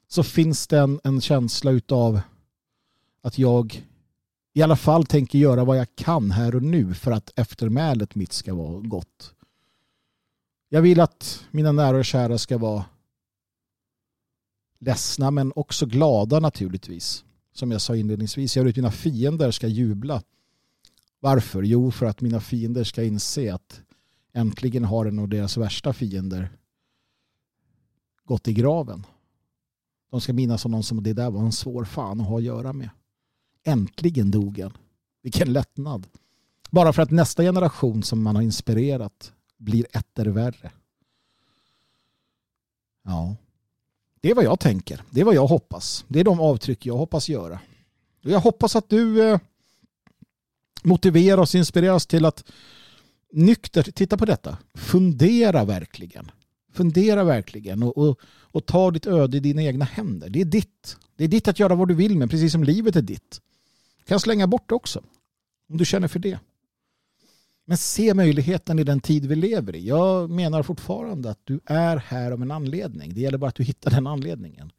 så 0.08 0.22
finns 0.22 0.66
det 0.66 0.78
en, 0.78 1.00
en 1.04 1.20
känsla 1.20 1.70
utav 1.70 2.20
att 3.20 3.38
jag 3.38 3.86
i 4.52 4.62
alla 4.62 4.76
fall 4.76 5.06
tänker 5.06 5.38
göra 5.38 5.64
vad 5.64 5.78
jag 5.78 5.96
kan 5.96 6.30
här 6.30 6.54
och 6.54 6.62
nu 6.62 6.94
för 6.94 7.10
att 7.10 7.38
eftermälet 7.38 8.14
mitt 8.14 8.32
ska 8.32 8.54
vara 8.54 8.80
gott. 8.80 9.34
Jag 10.68 10.82
vill 10.82 11.00
att 11.00 11.46
mina 11.50 11.72
nära 11.72 11.96
och 11.96 12.04
kära 12.04 12.38
ska 12.38 12.58
vara 12.58 12.84
ledsna 14.78 15.30
men 15.30 15.52
också 15.56 15.86
glada 15.86 16.40
naturligtvis. 16.40 17.24
Som 17.56 17.70
jag 17.70 17.80
sa 17.80 17.96
inledningsvis, 17.96 18.56
jag 18.56 18.64
vill 18.64 18.70
att 18.70 18.76
mina 18.76 18.90
fiender 18.90 19.50
ska 19.50 19.66
jubla. 19.68 20.22
Varför? 21.20 21.62
Jo, 21.62 21.90
för 21.90 22.06
att 22.06 22.20
mina 22.20 22.40
fiender 22.40 22.84
ska 22.84 23.02
inse 23.02 23.54
att 23.54 23.80
äntligen 24.32 24.84
har 24.84 25.06
en 25.06 25.18
av 25.18 25.28
deras 25.28 25.56
värsta 25.56 25.92
fiender 25.92 26.48
gått 28.24 28.48
i 28.48 28.52
graven. 28.52 29.06
De 30.10 30.20
ska 30.20 30.32
minnas 30.32 30.62
honom 30.62 30.82
som 30.82 31.02
det 31.02 31.12
där 31.12 31.30
var 31.30 31.40
en 31.40 31.52
svår 31.52 31.84
fan 31.84 32.20
att 32.20 32.26
ha 32.26 32.36
att 32.36 32.44
göra 32.44 32.72
med. 32.72 32.90
Äntligen 33.64 34.30
dog 34.30 34.58
han. 34.58 34.76
Vilken 35.22 35.52
lättnad. 35.52 36.06
Bara 36.70 36.92
för 36.92 37.02
att 37.02 37.10
nästa 37.10 37.42
generation 37.42 38.02
som 38.02 38.22
man 38.22 38.36
har 38.36 38.42
inspirerat 38.42 39.32
blir 39.56 39.86
etter 39.92 40.26
värre. 40.26 40.72
Ja, 43.02 43.36
det 44.26 44.30
är 44.30 44.34
vad 44.34 44.44
jag 44.44 44.60
tänker. 44.60 45.02
Det 45.10 45.20
är 45.20 45.24
vad 45.24 45.34
jag 45.34 45.46
hoppas. 45.46 46.04
Det 46.08 46.20
är 46.20 46.24
de 46.24 46.40
avtryck 46.40 46.86
jag 46.86 46.96
hoppas 46.96 47.28
göra. 47.28 47.58
Jag 48.20 48.40
hoppas 48.40 48.76
att 48.76 48.88
du 48.88 49.22
eh, 49.22 49.40
motiveras 50.82 51.54
och 51.54 51.58
inspireras 51.58 52.06
till 52.06 52.24
att 52.24 52.44
nyktert 53.32 53.94
titta 53.94 54.16
på 54.16 54.24
detta. 54.24 54.58
Fundera 54.74 55.64
verkligen. 55.64 56.30
Fundera 56.72 57.24
verkligen 57.24 57.82
och, 57.82 57.98
och, 57.98 58.20
och, 58.40 58.66
ta 58.66 58.90
ditt 58.90 59.06
öde 59.06 59.36
i 59.36 59.40
dina 59.40 59.62
egna 59.62 59.84
händer. 59.84 60.28
Det 60.28 60.40
är 60.40 60.44
ditt. 60.44 60.96
Det 61.16 61.24
är 61.24 61.28
ditt 61.28 61.48
att 61.48 61.58
göra 61.58 61.74
vad 61.74 61.88
du 61.88 61.94
vill 61.94 62.18
med, 62.18 62.30
precis 62.30 62.52
som 62.52 62.64
livet 62.64 62.96
är 62.96 63.02
ditt. 63.02 63.40
Du 63.98 64.04
kan 64.04 64.20
slänga 64.20 64.46
bort 64.46 64.68
det 64.68 64.74
också, 64.74 65.02
om 65.70 65.76
du 65.76 65.84
känner 65.84 66.08
för 66.08 66.18
det. 66.18 66.38
Men 67.68 67.76
se 67.76 68.14
möjligheten 68.14 68.78
i 68.78 68.84
den 68.84 69.00
tid 69.00 69.26
vi 69.26 69.34
lever 69.34 69.76
i. 69.76 69.86
Jag 69.86 70.30
menar 70.30 70.62
fortfarande 70.62 71.30
att 71.30 71.40
du 71.44 71.60
är 71.66 71.96
här 71.96 72.30
av 72.32 72.42
en 72.42 72.50
anledning. 72.50 73.14
Det 73.14 73.20
gäller 73.20 73.38
bara 73.38 73.48
att 73.48 73.54
du 73.54 73.64
hittar 73.64 73.90
den 73.90 74.06
anledningen. 74.06 74.72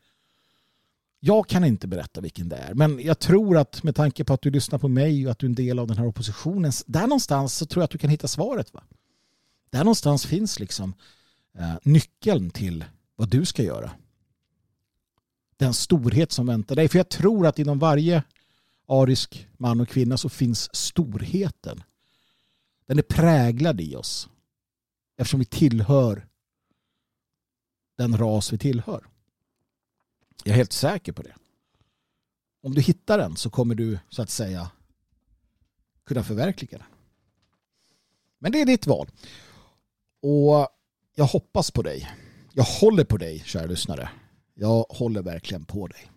Jag 1.20 1.48
kan 1.48 1.64
inte 1.64 1.88
berätta 1.88 2.22
vilken 2.22 2.50
det 2.50 2.56
är, 2.56 2.74
men 2.74 3.00
jag 3.00 3.20
tror 3.20 3.58
att 3.58 3.84
med 3.84 3.96
tanke 3.96 4.24
på 4.24 4.34
att 4.34 4.42
du 4.42 4.52
lyssnar 4.52 4.80
på 4.80 4.88
mig 4.88 5.26
och 5.26 5.32
att 5.32 5.40
du 5.40 5.46
är 5.46 5.50
en 5.50 5.56
del 5.56 5.80
av 5.80 5.88
den 5.88 5.98
här 5.98 6.08
oppositionen, 6.08 6.72
där 6.86 7.02
någonstans 7.02 7.54
så 7.54 7.66
tror 7.66 7.82
jag 7.82 7.86
att 7.86 7.92
du 7.92 7.98
kan 7.98 8.10
hitta 8.10 8.28
svaret. 8.28 8.74
Va? 8.74 8.84
Där 9.70 9.80
någonstans 9.80 10.26
finns 10.26 10.60
liksom 10.60 10.94
eh, 11.58 11.74
nyckeln 11.84 12.50
till 12.50 12.86
vad 13.16 13.30
du 13.30 13.46
ska 13.46 13.64
göra. 13.64 13.92
Den 15.58 15.74
storhet 15.74 16.32
som 16.32 16.46
väntar 16.46 16.76
dig. 16.76 16.88
För 16.88 17.00
jag 17.00 17.10
tror 17.10 17.48
att 17.48 17.60
inom 17.60 17.80
varje 17.80 18.24
arisk 18.88 19.48
man 19.58 19.82
och 19.82 19.90
kvinna 19.90 20.18
så 20.18 20.30
finns 20.30 20.76
storheten. 20.76 21.84
Den 22.88 22.98
är 22.98 23.04
präglad 23.04 23.82
i 23.82 23.96
oss. 23.96 24.30
Eftersom 25.18 25.40
vi 25.40 25.46
tillhör 25.46 26.28
den 27.98 28.18
ras 28.18 28.54
vi 28.54 28.58
tillhör. 28.58 29.08
Jag 30.44 30.54
är 30.54 30.58
helt 30.58 30.74
säker 30.74 31.12
på 31.12 31.22
det. 31.22 31.36
Om 32.62 32.74
du 32.74 32.82
hittar 32.82 33.18
den 33.18 33.36
så 33.36 33.50
kommer 33.50 33.76
du 33.76 34.00
så 34.10 34.22
att 34.22 34.30
säga 34.30 34.72
kunna 36.06 36.24
förverkliga 36.24 36.78
den. 36.78 36.88
Men 38.40 38.52
det 38.52 38.62
är 38.62 38.66
ditt 38.66 38.88
val. 38.88 39.10
Och 40.22 40.70
jag 41.16 41.26
hoppas 41.26 41.72
på 41.72 41.82
dig. 41.82 42.12
Jag 42.54 42.64
håller 42.64 43.04
på 43.04 43.18
dig, 43.18 43.44
kära 43.46 43.66
lyssnare. 43.66 44.10
Jag 44.54 44.86
håller 44.90 45.22
verkligen 45.22 45.66
på 45.66 45.88
dig. 45.88 46.12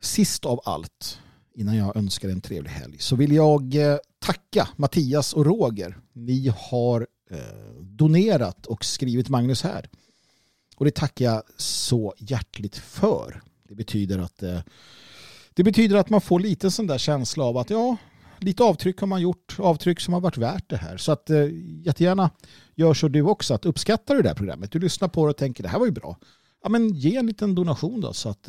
Sist 0.00 0.44
av 0.44 0.60
allt, 0.64 1.20
innan 1.54 1.76
jag 1.76 1.96
önskar 1.96 2.28
en 2.28 2.40
trevlig 2.40 2.70
helg, 2.70 2.98
så 2.98 3.16
vill 3.16 3.32
jag 3.32 3.74
eh, 3.74 3.96
tacka 4.18 4.68
Mattias 4.76 5.32
och 5.32 5.46
Roger. 5.46 5.98
Ni 6.12 6.52
har 6.56 7.06
eh, 7.30 7.38
donerat 7.80 8.66
och 8.66 8.84
skrivit 8.84 9.28
Magnus 9.28 9.62
här. 9.62 9.88
Och 10.76 10.84
det 10.84 10.94
tackar 10.94 11.24
jag 11.24 11.42
så 11.56 12.14
hjärtligt 12.18 12.76
för. 12.76 13.42
Det 13.68 13.74
betyder 13.74 14.18
att 14.18 14.42
eh, 14.42 14.60
det 15.54 15.62
betyder 15.62 15.96
att 15.96 16.10
man 16.10 16.20
får 16.20 16.40
lite 16.40 16.70
sån 16.70 16.86
där 16.86 16.98
känsla 16.98 17.44
av 17.44 17.56
att 17.56 17.70
ja, 17.70 17.96
lite 18.38 18.62
avtryck 18.62 19.00
har 19.00 19.06
man 19.06 19.22
gjort, 19.22 19.56
avtryck 19.58 20.00
som 20.00 20.14
har 20.14 20.20
varit 20.20 20.38
värt 20.38 20.70
det 20.70 20.76
här. 20.76 20.96
Så 20.96 21.12
att 21.12 21.30
jättegärna 21.84 22.30
gör 22.74 22.94
så 22.94 23.08
du 23.08 23.22
också, 23.22 23.54
att 23.54 23.66
uppskattar 23.66 24.14
du 24.14 24.22
det 24.22 24.28
här 24.28 24.36
programmet, 24.36 24.72
du 24.72 24.78
lyssnar 24.78 25.08
på 25.08 25.26
det 25.26 25.30
och 25.30 25.36
tänker 25.36 25.62
det 25.62 25.68
här 25.68 25.78
var 25.78 25.86
ju 25.86 25.92
bra. 25.92 26.16
Ja 26.62 26.68
men 26.68 26.94
ge 26.94 27.16
en 27.16 27.26
liten 27.26 27.54
donation 27.54 28.00
då 28.00 28.12
så 28.12 28.28
att 28.28 28.48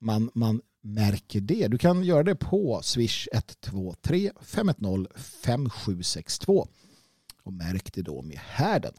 man, 0.00 0.30
man 0.34 0.60
märker 0.86 1.40
det. 1.40 1.68
Du 1.68 1.78
kan 1.78 2.04
göra 2.04 2.22
det 2.22 2.34
på 2.34 2.80
swish 2.82 3.28
123 3.32 4.32
510 4.40 5.06
5762 5.16 6.68
och 7.42 7.52
märk 7.52 7.92
det 7.92 8.02
då 8.02 8.22
med 8.22 8.38
härden. 8.38 8.92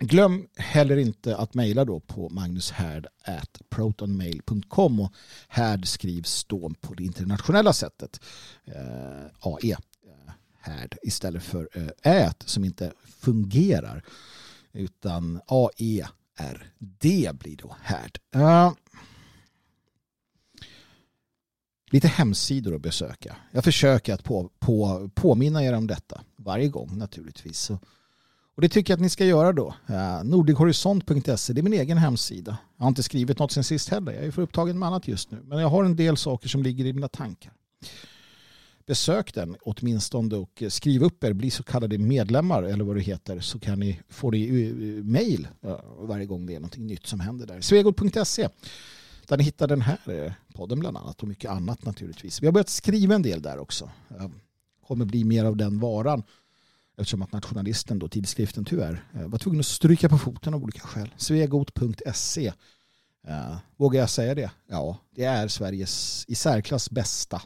Glöm 0.00 0.46
heller 0.56 0.96
inte 0.96 1.36
att 1.36 1.54
mejla 1.54 1.84
då 1.84 2.00
på 2.00 2.28
magnushärd.protonmail.com 2.28 5.00
och 5.00 5.14
härd 5.48 5.88
skrivs 5.88 6.44
då 6.44 6.72
på 6.80 6.94
det 6.94 7.04
internationella 7.04 7.72
sättet. 7.72 8.20
Eh, 8.64 9.24
AE, 9.38 9.70
eh, 9.70 9.76
härd, 10.60 10.96
istället 11.02 11.42
för 11.42 11.68
eh, 11.74 11.88
ät 12.02 12.42
som 12.46 12.64
inte 12.64 12.92
fungerar. 13.04 14.04
Utan 14.72 15.40
AERD 15.46 17.38
blir 17.38 17.56
då 17.56 17.76
härd. 17.82 18.18
Eh, 18.34 18.72
lite 21.90 22.08
hemsidor 22.08 22.74
att 22.74 22.82
besöka. 22.82 23.36
Jag 23.52 23.64
försöker 23.64 24.14
att 24.14 24.24
på, 24.24 24.50
på, 24.58 25.10
påminna 25.14 25.64
er 25.64 25.72
om 25.72 25.86
detta 25.86 26.20
varje 26.36 26.68
gång 26.68 26.98
naturligtvis. 26.98 27.58
Så 27.58 27.78
och 28.60 28.62
det 28.62 28.68
tycker 28.68 28.92
jag 28.92 28.96
att 28.96 29.02
ni 29.02 29.08
ska 29.08 29.24
göra 29.24 29.52
då. 29.52 29.66
Uh, 29.68 29.74
det 30.44 30.52
är 30.52 31.62
min 31.62 31.72
egen 31.72 31.98
hemsida. 31.98 32.58
Jag 32.76 32.84
har 32.84 32.88
inte 32.88 33.02
skrivit 33.02 33.38
något 33.38 33.52
sen 33.52 33.64
sist 33.64 33.88
heller. 33.88 34.12
Jag 34.12 34.24
är 34.24 34.30
för 34.30 34.42
upptagen 34.42 34.78
med 34.78 34.86
annat 34.86 35.08
just 35.08 35.30
nu. 35.30 35.38
Men 35.44 35.58
jag 35.58 35.68
har 35.68 35.84
en 35.84 35.96
del 35.96 36.16
saker 36.16 36.48
som 36.48 36.62
ligger 36.62 36.84
i 36.84 36.92
mina 36.92 37.08
tankar. 37.08 37.52
Besök 38.86 39.34
den 39.34 39.56
åtminstone 39.62 40.36
och 40.36 40.62
skriv 40.68 41.02
upp 41.02 41.24
er, 41.24 41.32
bli 41.32 41.50
så 41.50 41.62
kallade 41.62 41.98
medlemmar 41.98 42.62
eller 42.62 42.84
vad 42.84 42.96
det 42.96 43.02
heter 43.02 43.40
så 43.40 43.58
kan 43.58 43.80
ni 43.80 44.00
få 44.08 44.30
det 44.30 44.38
i 44.38 45.02
mail 45.04 45.48
eh, 45.62 45.76
varje 45.98 46.26
gång 46.26 46.46
det 46.46 46.54
är 46.54 46.60
något 46.60 46.76
nytt 46.76 47.06
som 47.06 47.20
händer 47.20 47.46
där. 47.46 47.60
Svegot.se 47.60 48.48
där 49.30 49.36
ni 49.36 49.44
hittar 49.44 49.68
den 49.68 49.80
här 49.80 49.98
eh, 50.06 50.32
podden 50.54 50.80
bland 50.80 50.96
annat 50.96 51.22
och 51.22 51.28
mycket 51.28 51.50
annat 51.50 51.84
naturligtvis. 51.84 52.42
Vi 52.42 52.46
har 52.46 52.52
börjat 52.52 52.68
skriva 52.68 53.14
en 53.14 53.22
del 53.22 53.42
där 53.42 53.58
också. 53.58 53.90
Ehm, 54.20 54.40
kommer 54.86 55.04
bli 55.04 55.24
mer 55.24 55.44
av 55.44 55.56
den 55.56 55.78
varan 55.78 56.22
Eftersom 56.96 57.22
att 57.22 57.32
nationalisten, 57.32 57.98
då, 57.98 58.08
tidskriften 58.08 58.64
tyvärr, 58.64 59.04
eh, 59.14 59.26
var 59.26 59.38
tvungen 59.38 59.60
att 59.60 59.66
stryka 59.66 60.08
på 60.08 60.18
foten 60.18 60.54
av 60.54 60.62
olika 60.62 60.80
skäl. 60.80 61.14
Svegot.se. 61.16 62.52
Eh, 63.26 63.56
vågar 63.76 64.00
jag 64.00 64.10
säga 64.10 64.34
det? 64.34 64.50
Ja, 64.66 64.98
det 65.10 65.24
är 65.24 65.48
Sveriges 65.48 66.24
i 66.28 66.34
särklass 66.34 66.90
bästa 66.90 67.42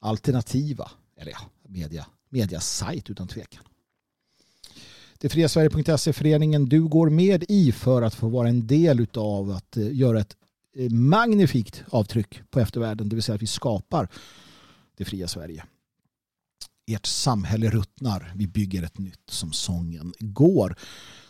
alternativa 0.00 0.90
eller 1.16 1.32
ja, 1.32 1.38
media, 1.62 2.06
mediasajt 2.28 3.10
utan 3.10 3.28
tvekan. 3.28 3.64
Det 5.18 5.28
fria 5.28 5.48
Sverige.se 5.48 6.12
föreningen 6.12 6.66
du 6.66 6.88
går 6.88 7.10
med 7.10 7.44
i 7.48 7.72
för 7.72 8.02
att 8.02 8.14
få 8.14 8.28
vara 8.28 8.48
en 8.48 8.66
del 8.66 9.06
av 9.16 9.50
att 9.50 9.76
eh, 9.76 9.96
göra 9.96 10.20
ett 10.20 10.36
eh, 10.76 10.90
magnifikt 10.90 11.84
avtryck 11.90 12.42
på 12.50 12.60
eftervärlden, 12.60 13.08
det 13.08 13.16
vill 13.16 13.22
säga 13.22 13.36
att 13.36 13.42
vi 13.42 13.46
skapar 13.46 14.08
det 14.96 15.04
fria 15.04 15.28
Sverige 15.28 15.64
ert 16.86 17.06
samhälle 17.06 17.70
ruttnar. 17.70 18.32
Vi 18.34 18.46
bygger 18.46 18.82
ett 18.82 18.98
nytt 18.98 19.30
som 19.30 19.52
sången 19.52 20.14
går. 20.18 20.76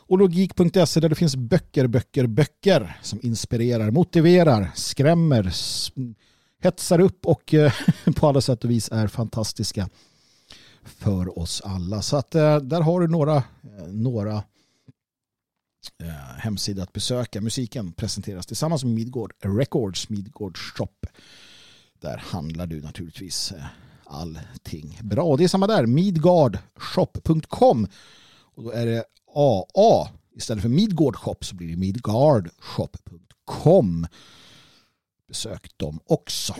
Och 0.08 0.18
logik.se 0.18 1.00
där 1.00 1.08
det 1.08 1.14
finns 1.14 1.36
böcker, 1.36 1.86
böcker, 1.86 2.26
böcker 2.26 3.00
som 3.02 3.20
inspirerar, 3.22 3.90
motiverar, 3.90 4.70
skrämmer, 4.74 5.52
hetsar 6.62 7.00
upp 7.00 7.26
och 7.26 7.54
eh, 7.54 7.72
på 8.16 8.28
alla 8.28 8.40
sätt 8.40 8.64
och 8.64 8.70
vis 8.70 8.88
är 8.92 9.06
fantastiska 9.06 9.88
för 10.86 11.38
oss 11.38 11.62
alla. 11.64 12.02
Så 12.02 12.16
att 12.16 12.34
eh, 12.34 12.56
där 12.56 12.80
har 12.80 13.00
du 13.00 13.08
några, 13.08 13.36
eh, 13.36 13.42
några 13.88 14.36
eh, 16.02 16.36
hemsidor 16.38 16.82
att 16.82 16.92
besöka. 16.92 17.40
Musiken 17.40 17.92
presenteras 17.92 18.46
tillsammans 18.46 18.84
med 18.84 18.94
Midgård 18.94 19.32
Records, 19.42 20.08
Midgård 20.08 20.58
Shop. 20.58 20.88
Där 22.00 22.16
handlar 22.16 22.66
du 22.66 22.82
naturligtvis 22.82 23.52
allting 24.04 24.98
bra. 25.02 25.24
Och 25.24 25.38
Det 25.38 25.44
är 25.44 25.48
samma 25.48 25.66
där, 25.66 25.86
midgardshop.com. 25.86 27.86
Och 28.54 28.62
då 28.62 28.70
är 28.70 28.86
det 28.86 29.04
AA. 29.34 30.08
Istället 30.36 30.62
för 30.62 30.68
Midgård 30.68 31.16
Shop 31.16 31.36
så 31.40 31.54
blir 31.54 31.68
det 31.68 31.76
midgardshop.com. 31.76 34.06
Besök 35.28 35.78
dem 35.78 36.00
också. 36.06 36.56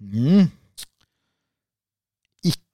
Mm. 0.00 0.46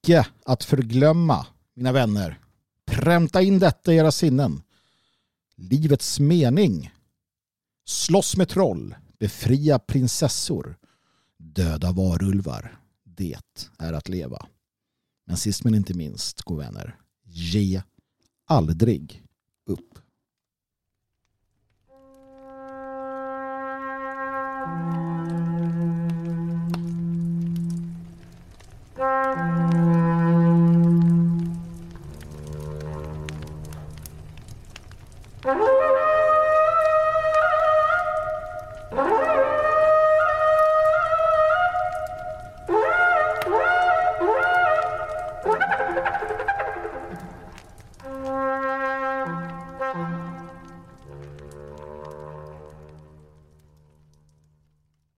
Icke 0.05 0.27
att 0.45 0.65
förglömma, 0.65 1.47
mina 1.75 1.93
vänner. 1.93 2.41
Pränta 2.85 3.43
in 3.43 3.59
detta 3.59 3.93
i 3.93 3.97
era 3.97 4.13
sinnen. 4.13 4.63
Livets 5.57 6.21
mening. 6.21 6.91
Slåss 7.85 8.37
med 8.37 8.49
troll. 8.49 8.95
Befria 9.19 9.79
prinsessor. 9.79 10.77
Döda 11.39 11.93
varulvar 11.93 12.81
det 13.05 13.37
är 13.79 13.93
att 13.93 14.09
leva. 14.09 14.47
Men 15.27 15.37
sist 15.37 15.65
men 15.65 15.75
inte 15.75 15.95
minst, 15.95 16.43
god 16.43 16.59
vänner, 16.59 16.97
ge 17.25 17.83
aldrig 18.47 19.25
upp. 19.67 19.99